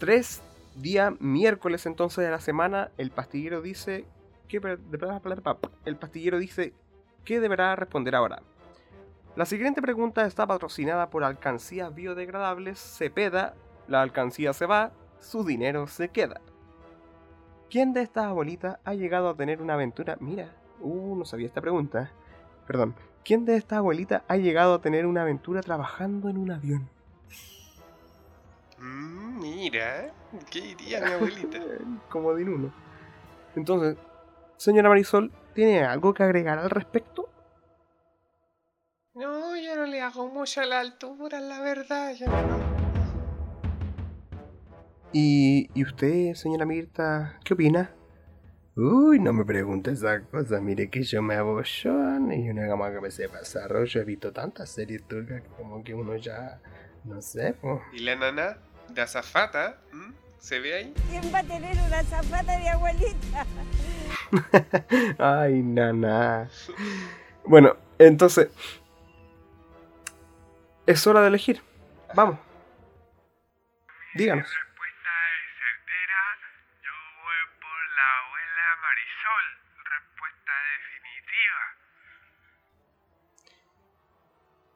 3. 0.02 0.12
Tres 0.12 0.42
día 0.74 1.14
miércoles 1.20 1.86
entonces 1.86 2.24
de 2.24 2.30
la 2.32 2.40
semana, 2.40 2.90
el 2.98 3.12
pastillero 3.12 3.62
dice 3.62 4.04
que 4.48 4.56
el 5.84 5.96
pastillero 5.96 6.38
dice 6.40 6.74
que 7.24 7.38
deberá 7.38 7.76
responder 7.76 8.16
ahora. 8.16 8.42
La 9.36 9.44
siguiente 9.44 9.80
pregunta 9.80 10.26
está 10.26 10.44
patrocinada 10.44 11.08
por 11.08 11.22
Alcancías 11.22 11.94
Biodegradables 11.94 12.80
Cepeda. 12.80 13.54
La 13.86 14.02
alcancía 14.02 14.52
se 14.52 14.66
va, 14.66 14.90
su 15.20 15.44
dinero 15.44 15.86
se 15.86 16.08
queda. 16.08 16.40
¿Quién 17.70 17.92
de 17.92 18.02
estas 18.02 18.24
abuelitas 18.24 18.78
ha 18.84 18.94
llegado 18.94 19.28
a 19.28 19.36
tener 19.36 19.62
una 19.62 19.74
aventura? 19.74 20.16
Mira, 20.18 20.48
uh, 20.80 21.14
no 21.14 21.24
sabía 21.24 21.46
esta 21.46 21.60
pregunta. 21.60 22.10
Perdón. 22.66 22.96
¿Quién 23.24 23.44
de 23.44 23.54
estas 23.54 23.78
abuelitas 23.78 24.24
ha 24.26 24.36
llegado 24.36 24.74
a 24.74 24.80
tener 24.80 25.06
una 25.06 25.22
aventura 25.22 25.60
trabajando 25.60 26.28
en 26.28 26.38
un 26.38 26.50
avión? 26.50 26.88
Mm, 28.82 29.38
mira, 29.40 30.12
¿qué 30.50 30.60
diría 30.60 31.00
mi 31.00 31.12
abuelita? 31.12 31.58
Comodín 32.10 32.48
uno. 32.48 32.74
Entonces, 33.54 33.96
señora 34.56 34.88
Marisol, 34.88 35.30
¿tiene 35.54 35.84
algo 35.84 36.12
que 36.12 36.24
agregar 36.24 36.58
al 36.58 36.68
respecto? 36.68 37.28
No, 39.14 39.56
yo 39.56 39.76
no 39.76 39.86
le 39.86 40.00
hago 40.00 40.26
mucho 40.26 40.62
a 40.62 40.66
la 40.66 40.80
altura, 40.80 41.38
la 41.38 41.60
verdad. 41.60 42.12
Yo 42.14 42.26
no. 42.26 42.58
¿Y, 45.12 45.70
y 45.74 45.84
usted, 45.84 46.34
señora 46.34 46.64
Mirta, 46.64 47.38
qué 47.44 47.54
opina? 47.54 47.94
Uy, 48.74 49.20
no 49.20 49.32
me 49.32 49.44
pregunte 49.44 49.92
esa 49.92 50.22
cosa. 50.22 50.60
Mire 50.60 50.90
que 50.90 51.04
yo 51.04 51.22
me 51.22 51.36
abollón 51.36 52.32
y 52.32 52.50
una 52.50 52.66
gama 52.66 52.90
que 52.90 53.00
me 53.00 53.12
sepa 53.12 53.38
desarrollo. 53.38 54.00
He 54.00 54.04
visto 54.04 54.32
tantas 54.32 54.70
series 54.70 55.06
turcas 55.06 55.42
que 55.42 55.48
como 55.50 55.84
que 55.84 55.94
uno 55.94 56.16
ya... 56.16 56.60
No 57.04 57.20
sé, 57.20 57.52
po. 57.52 57.82
¿Y 57.92 57.98
la 57.98 58.14
nana 58.14 58.56
de 58.94 59.02
azafata? 59.02 59.78
¿Mm? 59.92 60.12
¿Se 60.38 60.58
ve 60.60 60.74
ahí? 60.74 60.94
¿Quién 61.08 61.32
va 61.32 61.38
a 61.38 61.44
tener 61.44 61.76
una 61.86 62.02
zapata 62.02 62.58
de 62.58 62.68
abuelita? 62.68 63.46
Ay, 65.18 65.62
nana. 65.62 66.48
Bueno, 67.44 67.76
entonces... 67.98 68.48
Es 70.86 71.06
hora 71.06 71.20
de 71.20 71.28
elegir. 71.28 71.62
Vamos. 72.14 72.38
Díganos. 74.14 74.44
Respuesta 74.44 75.10
es 75.32 75.46
certera. 75.62 76.20
Yo 76.82 76.90
voy 77.22 77.40
por 77.60 77.80
la 77.96 78.06
abuela 78.18 78.66
Marisol. 78.82 79.46
Respuesta 79.78 80.52
definitiva. 80.74 81.62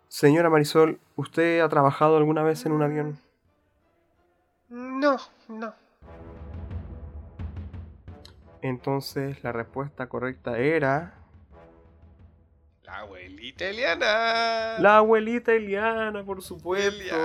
Señora 0.09 0.49
Marisol, 0.49 1.01
¿usted 1.17 1.61
ha 1.61 1.69
trabajado 1.69 2.17
alguna 2.17 2.45
vez 2.45 2.64
en 2.67 2.73
un 2.73 2.83
avión? 2.83 3.26
No, 4.97 5.19
no. 5.49 5.75
Entonces 8.63 9.45
la 9.45 9.53
respuesta 9.53 10.09
correcta 10.09 10.59
era... 10.59 11.13
La 12.83 13.01
abuelita 13.01 13.67
Eliana. 13.67 14.79
La 14.79 14.97
abuelita 14.97 15.53
Eliana, 15.53 16.25
por 16.25 16.41
supuesto. 16.41 16.89
Eliana. 16.89 17.19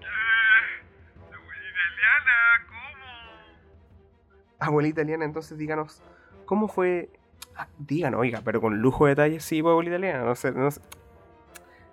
La 0.00 1.36
abuelita 1.36 1.80
Eliana, 1.92 2.66
¿cómo? 2.66 3.06
Abuelita 4.58 5.02
Eliana, 5.02 5.24
entonces 5.24 5.56
díganos, 5.56 6.02
¿cómo 6.46 6.66
fue? 6.66 7.10
Ah, 7.54 7.68
díganos, 7.78 8.18
oiga, 8.20 8.40
pero 8.44 8.60
con 8.60 8.78
lujo 8.78 9.04
de 9.04 9.10
detalles, 9.10 9.44
sí, 9.44 9.62
pues, 9.62 9.70
abuelita 9.70 9.96
Eliana, 9.96 10.24
no 10.24 10.34
se, 10.34 10.50
no, 10.50 10.70
se, 10.70 10.80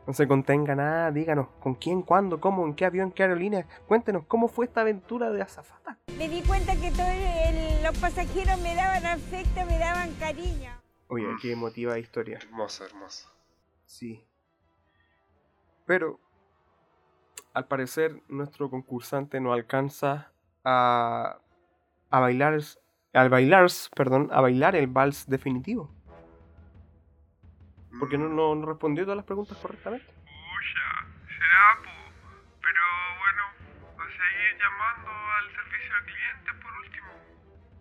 no 0.08 0.14
se 0.14 0.26
contenga 0.26 0.74
nada, 0.74 1.12
díganos, 1.12 1.50
¿con 1.60 1.76
quién, 1.76 2.02
cuándo, 2.02 2.40
cómo, 2.40 2.66
en 2.66 2.74
qué 2.74 2.86
avión, 2.86 3.12
qué 3.12 3.24
aerolínea? 3.24 3.68
Cuéntenos, 3.88 4.24
¿cómo 4.26 4.48
fue 4.48 4.66
esta 4.66 4.82
aventura 4.82 5.30
de 5.32 5.42
azafata? 5.42 5.98
Me 6.18 6.30
di 6.30 6.42
cuenta 6.44 6.74
que 6.78 6.92
todos 6.92 7.84
los 7.84 7.98
pasajeros 8.00 8.60
me 8.62 8.74
daban 8.74 9.06
afecto, 9.06 9.66
me 9.66 9.78
daban 9.78 10.14
cariño. 10.16 10.72
Oye, 11.10 11.28
qué 11.42 11.52
emotiva 11.52 12.00
historia. 12.00 12.38
Hermoso, 12.42 12.86
hermoso. 12.86 13.30
Sí. 13.86 14.24
Pero, 15.86 16.22
al 17.54 17.68
parecer, 17.68 18.22
nuestro 18.30 18.70
concursante 18.70 19.42
no 19.42 19.52
alcanza 19.52 20.32
a, 20.64 21.40
a 22.10 22.20
bailar, 22.22 22.58
al 23.12 23.30
bailar, 23.30 23.68
perdón, 23.94 24.30
a 24.32 24.40
bailar 24.40 24.78
el 24.78 24.88
vals 24.88 25.28
definitivo. 25.28 25.97
Porque 28.00 28.18
no, 28.18 28.30
no, 28.30 28.56
no 28.56 28.66
respondió 28.68 29.04
todas 29.04 29.18
las 29.18 29.26
preguntas 29.26 29.58
correctamente. 29.58 30.06
Pucha, 30.06 31.06
será, 31.28 31.78
po. 31.84 31.92
Pero 32.62 32.82
bueno, 33.20 33.44
a 33.98 34.06
seguir 34.06 34.58
llamando 34.60 35.10
al 35.10 35.46
servicio 35.56 35.96
al 35.96 36.04
cliente 36.06 36.54
por 36.62 36.74
último. 36.78 37.08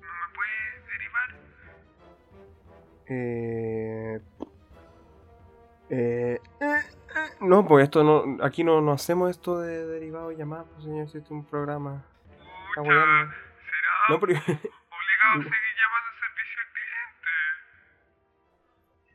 ¿No 0.01 0.09
me 0.09 0.29
puedes 0.35 0.87
derivar? 0.87 1.29
Eh, 3.09 4.21
eh, 5.91 6.41
eh, 6.61 6.81
eh, 7.17 7.37
no, 7.41 7.67
pues 7.67 7.85
esto 7.85 8.03
no, 8.03 8.45
aquí 8.45 8.65
no, 8.65 8.81
no 8.81 8.93
hacemos 8.93 9.31
esto 9.31 9.61
de 9.61 9.87
derivado 9.87 10.31
de 10.31 10.37
llamadas, 10.37 10.67
pues 10.73 10.85
señor, 10.85 11.09
si 11.09 11.19
es 11.19 11.31
un 11.31 11.45
programa. 11.45 12.05
Pucha, 12.75 12.83
será 12.83 13.05
No, 14.09 14.21
pero 14.21 14.33
obligado 14.33 15.33
a 15.33 15.35
seguir 15.37 15.76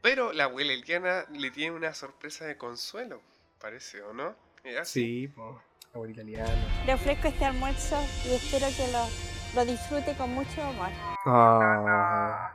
Pero 0.02 0.34
la 0.34 0.46
abuela 0.46 0.74
Eliana 0.74 1.26
le 1.32 1.52
tiene 1.52 1.76
una 1.76 1.94
sorpresa 1.94 2.46
de 2.46 2.58
consuelo, 2.58 3.22
parece, 3.60 4.02
¿o 4.02 4.14
no? 4.14 4.36
Sí, 4.84 5.28
pues, 5.36 5.56
abuelita 5.94 6.22
italiana. 6.22 6.84
Le 6.86 6.94
ofrezco 6.94 7.28
este 7.28 7.46
almuerzo 7.46 7.98
y 8.26 8.34
espero 8.34 8.68
que 8.76 8.92
lo, 8.92 9.06
lo 9.56 9.66
disfrute 9.66 10.16
con 10.18 10.32
mucho 10.32 10.62
amor. 10.64 10.90
Ah, 11.26 12.52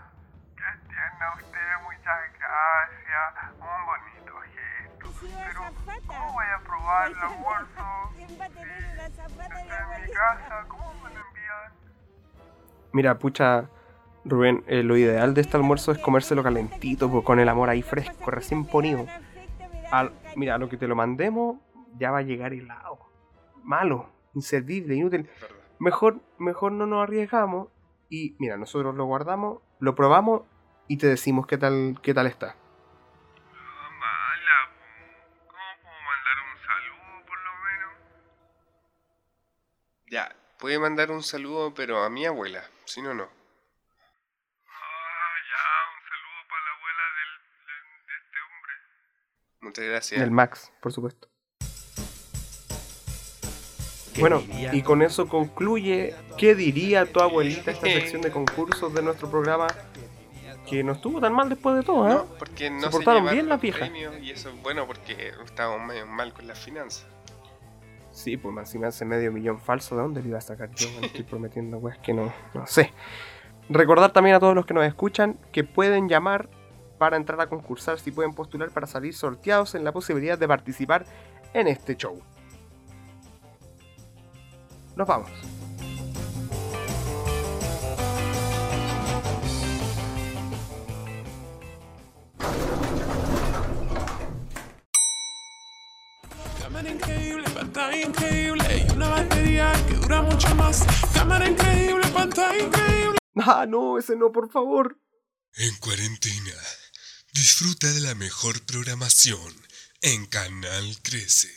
Qué 0.56 0.62
tierna 0.88 1.34
usted, 1.36 1.82
muchas 1.84 2.18
gracias. 2.38 3.52
Un 3.60 3.86
bonito 3.86 4.34
gesto. 4.54 5.26
Pero, 5.36 5.60
¿cómo 6.06 6.32
voy 6.32 6.46
a 6.46 6.58
probar 6.64 7.10
el 7.10 7.18
almuerzo? 7.18 8.12
¿Quién 8.16 8.40
va 8.40 8.44
a 8.44 8.48
tener 8.50 8.84
una 8.92 9.08
zapata 9.10 9.54
de 9.54 9.62
Está 9.62 9.96
en 9.96 10.02
mi 10.02 10.12
casa, 10.12 10.64
¿cómo 10.68 10.94
me 10.94 11.14
lo 11.14 11.20
envían? 11.26 11.72
mira, 12.92 13.18
pucha, 13.18 13.68
Rubén, 14.28 14.64
eh, 14.66 14.82
lo 14.82 14.96
ideal 14.96 15.34
de 15.34 15.40
este 15.40 15.56
almuerzo 15.56 15.92
es 15.92 15.98
comérselo 15.98 16.42
calentito, 16.42 17.08
pues, 17.10 17.24
con 17.24 17.38
el 17.38 17.48
amor 17.48 17.68
ahí 17.70 17.82
fresco, 17.82 18.30
recién 18.30 18.64
ponido. 18.66 19.06
Al- 19.92 20.12
mira, 20.34 20.56
a 20.56 20.58
lo 20.58 20.68
que 20.68 20.76
te 20.76 20.88
lo 20.88 20.96
mandemos, 20.96 21.58
ya 21.96 22.10
va 22.10 22.18
a 22.18 22.22
llegar 22.22 22.52
helado. 22.52 22.98
Malo, 23.62 24.10
inservible, 24.34 24.94
inútil. 24.96 25.30
Mejor, 25.78 26.20
mejor 26.38 26.72
no 26.72 26.86
nos 26.86 27.02
arriesgamos 27.04 27.68
y 28.08 28.34
mira, 28.38 28.56
nosotros 28.56 28.94
lo 28.96 29.04
guardamos, 29.04 29.60
lo 29.78 29.94
probamos 29.94 30.42
y 30.88 30.96
te 30.96 31.06
decimos 31.06 31.46
qué 31.46 31.58
tal, 31.58 31.98
qué 32.02 32.12
tal 32.14 32.26
está. 32.26 32.56
Ah, 32.56 33.90
mala, 34.00 34.70
po. 34.72 35.48
¿Cómo 35.48 35.70
puedo 35.82 36.00
mandar 36.02 36.36
un 36.42 36.58
saludo 36.66 37.26
por 37.26 37.38
lo 37.44 37.52
menos? 37.64 37.92
Ya, 40.10 40.34
puede 40.58 40.78
mandar 40.78 41.10
un 41.12 41.22
saludo, 41.22 41.74
pero 41.74 42.02
a 42.02 42.10
mi 42.10 42.24
abuela, 42.26 42.62
si 42.86 43.02
no, 43.02 43.12
no. 43.14 43.24
Ah, 43.24 43.28
ya, 45.50 45.62
un 45.92 46.00
saludo 46.08 46.40
para 46.48 46.62
la 46.64 46.70
abuela 46.76 47.04
del, 47.18 47.32
del- 47.66 48.06
de 48.06 48.14
este 48.22 48.38
hombre. 48.46 48.74
Muchas 49.66 49.84
gracias. 49.84 50.20
Del 50.20 50.30
Max, 50.30 50.72
por 50.80 50.92
supuesto. 50.92 51.28
¿Qué 54.14 54.20
Bueno, 54.20 54.42
y 54.72 54.80
con 54.82 55.02
eso 55.02 55.28
concluye 55.28 56.14
¿Qué 56.38 56.54
diría 56.54 57.04
tu 57.10 57.20
abuelita 57.20 57.72
esta 57.72 57.86
sección 57.86 58.22
de 58.22 58.30
concursos 58.30 58.94
de 58.94 59.02
nuestro 59.02 59.28
programa? 59.28 59.66
Que 60.68 60.84
no 60.84 60.92
estuvo 60.92 61.20
tan 61.20 61.32
mal 61.32 61.48
después 61.48 61.76
de 61.76 61.82
todo, 61.82 62.08
¿eh? 62.08 62.14
No, 62.14 62.26
porque 62.38 62.70
no 62.70 62.82
Se 62.82 62.90
portaron 62.90 63.28
bien 63.28 63.48
las 63.48 63.60
viejas. 63.60 63.90
y 64.22 64.30
eso 64.30 64.50
es 64.50 64.62
bueno 64.62 64.86
porque 64.86 65.32
estábamos 65.44 65.86
medio 65.86 66.06
mal 66.06 66.32
con 66.32 66.46
las 66.46 66.58
finanzas. 66.60 67.06
Sí, 68.12 68.36
pues 68.36 68.54
más 68.54 68.70
si 68.70 68.78
me 68.78 68.86
hace 68.86 69.04
medio 69.04 69.32
millón 69.32 69.60
falso, 69.60 69.96
¿de 69.96 70.02
dónde 70.02 70.22
lo 70.22 70.28
iba 70.28 70.38
a 70.38 70.42
sacar 70.42 70.70
yo? 70.74 70.88
Me 71.00 71.08
estoy 71.08 71.24
prometiendo 71.24 71.78
weas 71.78 71.98
que 71.98 72.14
no, 72.14 72.32
no 72.54 72.66
sé. 72.66 72.92
Recordar 73.68 74.12
también 74.12 74.36
a 74.36 74.40
todos 74.40 74.54
los 74.54 74.64
que 74.64 74.74
nos 74.74 74.86
escuchan 74.86 75.38
que 75.52 75.64
pueden 75.64 76.08
llamar 76.08 76.48
para 76.98 77.16
entrar 77.16 77.40
a 77.40 77.48
concursar, 77.48 77.98
si 77.98 78.10
pueden 78.10 78.34
postular 78.34 78.70
para 78.70 78.86
salir 78.86 79.14
sorteados 79.14 79.74
en 79.74 79.84
la 79.84 79.92
posibilidad 79.92 80.38
de 80.38 80.48
participar 80.48 81.06
en 81.52 81.68
este 81.68 81.96
show. 81.96 82.20
Nos 84.96 85.06
vamos. 85.06 85.30
Cámara 96.62 96.90
increíble, 96.90 97.44
pantalla 97.54 98.06
increíble 98.06 98.86
y 98.86 98.92
una 98.92 99.08
batería 99.08 99.72
que 99.86 99.94
dura 99.94 100.22
mucho 100.22 100.54
más. 100.54 100.84
Cámara 101.14 101.48
increíble, 101.48 102.06
pantalla 102.08 102.58
increíble. 102.64 103.18
Ah, 103.36 103.66
no, 103.68 103.98
ese 103.98 104.16
no, 104.16 104.32
por 104.32 104.50
favor. 104.50 104.98
En 105.58 105.74
cuarentena, 105.76 106.52
disfruta 107.36 107.92
de 107.92 108.00
la 108.00 108.14
mejor 108.14 108.62
programación 108.62 109.52
en 110.00 110.24
Canal 110.24 110.96
Crece. 111.02 111.52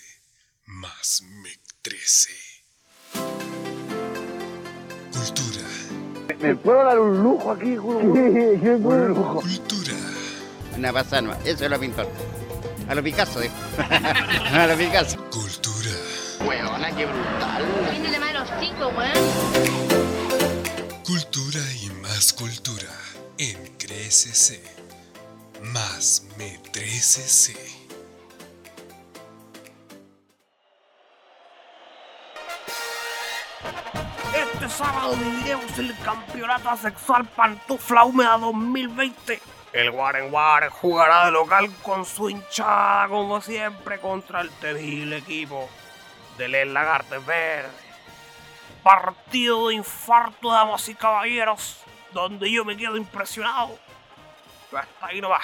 Más 0.66 1.22
me 1.22 1.58
13. 1.82 2.32
Cultura, 5.14 5.66
¿Me 6.42 6.54
puedo 6.58 6.84
dar 6.84 7.00
un 7.00 7.24
lujo 7.24 7.52
aquí? 7.52 7.78
un 7.78 9.08
lujo. 9.08 9.40
cultura, 9.42 9.94
Una. 10.76 10.90
Eso 11.46 11.64
es 11.64 11.72
lo 11.72 11.80
que 11.80 11.86
importa. 11.86 12.12
A 12.90 12.96
lo 12.96 13.02
Picasso, 13.02 13.40
dijo. 13.40 13.56
a 13.78 14.68
lo 14.68 14.78
Picasso. 14.78 15.30
cultura, 15.30 15.92
Huevona, 16.42 16.94
qué 16.94 17.06
brutal. 17.06 17.64
Viene 17.92 18.12
de 18.12 18.20
malos 18.20 18.50
chicos, 18.60 18.94
weón. 18.98 19.14
cultura 21.06 21.62
y 21.82 21.90
más 22.02 22.34
cultura 22.34 22.94
en 23.38 23.78
Crécese. 23.78 24.62
Más 25.62 26.26
me 26.38 26.58
13C. 26.72 27.54
Este 34.34 34.70
sábado 34.70 35.16
viviremos 35.18 35.78
el 35.78 35.98
campeonato 36.00 36.70
asexual 36.70 37.28
Pantufla 37.28 38.06
Húmeda 38.06 38.38
2020. 38.38 39.42
El 39.74 39.92
Guarenguare 39.92 40.70
jugará 40.70 41.26
de 41.26 41.32
local 41.32 41.70
con 41.84 42.06
su 42.06 42.30
hinchada, 42.30 43.10
como 43.10 43.42
siempre, 43.42 44.00
contra 44.00 44.40
el 44.40 44.50
terrible 44.52 45.18
equipo 45.18 45.70
del 46.38 46.56
El 46.56 46.74
Lagartes 46.74 47.26
Verde. 47.26 47.70
Partido 48.82 49.68
de 49.68 49.76
infarto, 49.76 50.52
damas 50.52 50.88
y 50.88 50.96
caballeros, 50.96 51.82
donde 52.14 52.50
yo 52.50 52.64
me 52.64 52.78
quedo 52.78 52.96
impresionado. 52.96 53.78
Hasta 54.72 55.08
ahí 55.08 55.20
no 55.20 55.30
va. 55.30 55.42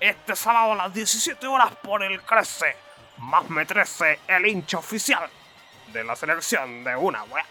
Este 0.00 0.34
sábado 0.34 0.72
a 0.72 0.76
las 0.76 0.94
17 0.94 1.46
horas 1.46 1.72
por 1.82 2.02
el 2.02 2.20
Crece, 2.22 2.76
más 3.18 3.48
me 3.48 3.64
13, 3.64 4.20
el 4.26 4.46
hincha 4.46 4.78
oficial 4.78 5.30
de 5.92 6.04
la 6.04 6.16
selección 6.16 6.82
de 6.82 6.96
una 6.96 7.22
wea. 7.24 7.46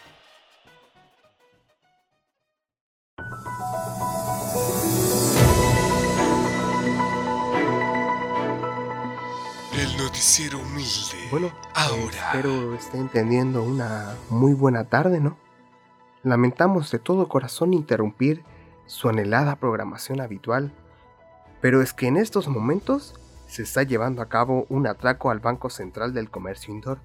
El 9.73 9.97
noticiero 9.97 10.59
humilde. 10.59 11.27
Bueno, 11.31 11.51
ahora. 11.73 12.31
espero 12.33 12.75
estén 12.75 13.09
teniendo 13.09 13.63
una 13.63 14.15
muy 14.29 14.53
buena 14.53 14.83
tarde, 14.83 15.19
¿no? 15.21 15.37
Lamentamos 16.23 16.91
de 16.91 16.99
todo 16.99 17.27
corazón 17.27 17.73
interrumpir 17.73 18.43
su 18.85 19.09
anhelada 19.09 19.55
programación 19.55 20.21
habitual, 20.21 20.71
pero 21.61 21.81
es 21.81 21.93
que 21.93 22.07
en 22.07 22.17
estos 22.17 22.47
momentos 22.47 23.19
se 23.47 23.63
está 23.63 23.83
llevando 23.83 24.21
a 24.21 24.29
cabo 24.29 24.65
un 24.69 24.87
atraco 24.87 25.29
al 25.29 25.39
Banco 25.39 25.69
Central 25.69 26.13
del 26.13 26.29
Comercio 26.29 26.73
Indoor. 26.73 26.99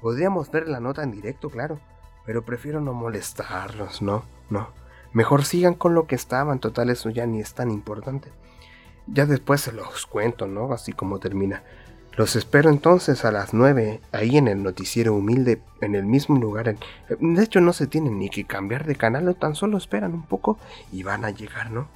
Podríamos 0.00 0.50
ver 0.50 0.68
la 0.68 0.80
nota 0.80 1.02
en 1.02 1.10
directo, 1.10 1.50
claro, 1.50 1.80
pero 2.24 2.44
prefiero 2.44 2.80
no 2.80 2.92
molestarlos, 2.92 4.02
¿no? 4.02 4.24
No. 4.50 4.68
Mejor 5.12 5.44
sigan 5.44 5.74
con 5.74 5.94
lo 5.94 6.06
que 6.06 6.14
estaban, 6.14 6.58
total 6.60 6.90
eso 6.90 7.10
ya 7.10 7.26
ni 7.26 7.40
es 7.40 7.54
tan 7.54 7.70
importante. 7.70 8.30
Ya 9.06 9.26
después 9.26 9.60
se 9.60 9.72
los 9.72 10.06
cuento, 10.06 10.46
¿no? 10.46 10.72
Así 10.72 10.92
como 10.92 11.18
termina. 11.18 11.62
Los 12.16 12.34
espero 12.34 12.70
entonces 12.70 13.26
a 13.26 13.30
las 13.30 13.52
9, 13.52 14.00
ahí 14.12 14.38
en 14.38 14.48
el 14.48 14.62
noticiero 14.62 15.12
humilde, 15.12 15.60
en 15.82 15.94
el 15.94 16.06
mismo 16.06 16.38
lugar. 16.38 16.74
De 17.20 17.42
hecho, 17.42 17.60
no 17.60 17.74
se 17.74 17.86
tienen 17.86 18.18
ni 18.18 18.30
que 18.30 18.46
cambiar 18.46 18.86
de 18.86 18.96
canal, 18.96 19.36
tan 19.36 19.54
solo 19.54 19.76
esperan 19.76 20.14
un 20.14 20.22
poco 20.22 20.58
y 20.90 21.02
van 21.02 21.26
a 21.26 21.30
llegar, 21.30 21.70
¿no? 21.70 21.88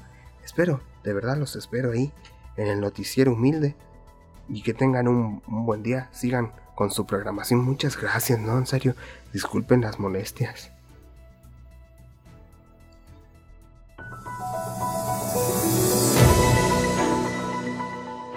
Espero, 0.44 0.82
de 1.04 1.14
verdad 1.14 1.38
los 1.38 1.56
espero 1.56 1.92
ahí, 1.92 2.12
en 2.58 2.66
el 2.66 2.80
noticiero 2.80 3.32
humilde. 3.32 3.74
Y 4.46 4.62
que 4.62 4.74
tengan 4.74 5.08
un, 5.08 5.42
un 5.46 5.64
buen 5.64 5.82
día, 5.82 6.10
sigan 6.12 6.52
con 6.74 6.90
su 6.90 7.06
programación. 7.06 7.64
Muchas 7.64 7.98
gracias, 7.98 8.40
¿no? 8.40 8.58
En 8.58 8.66
serio, 8.66 8.94
disculpen 9.32 9.80
las 9.80 9.98
molestias. 9.98 10.70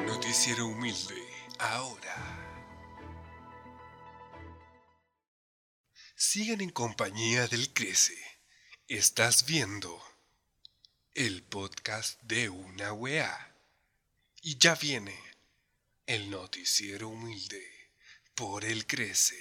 Noticiero 0.07 0.67
humilde. 0.67 1.32
Ahora. 1.71 2.13
Sigan 6.13 6.59
en 6.59 6.71
compañía 6.71 7.47
del 7.47 7.71
Crece. 7.71 8.17
Estás 8.89 9.45
viendo 9.45 10.03
el 11.13 11.41
podcast 11.43 12.21
de 12.23 12.49
una 12.49 12.91
weá. 12.91 13.55
Y 14.41 14.57
ya 14.57 14.75
viene 14.75 15.17
el 16.05 16.29
noticiero 16.29 17.07
humilde 17.07 17.63
por 18.35 18.65
el 18.65 18.85
Crece. 18.85 19.39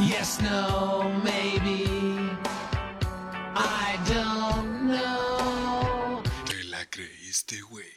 Yes, 0.00 0.38
no, 0.42 1.08
maybe. 1.24 1.84
I 3.56 3.96
don't 4.06 4.82
know. 4.82 6.22
¿Te 6.44 6.62
la 6.64 6.84
creíste, 6.90 7.62
güey? 7.62 7.88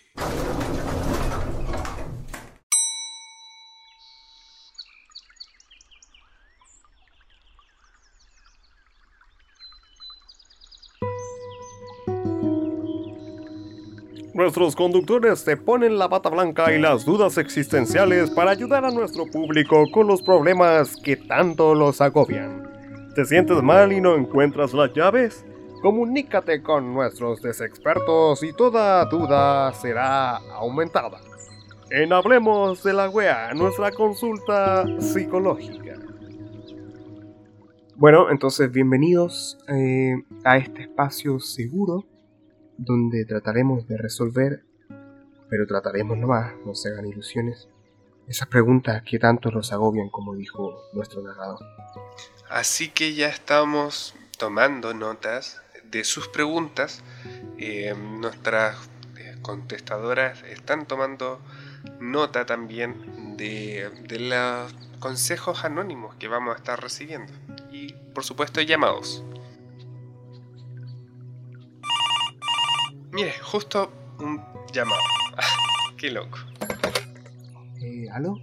Nuestros 14.34 14.78
conductores 14.78 15.40
se 15.40 15.58
ponen 15.58 16.00
la 16.00 16.08
bata 16.08 16.30
blanca 16.30 16.74
y 16.74 16.80
las 16.80 17.04
dudas 17.04 17.38
existenciales 17.38 18.32
para 18.32 18.52
ayudar 18.52 18.86
a 18.86 18.92
nuestro 18.92 19.26
público 19.26 19.84
con 19.92 20.08
los 20.08 20.22
problemas 20.22 20.96
que 20.96 21.18
tanto 21.18 21.76
los 21.76 22.00
agobian. 22.00 23.12
¿Te 23.14 23.26
sientes 23.26 23.62
mal 23.62 23.92
y 23.92 24.00
no 24.00 24.16
encuentras 24.16 24.74
las 24.74 24.94
llaves? 24.94 25.46
Comunícate 25.82 26.64
con 26.64 26.94
nuestros 26.94 27.42
desexpertos 27.42 28.42
y 28.44 28.54
toda 28.54 29.04
duda 29.04 29.74
será 29.74 30.38
aumentada. 30.38 31.20
En 31.90 32.14
Hablemos 32.14 32.84
de 32.84 32.94
la 32.94 33.10
Wea, 33.10 33.54
nuestra 33.54 33.92
consulta 33.92 34.86
psicológica. 35.02 35.96
Bueno, 37.98 38.32
entonces 38.32 38.72
bienvenidos 38.72 39.58
eh, 39.68 40.16
a 40.46 40.56
este 40.56 40.84
espacio 40.84 41.38
seguro 41.42 42.06
donde 42.82 43.26
trataremos 43.26 43.88
de 43.88 43.98
resolver, 43.98 44.64
pero 45.50 45.68
trataremos 45.68 46.18
nomás, 46.18 46.54
no 46.66 46.74
se 46.74 46.90
hagan 46.90 47.06
ilusiones, 47.06 47.68
esas 48.28 48.48
preguntas 48.48 49.04
que 49.04 49.20
tanto 49.20 49.52
los 49.52 49.72
agobian 49.72 50.10
como 50.10 50.36
dijo 50.36 50.82
nuestro 50.94 51.22
narrador. 51.22 51.60
Así 52.50 52.90
que 52.90 53.14
ya 53.14 53.28
estamos 53.28 54.16
tomando 54.38 54.94
notas 54.94 55.62
de 55.84 56.04
sus 56.04 56.28
preguntas. 56.28 57.04
Eh, 57.58 57.94
nuestras 57.94 58.78
eh, 59.18 59.36
contestadoras 59.42 60.44
están 60.44 60.88
tomando 60.88 61.40
nota 62.00 62.46
también 62.46 63.38
de, 63.38 63.90
de 64.08 64.20
los 64.20 64.74
consejos 65.00 65.66
anónimos 65.66 66.16
que 66.16 66.28
vamos 66.28 66.56
a 66.56 66.58
estar 66.58 66.82
recibiendo. 66.82 67.32
Y 67.72 67.94
por 68.14 68.24
supuesto 68.24 68.62
llamados. 68.62 69.24
Mire, 73.14 73.34
justo 73.41 73.91
un 74.20 74.41
llamado. 74.72 75.01
Qué 75.97 76.12
loco. 76.12 76.38
Eh, 77.82 78.07
¿Aló? 78.14 78.38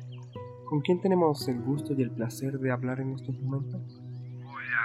¿Con 0.66 0.82
quién 0.82 1.00
tenemos 1.00 1.48
el 1.48 1.58
gusto 1.60 1.94
y 1.96 2.02
el 2.02 2.10
placer 2.10 2.58
de 2.58 2.70
hablar 2.70 3.00
en 3.00 3.14
estos 3.14 3.34
momentos? 3.40 3.80
Hola, 4.44 4.82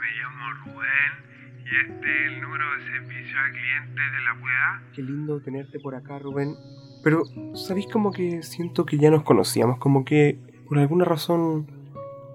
me 0.00 0.06
llamo 0.20 0.52
Rubén 0.64 1.64
y 1.64 1.90
este 1.90 2.26
es 2.26 2.32
el 2.32 2.40
número 2.42 2.64
de 2.76 2.84
servicio 2.84 3.38
al 3.40 3.50
cliente 3.50 4.00
de 4.00 4.20
la 4.24 4.34
weá. 4.34 4.82
Qué 4.94 5.02
lindo 5.02 5.40
tenerte 5.40 5.80
por 5.80 5.96
acá, 5.96 6.20
Rubén. 6.20 6.54
Pero, 7.02 7.24
¿sabéis 7.54 7.88
como 7.92 8.12
que 8.12 8.44
siento 8.44 8.86
que 8.86 8.98
ya 8.98 9.10
nos 9.10 9.24
conocíamos? 9.24 9.78
Como 9.78 10.04
que 10.04 10.38
por 10.68 10.78
alguna 10.78 11.04
razón 11.04 11.66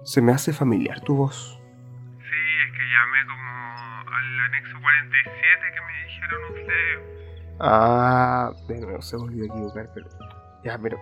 se 0.04 0.20
me 0.20 0.32
hace 0.32 0.52
familiar 0.52 1.00
tu 1.00 1.14
voz. 1.14 1.58
Sí, 2.18 2.40
es 2.66 2.72
que 2.72 2.84
llamé 2.92 3.26
como 3.26 3.99
al 4.20 4.40
anexo 4.40 4.80
47 4.80 5.72
que 5.74 5.80
me 5.80 6.04
dijeron 6.04 6.44
ustedes. 6.44 7.00
Ah, 7.60 8.52
de 8.68 8.80
nuevo 8.80 9.02
se 9.02 9.16
volvió 9.16 9.44
a 9.44 9.46
equivocar, 9.46 9.90
pero. 9.94 10.08
Ya, 10.64 10.78
pero. 10.78 11.00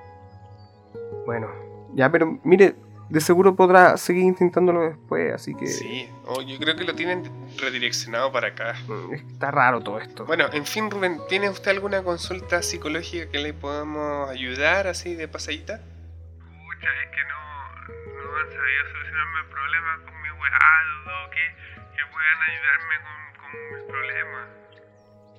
Bueno, 1.26 1.48
ya, 1.94 2.10
pero 2.10 2.38
mire, 2.44 2.74
de 3.08 3.20
seguro 3.20 3.56
podrá 3.56 3.96
seguir 3.96 4.24
intentándolo 4.24 4.82
después, 4.82 5.32
así 5.32 5.54
que. 5.54 5.66
Sí, 5.66 6.08
oh, 6.26 6.42
yo 6.42 6.58
creo 6.58 6.76
que 6.76 6.84
lo 6.84 6.94
tienen 6.94 7.22
redireccionado 7.58 8.30
para 8.32 8.48
acá. 8.48 8.74
Está 9.12 9.50
raro 9.50 9.80
todo 9.80 9.98
esto. 9.98 10.26
Bueno, 10.26 10.46
en 10.52 10.66
fin, 10.66 10.90
Rubén, 10.90 11.18
¿tiene 11.28 11.48
usted 11.48 11.70
alguna 11.70 12.02
consulta 12.02 12.62
psicológica 12.62 13.30
que 13.30 13.38
le 13.38 13.54
podamos 13.54 14.28
ayudar 14.30 14.86
así 14.86 15.14
de 15.14 15.26
pasadita? 15.26 15.78
Pucha, 15.78 16.88
es 17.02 17.10
que 17.10 17.22
no, 17.24 18.24
no 18.24 18.36
han 18.36 18.50
sabido 18.50 18.84
solucionarme 18.92 19.40
el 19.40 19.46
problema 19.46 19.98
con 20.04 20.22
mi 20.22 20.30
weá, 20.30 21.30
que, 21.30 21.77
que 21.98 22.04
puedan 22.12 22.38
ayudarme 22.46 22.94
con, 23.02 23.18
con 23.42 23.50
mis 23.74 23.82
problemas. 23.90 24.46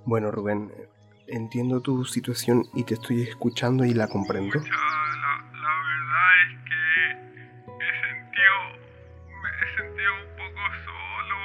Bueno, 0.05 0.31
Rubén, 0.31 0.71
entiendo 1.27 1.81
tu 1.81 2.03
situación 2.03 2.65
y 2.73 2.83
te 2.83 2.95
estoy 2.95 3.23
escuchando 3.23 3.85
y 3.85 3.93
la 3.93 4.07
comprendo. 4.07 4.59
La, 4.59 4.67
la 4.67 5.75
verdad 5.89 6.29
es 6.43 6.53
que 6.67 6.81
he 7.79 7.93
sentido, 8.07 8.57
me 9.41 9.49
he 9.55 9.67
sentido 9.77 10.11
un 10.19 10.29
poco 10.35 10.61
solo 10.83 11.37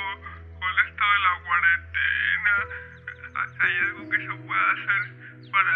con 0.58 0.72
esto 0.82 1.04
de 1.14 1.18
la 1.22 1.32
cuarentena. 1.46 2.54
¿Hay 3.60 3.74
algo 3.86 4.10
que 4.10 4.18
se 4.18 4.34
pueda 4.46 4.66
hacer 4.72 5.02
para, 5.52 5.74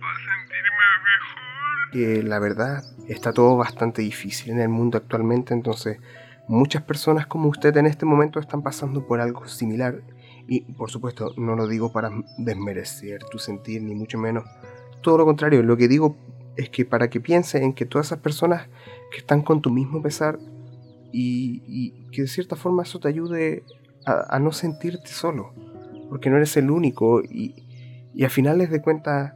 para 0.00 0.16
sentirme 0.18 0.86
mejor? 1.04 1.44
que 1.92 2.22
la 2.24 2.38
verdad 2.40 2.82
está 3.08 3.32
todo 3.32 3.56
bastante 3.56 4.02
difícil 4.02 4.50
en 4.50 4.60
el 4.60 4.68
mundo 4.68 4.98
actualmente, 4.98 5.54
entonces 5.54 5.98
muchas 6.48 6.82
personas 6.82 7.26
como 7.26 7.48
usted 7.48 7.76
en 7.76 7.86
este 7.86 8.06
momento 8.06 8.40
están 8.40 8.62
pasando 8.62 9.06
por 9.06 9.20
algo 9.20 9.46
similar. 9.46 10.02
Y 10.46 10.60
por 10.72 10.90
supuesto 10.90 11.32
no 11.36 11.56
lo 11.56 11.66
digo 11.66 11.92
para 11.92 12.10
desmerecer 12.38 13.24
tu 13.30 13.38
sentir 13.38 13.82
ni 13.82 13.94
mucho 13.94 14.18
menos, 14.18 14.44
todo 15.00 15.18
lo 15.18 15.24
contrario, 15.24 15.62
lo 15.62 15.76
que 15.76 15.88
digo 15.88 16.16
es 16.56 16.70
que 16.70 16.84
para 16.84 17.08
que 17.08 17.20
piense 17.20 17.62
en 17.62 17.72
que 17.72 17.86
todas 17.86 18.08
esas 18.08 18.18
personas 18.18 18.68
que 19.10 19.18
están 19.18 19.42
con 19.42 19.60
tu 19.62 19.70
mismo 19.70 20.02
pesar 20.02 20.38
y, 21.12 22.08
que 22.10 22.22
de 22.22 22.28
cierta 22.28 22.56
forma 22.56 22.82
eso 22.82 22.98
te 22.98 23.08
ayude 23.08 23.64
a, 24.06 24.36
a 24.36 24.38
no 24.38 24.52
sentirte 24.52 25.08
solo, 25.08 25.52
porque 26.08 26.30
no 26.30 26.36
eres 26.36 26.56
el 26.56 26.70
único 26.70 27.22
y, 27.22 27.54
y 28.14 28.24
a 28.24 28.30
finales 28.30 28.70
de 28.70 28.80
cuentas 28.80 29.34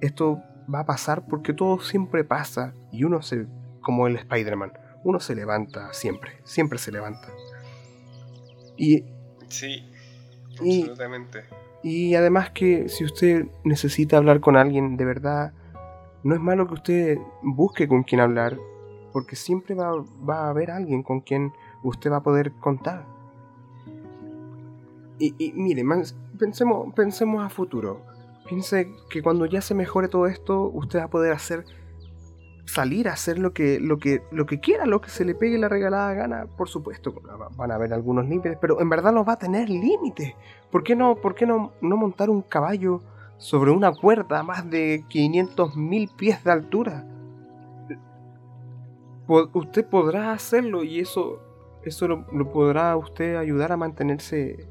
esto 0.00 0.42
va 0.72 0.80
a 0.80 0.86
pasar 0.86 1.26
porque 1.26 1.52
todo 1.52 1.80
siempre 1.80 2.24
pasa 2.24 2.74
y 2.92 3.04
uno 3.04 3.22
se, 3.22 3.46
como 3.80 4.06
el 4.06 4.16
Spider-Man, 4.16 4.72
uno 5.04 5.20
se 5.20 5.34
levanta 5.34 5.92
siempre, 5.92 6.32
siempre 6.44 6.78
se 6.78 6.92
levanta. 6.92 7.28
Y, 8.76 9.04
Sí, 9.48 9.90
Y- 10.62 10.80
absolutamente. 10.82 11.44
y 11.82 12.14
además 12.14 12.50
que 12.50 12.88
si 12.88 13.04
usted 13.04 13.46
necesita 13.64 14.16
hablar 14.16 14.40
con 14.40 14.56
alguien 14.56 14.96
de 14.96 15.04
verdad, 15.04 15.52
no 16.22 16.34
es 16.34 16.40
malo 16.40 16.66
que 16.68 16.74
usted 16.74 17.18
busque 17.42 17.88
con 17.88 18.02
quien 18.04 18.20
hablar, 18.20 18.58
porque 19.12 19.34
siempre 19.36 19.74
va, 19.74 19.92
va 20.28 20.46
a 20.46 20.50
haber 20.50 20.70
alguien 20.70 21.02
con 21.02 21.20
quien 21.20 21.52
usted 21.82 22.10
va 22.12 22.16
a 22.16 22.22
poder 22.22 22.52
contar. 22.52 23.04
Y, 25.18 25.34
y 25.38 25.52
mire, 25.52 25.84
pensemos, 26.38 26.94
pensemos 26.94 27.44
a 27.44 27.48
futuro. 27.50 28.00
Piense 28.48 28.90
que 29.10 29.22
cuando 29.22 29.46
ya 29.46 29.60
se 29.60 29.74
mejore 29.74 30.08
todo 30.08 30.26
esto, 30.26 30.70
usted 30.72 31.00
va 31.00 31.04
a 31.04 31.10
poder 31.10 31.32
hacer 31.32 31.64
salir 32.70 33.08
a 33.08 33.14
hacer 33.14 33.38
lo 33.38 33.52
que, 33.52 33.80
lo 33.80 33.98
que, 33.98 34.22
lo 34.30 34.46
que 34.46 34.60
quiera, 34.60 34.86
lo 34.86 35.00
que 35.00 35.10
se 35.10 35.24
le 35.24 35.34
pegue 35.34 35.58
la 35.58 35.68
regalada 35.68 36.14
gana, 36.14 36.46
por 36.56 36.68
supuesto, 36.68 37.14
van 37.56 37.70
a 37.70 37.74
haber 37.74 37.92
algunos 37.92 38.28
límites, 38.28 38.56
pero 38.60 38.80
en 38.80 38.88
verdad 38.88 39.12
no 39.12 39.24
va 39.24 39.34
a 39.34 39.38
tener 39.38 39.68
límites. 39.68 40.34
¿Por 40.70 40.84
qué 40.84 40.94
no, 40.94 41.16
por 41.16 41.34
qué 41.34 41.46
no, 41.46 41.72
no 41.80 41.96
montar 41.96 42.30
un 42.30 42.42
caballo 42.42 43.02
sobre 43.38 43.72
una 43.72 43.92
cuerda 43.92 44.40
a 44.40 44.42
más 44.42 44.70
de 44.70 45.02
500.000 45.08 46.14
pies 46.14 46.44
de 46.44 46.52
altura? 46.52 47.06
Usted 49.26 49.86
podrá 49.86 50.32
hacerlo 50.32 50.82
y 50.82 51.00
eso, 51.00 51.40
eso 51.84 52.08
lo 52.08 52.52
podrá 52.52 52.96
usted 52.96 53.36
ayudar 53.36 53.72
a 53.72 53.76
mantenerse 53.76 54.68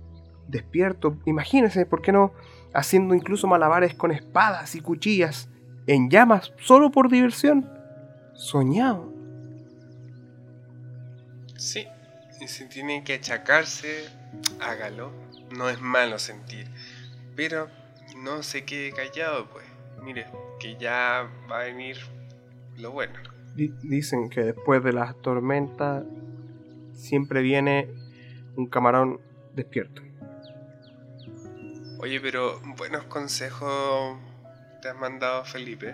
despierto. 0.47 1.17
Imagínese, 1.25 1.85
¿por 1.85 2.01
qué 2.01 2.11
no 2.11 2.33
haciendo 2.73 3.15
incluso 3.15 3.47
malabares 3.47 3.93
con 3.93 4.11
espadas 4.11 4.75
y 4.75 4.81
cuchillas 4.81 5.49
en 5.87 6.09
llamas 6.09 6.53
solo 6.57 6.91
por 6.91 7.09
diversión? 7.09 7.78
Soñado. 8.39 9.11
Sí, 11.57 11.85
y 12.39 12.47
si 12.47 12.69
tiene 12.69 13.03
que 13.03 13.15
achacarse, 13.15 14.05
hágalo. 14.61 15.11
No 15.51 15.67
es 15.69 15.81
malo 15.81 16.17
sentir. 16.19 16.67
Pero 17.35 17.67
no 18.17 18.41
se 18.43 18.63
quede 18.63 18.93
callado, 18.93 19.49
pues. 19.49 19.65
Mire, 20.01 20.25
que 20.57 20.77
ya 20.77 21.29
va 21.51 21.59
a 21.59 21.63
venir 21.65 21.97
lo 22.77 22.91
bueno. 22.91 23.19
Di- 23.55 23.73
dicen 23.83 24.29
que 24.29 24.39
después 24.41 24.81
de 24.85 24.93
las 24.93 25.21
tormentas 25.21 26.05
siempre 26.93 27.41
viene 27.41 27.89
un 28.55 28.67
camarón 28.67 29.19
despierto. 29.53 30.01
Oye, 31.99 32.21
pero 32.21 32.61
buenos 32.77 33.03
consejos 33.05 34.17
te 34.81 34.87
has 34.87 34.95
mandado 34.95 35.43
Felipe. 35.43 35.93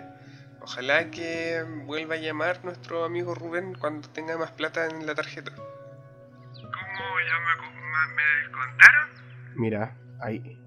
Ojalá 0.66 1.12
que 1.12 1.64
vuelva 1.84 2.16
a 2.16 2.18
llamar 2.18 2.64
nuestro 2.64 3.04
amigo 3.04 3.36
Rubén 3.36 3.76
cuando 3.78 4.08
tenga 4.08 4.36
más 4.36 4.50
plata 4.50 4.86
en 4.86 5.06
la 5.06 5.14
tarjeta. 5.14 5.52
¿Cómo 5.54 7.14
ya 7.24 7.38
me, 7.38 8.14
me, 8.16 8.22
descontaron? 8.42 9.08
Mira, 9.54 9.96
ahí, 10.20 10.60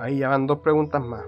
ahí 0.00 0.18
ya 0.18 0.28
van 0.30 0.48
dos 0.48 0.58
preguntas 0.58 1.00
más. 1.04 1.24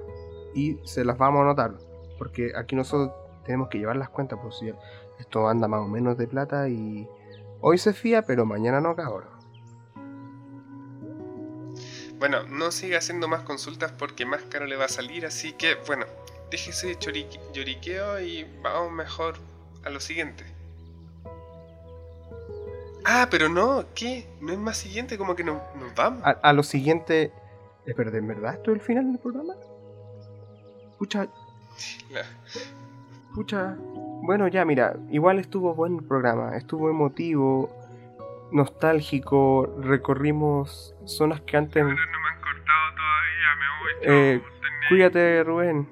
Y 0.57 0.81
se 0.85 1.05
las 1.05 1.19
vamos 1.19 1.39
a 1.39 1.43
anotar. 1.43 1.75
Porque 2.19 2.51
aquí 2.57 2.75
nosotros 2.75 3.13
tenemos 3.45 3.69
que 3.69 3.79
llevar 3.79 3.95
las 3.95 4.09
cuentas. 4.09 4.41
Pues 4.43 4.59
si 4.59 4.75
esto 5.21 5.49
anda 5.49 5.69
más 5.69 5.83
o 5.83 5.87
menos 5.87 6.19
de 6.19 6.27
plata 6.27 6.69
y 6.69 7.09
hoy 7.61 7.79
se 7.79 7.93
fía, 7.93 8.23
pero 8.23 8.45
mañana 8.45 8.81
no, 8.81 8.97
cabrón. 8.97 9.29
Bueno, 12.19 12.43
no 12.49 12.73
siga 12.73 12.99
haciendo 12.99 13.29
más 13.29 13.43
consultas 13.43 13.93
porque 13.93 14.27
más 14.27 14.43
caro 14.43 14.67
le 14.67 14.75
va 14.75 14.87
a 14.87 14.89
salir, 14.89 15.25
así 15.25 15.53
que 15.53 15.77
bueno, 15.87 16.07
déjese 16.51 16.89
de 16.89 16.99
chorique- 16.99 17.41
lloriqueo 17.53 18.21
y 18.21 18.47
vamos 18.63 18.93
mejor 18.93 19.35
a 19.85 19.91
lo 19.91 20.01
siguiente. 20.01 20.45
Ah, 23.05 23.29
pero 23.31 23.49
no, 23.49 23.85
¿qué? 23.95 24.27
¿No 24.41 24.53
es 24.53 24.59
más 24.59 24.77
siguiente? 24.77 25.17
Como 25.17 25.35
que 25.35 25.43
no- 25.45 25.63
nos 25.79 25.95
vamos. 25.95 26.23
A, 26.25 26.31
a 26.31 26.53
lo 26.53 26.63
siguiente. 26.63 27.33
Espera, 27.87 28.11
¿de 28.11 28.21
verdad 28.21 28.55
esto 28.55 28.71
es 28.73 28.77
el 28.79 28.83
final 28.83 29.11
del 29.11 29.19
programa? 29.19 29.55
Pucha, 30.99 31.27
La- 32.11 32.25
Pucha, 33.35 33.77
bueno, 33.79 34.49
ya 34.49 34.65
mira, 34.65 34.97
igual 35.11 35.39
estuvo 35.39 35.75
buen 35.75 35.97
el 35.99 36.05
programa, 36.05 36.57
estuvo 36.57 36.91
emotivo, 36.91 37.71
nostálgico, 38.53 39.73
recorrimos 39.81 40.95
zonas 41.07 41.41
que 41.43 41.57
antes... 41.57 41.85
Eh, 44.03 44.43
cuídate, 44.89 45.43
Rubén. 45.45 45.89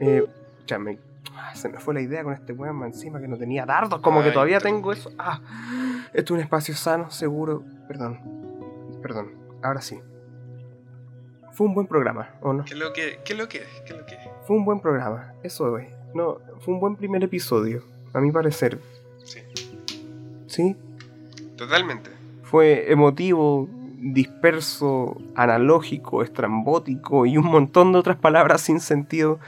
Eh, 0.00 0.24
ya 0.66 0.78
me... 0.78 0.98
ah, 1.34 1.54
Se 1.54 1.68
me 1.68 1.78
fue 1.78 1.94
la 1.94 2.00
idea 2.00 2.22
con 2.24 2.32
este 2.32 2.52
weón 2.52 2.82
encima 2.84 3.20
que 3.20 3.28
no 3.28 3.36
tenía 3.36 3.64
dardos, 3.66 4.00
como 4.00 4.22
que 4.22 4.30
todavía 4.30 4.60
tengo 4.60 4.92
eso. 4.92 5.10
Ah, 5.18 5.40
esto 6.12 6.34
es 6.34 6.38
un 6.38 6.40
espacio 6.40 6.74
sano, 6.74 7.10
seguro. 7.10 7.62
Perdón, 7.88 8.20
perdón, 9.02 9.32
ahora 9.62 9.80
sí. 9.80 10.00
Fue 11.52 11.66
un 11.66 11.74
buen 11.74 11.86
programa, 11.86 12.30
¿o 12.42 12.52
no? 12.52 12.64
¿Qué 12.64 12.74
lo 12.74 12.92
que, 12.92 13.20
qué 13.24 13.34
lo 13.34 13.48
que? 13.48 13.62
¿Qué 13.86 13.94
lo 13.94 14.04
que? 14.04 14.18
Fue 14.46 14.56
un 14.56 14.64
buen 14.64 14.80
programa, 14.80 15.32
eso 15.42 15.78
es. 15.78 15.88
No, 16.14 16.38
fue 16.60 16.74
un 16.74 16.80
buen 16.80 16.96
primer 16.96 17.24
episodio, 17.24 17.82
a 18.12 18.20
mi 18.20 18.30
parecer. 18.30 18.78
Sí. 19.24 19.40
¿Sí? 20.46 20.76
Totalmente. 21.56 22.10
Fue 22.42 22.90
emotivo, 22.92 23.68
disperso, 23.98 25.16
analógico, 25.34 26.22
estrambótico 26.22 27.26
y 27.26 27.38
un 27.38 27.46
montón 27.46 27.92
de 27.92 27.98
otras 27.98 28.16
palabras 28.16 28.60
sin 28.60 28.80
sentido. 28.80 29.38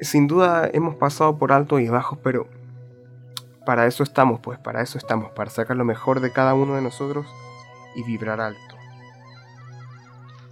Sin 0.00 0.26
duda 0.26 0.68
hemos 0.72 0.96
pasado 0.96 1.38
por 1.38 1.52
altos 1.52 1.80
y 1.80 1.88
bajos, 1.88 2.18
pero 2.22 2.48
para 3.64 3.86
eso 3.86 4.02
estamos, 4.02 4.40
pues, 4.40 4.58
para 4.58 4.82
eso 4.82 4.98
estamos, 4.98 5.32
para 5.32 5.50
sacar 5.50 5.76
lo 5.76 5.84
mejor 5.84 6.20
de 6.20 6.32
cada 6.32 6.54
uno 6.54 6.74
de 6.74 6.82
nosotros 6.82 7.26
y 7.94 8.02
vibrar 8.02 8.40
alto. 8.40 8.76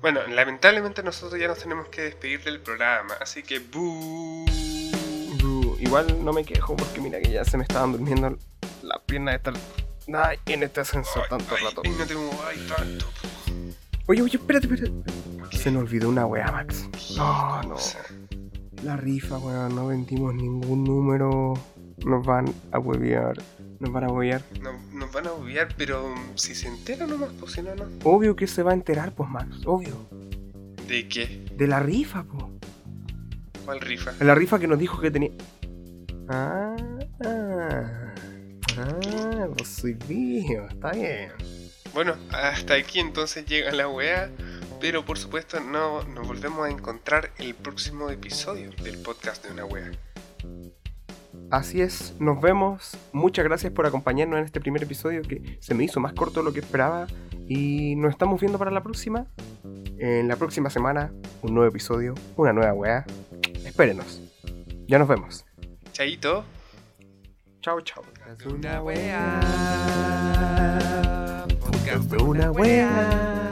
Bueno, 0.00 0.20
lamentablemente 0.28 1.02
nosotros 1.02 1.40
ya 1.40 1.48
nos 1.48 1.58
tenemos 1.58 1.88
que 1.88 2.02
despedir 2.02 2.42
del 2.42 2.60
programa, 2.60 3.14
así 3.20 3.42
que 3.42 3.58
¡bu! 3.58 4.44
Igual 5.78 6.24
no 6.24 6.32
me 6.32 6.44
quejo 6.44 6.76
porque 6.76 7.00
mira 7.00 7.20
que 7.20 7.30
ya 7.30 7.44
se 7.44 7.56
me 7.56 7.62
estaban 7.62 7.92
durmiendo 7.92 8.36
las 8.82 8.98
piernas 9.06 9.32
de 9.32 9.36
estar 9.36 9.54
ay, 10.24 10.38
en 10.46 10.62
este 10.62 10.80
ascensor 10.80 11.26
tanto 11.28 11.56
rato. 11.56 11.82
Y 11.84 11.90
no 11.90 12.06
te 12.06 12.14
mováis 12.14 12.66
tanto. 12.68 13.06
Oye, 14.06 14.22
oye, 14.22 14.36
espérate, 14.36 14.66
espérate. 14.66 14.92
Se 15.56 15.70
nos 15.70 15.84
olvidó 15.84 16.08
una 16.08 16.26
wea, 16.26 16.50
Max. 16.50 16.88
No, 17.16 17.62
no. 17.62 17.76
La 18.84 18.96
rifa, 18.96 19.38
weón, 19.38 19.74
no 19.74 19.86
vendimos 19.86 20.34
ningún 20.34 20.84
número. 20.84 21.54
Nos 22.04 22.26
van 22.26 22.52
a 22.72 22.78
huevear. 22.78 23.36
Nos 23.80 23.90
van 23.92 24.04
a 24.04 24.08
huevear. 24.08 24.42
No- 24.60 24.72
nos 24.92 25.12
van 25.12 25.26
a 25.26 25.32
obviar, 25.32 25.68
pero 25.76 26.08
mm, 26.10 26.36
si 26.36 26.54
se 26.54 26.68
entera 26.68 27.06
nomás, 27.06 27.30
pues 27.40 27.52
si 27.52 27.62
no, 27.62 27.74
no. 27.74 27.84
Obvio 28.04 28.36
que 28.36 28.46
se 28.46 28.62
va 28.62 28.72
a 28.72 28.74
enterar, 28.74 29.12
pues, 29.14 29.28
Max. 29.30 29.56
Obvio. 29.64 30.06
¿De 30.88 31.08
qué? 31.08 31.44
De 31.56 31.66
la 31.66 31.80
rifa, 31.80 32.24
pues. 32.24 32.44
¿Cuál 33.64 33.80
rifa? 33.80 34.12
La 34.20 34.34
rifa 34.34 34.58
que 34.58 34.66
nos 34.66 34.78
dijo 34.78 35.00
que 35.00 35.10
tenía. 35.10 35.30
Ah, 36.28 36.76
ah, 37.24 38.14
ah, 38.78 39.46
pues 39.56 39.68
soy 39.68 39.96
mío, 40.08 40.66
está 40.70 40.92
bien. 40.92 41.30
Bueno, 41.94 42.14
hasta 42.32 42.74
aquí 42.74 42.98
entonces 42.98 43.46
llega 43.46 43.72
la 43.72 43.88
weá. 43.88 44.30
Pero 44.84 45.02
por 45.02 45.16
supuesto, 45.16 45.58
no 45.60 46.02
nos 46.02 46.28
volvemos 46.28 46.66
a 46.66 46.68
encontrar 46.68 47.30
el 47.38 47.54
próximo 47.54 48.10
episodio 48.10 48.70
del 48.82 48.98
podcast 48.98 49.42
de 49.42 49.50
una 49.50 49.64
weá. 49.64 49.90
Así 51.50 51.80
es, 51.80 52.12
nos 52.20 52.38
vemos. 52.42 52.94
Muchas 53.10 53.46
gracias 53.46 53.72
por 53.72 53.86
acompañarnos 53.86 54.40
en 54.40 54.44
este 54.44 54.60
primer 54.60 54.82
episodio 54.82 55.22
que 55.22 55.56
se 55.62 55.72
me 55.72 55.84
hizo 55.84 56.00
más 56.00 56.12
corto 56.12 56.40
de 56.40 56.44
lo 56.44 56.52
que 56.52 56.60
esperaba. 56.60 57.06
Y 57.48 57.96
nos 57.96 58.10
estamos 58.10 58.38
viendo 58.42 58.58
para 58.58 58.70
la 58.70 58.82
próxima. 58.82 59.26
En 59.96 60.28
la 60.28 60.36
próxima 60.36 60.68
semana, 60.68 61.14
un 61.40 61.54
nuevo 61.54 61.70
episodio, 61.70 62.12
una 62.36 62.52
nueva 62.52 62.74
weá. 62.74 63.06
Espérenos. 63.64 64.20
Ya 64.86 64.98
nos 64.98 65.08
vemos. 65.08 65.46
Chaito. 65.92 66.44
Chao, 67.62 67.80
chao. 67.80 68.04
Una 68.44 68.82
wea. 68.82 69.40
Podcast 71.58 72.10
de 72.10 72.22
una 72.22 72.50
wea. 72.50 73.43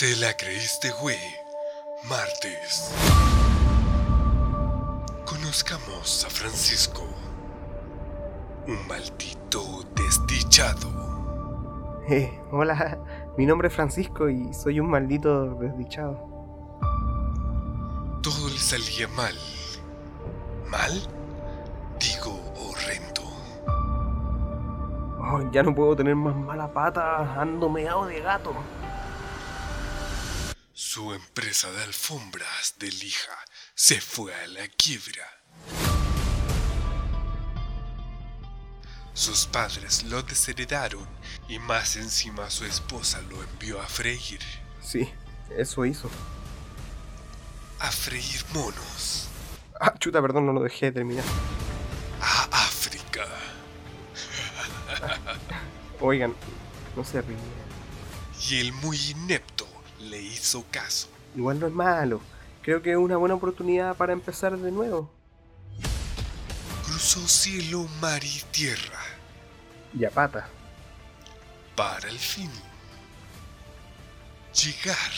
Te 0.00 0.16
la 0.16 0.34
creíste, 0.34 0.92
güey. 0.92 1.18
Martes. 2.08 2.90
Conozcamos 5.26 6.24
a 6.24 6.30
Francisco. 6.30 7.02
Un 8.66 8.88
maldito 8.88 9.62
desdichado. 9.94 10.88
Eh, 12.08 12.32
hola, 12.50 12.98
mi 13.36 13.44
nombre 13.44 13.68
es 13.68 13.74
Francisco 13.74 14.30
y 14.30 14.54
soy 14.54 14.80
un 14.80 14.88
maldito 14.88 15.56
desdichado. 15.56 16.16
Todo 18.22 18.48
le 18.48 18.58
salía 18.58 19.06
mal. 19.08 19.34
¿Mal? 20.70 20.92
Digo, 21.98 22.40
horrendo. 22.56 23.20
Oh, 25.18 25.52
ya 25.52 25.62
no 25.62 25.74
puedo 25.74 25.94
tener 25.94 26.16
más 26.16 26.34
mala 26.34 26.72
pata, 26.72 27.38
ando 27.38 27.68
meado 27.68 28.06
de 28.06 28.20
gato. 28.20 28.54
Su 30.92 31.12
empresa 31.14 31.70
de 31.70 31.84
alfombras 31.84 32.74
de 32.80 32.90
lija 32.90 33.38
se 33.76 34.00
fue 34.00 34.34
a 34.34 34.48
la 34.48 34.66
quiebra. 34.66 35.24
Sus 39.14 39.46
padres 39.46 40.02
lo 40.02 40.20
desheredaron 40.24 41.06
y 41.48 41.60
más 41.60 41.94
encima 41.94 42.50
su 42.50 42.64
esposa 42.64 43.20
lo 43.30 43.40
envió 43.40 43.80
a 43.80 43.86
freír. 43.86 44.40
Sí, 44.82 45.08
eso 45.56 45.86
hizo. 45.86 46.10
A 47.78 47.92
freír 47.92 48.44
monos. 48.52 49.28
Ah, 49.80 49.94
chuta, 49.96 50.20
perdón, 50.20 50.46
no 50.46 50.52
lo 50.52 50.64
dejé 50.64 50.90
terminar. 50.90 51.24
A 52.20 52.48
África. 52.66 53.28
Oigan, 56.00 56.34
no 56.96 57.04
se 57.04 57.22
ríen. 57.22 57.38
Y 58.48 58.58
el 58.58 58.72
muy 58.72 58.98
inepto 59.12 59.69
le 60.00 60.20
hizo 60.22 60.64
caso. 60.70 61.08
Igual 61.36 61.60
no 61.60 61.66
es 61.66 61.72
malo. 61.72 62.20
Creo 62.62 62.82
que 62.82 62.90
es 62.92 62.96
una 62.96 63.16
buena 63.16 63.34
oportunidad 63.34 63.96
para 63.96 64.12
empezar 64.12 64.56
de 64.56 64.70
nuevo. 64.70 65.10
Cruzó 66.84 67.26
cielo, 67.28 67.86
mar 68.00 68.22
y 68.24 68.42
tierra 68.50 68.98
Y 69.96 70.04
a 70.04 70.10
pata. 70.10 70.48
para 71.76 72.08
el 72.08 72.18
fin 72.18 72.50
llegar 74.52 75.10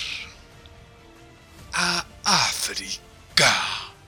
a 1.73 2.05
África. 2.25 3.51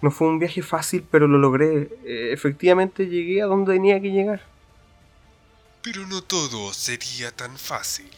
No 0.02 0.10
fue 0.10 0.28
un 0.28 0.38
viaje 0.38 0.62
fácil, 0.62 1.04
pero 1.10 1.26
lo 1.26 1.38
logré. 1.38 1.88
Eh, 2.04 2.30
efectivamente 2.32 3.06
llegué 3.06 3.42
a 3.42 3.46
donde 3.46 3.72
tenía 3.72 4.00
que 4.00 4.10
llegar. 4.10 4.42
Pero 5.82 6.06
no 6.06 6.22
todo 6.22 6.72
sería 6.72 7.30
tan 7.34 7.56
fácil. 7.58 8.10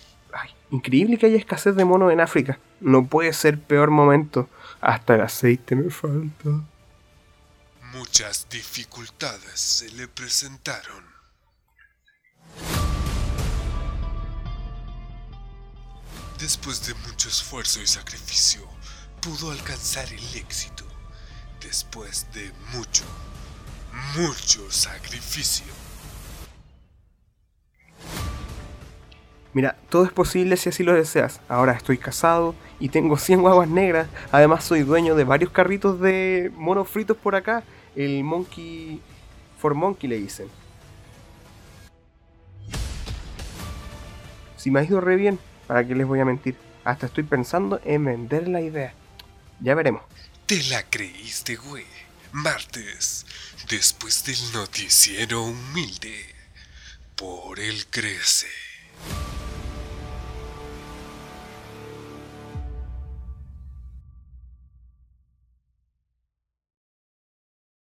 Increíble 0.71 1.19
que 1.19 1.27
haya 1.27 1.37
escasez 1.37 1.77
de 1.77 1.85
monos 1.85 2.13
en 2.13 2.21
África. 2.21 2.59
No 2.81 3.07
puede 3.07 3.33
ser 3.33 3.59
peor 3.59 3.91
momento. 3.91 4.49
Hasta 4.81 5.15
el 5.15 5.21
aceite 5.23 5.77
me 5.77 5.91
falta. 5.91 6.51
Muchas 7.93 8.49
dificultades 8.51 9.59
se 9.59 9.91
le 9.91 10.09
presentaron. 10.09 11.05
Después 16.39 16.87
de 16.87 16.95
mucho 17.09 17.29
esfuerzo 17.29 17.81
y 17.81 17.87
sacrificio, 17.87 18.61
pudo 19.23 19.51
alcanzar 19.51 20.07
el 20.13 20.37
éxito. 20.37 20.85
Después 21.63 22.27
de 22.35 22.53
mucho, 22.75 23.05
mucho 24.15 24.71
sacrificio. 24.71 25.86
Mira, 29.57 29.75
todo 29.89 30.05
es 30.05 30.13
posible 30.13 30.59
si 30.59 30.69
así 30.69 30.83
lo 30.83 30.93
deseas. 30.93 31.41
Ahora 31.49 31.73
estoy 31.73 31.97
casado 31.97 32.55
y 32.79 32.91
tengo 32.91 33.17
100 33.17 33.41
guaguas 33.41 33.71
negras. 33.71 34.07
Además 34.31 34.65
soy 34.65 34.83
dueño 34.83 35.15
de 35.15 35.25
varios 35.25 35.51
carritos 35.51 35.99
de 35.99 36.53
monos 36.57 36.87
fritos 36.91 37.17
por 37.17 37.35
acá. 37.35 37.65
El 37.97 38.23
Monkey... 38.23 39.01
For 39.59 39.73
Monkey 39.73 40.11
le 40.11 40.19
dicen. 40.19 40.49
Si 44.59 44.71
me 44.71 44.81
ha 44.81 44.85
ido 44.85 45.01
re 45.01 45.17
bien, 45.17 45.39
¿para 45.67 45.87
qué 45.87 45.95
les 45.95 46.07
voy 46.07 46.21
a 46.21 46.27
mentir? 46.27 46.55
Hasta 46.85 47.07
estoy 47.07 47.25
pensando 47.25 47.81
en 47.83 48.05
vender 48.05 48.49
la 48.49 48.61
idea. 48.61 48.93
Ya 49.61 49.75
veremos. 49.75 50.03
Te 50.45 50.63
la 50.65 50.83
creíste, 50.83 51.57
güey. 51.57 51.87
Martes, 52.31 53.25
después 53.71 54.23
del 54.27 54.53
noticiero 54.53 55.45
humilde, 55.45 56.27
por 57.17 57.59
el 57.59 57.87
crece. 57.87 58.49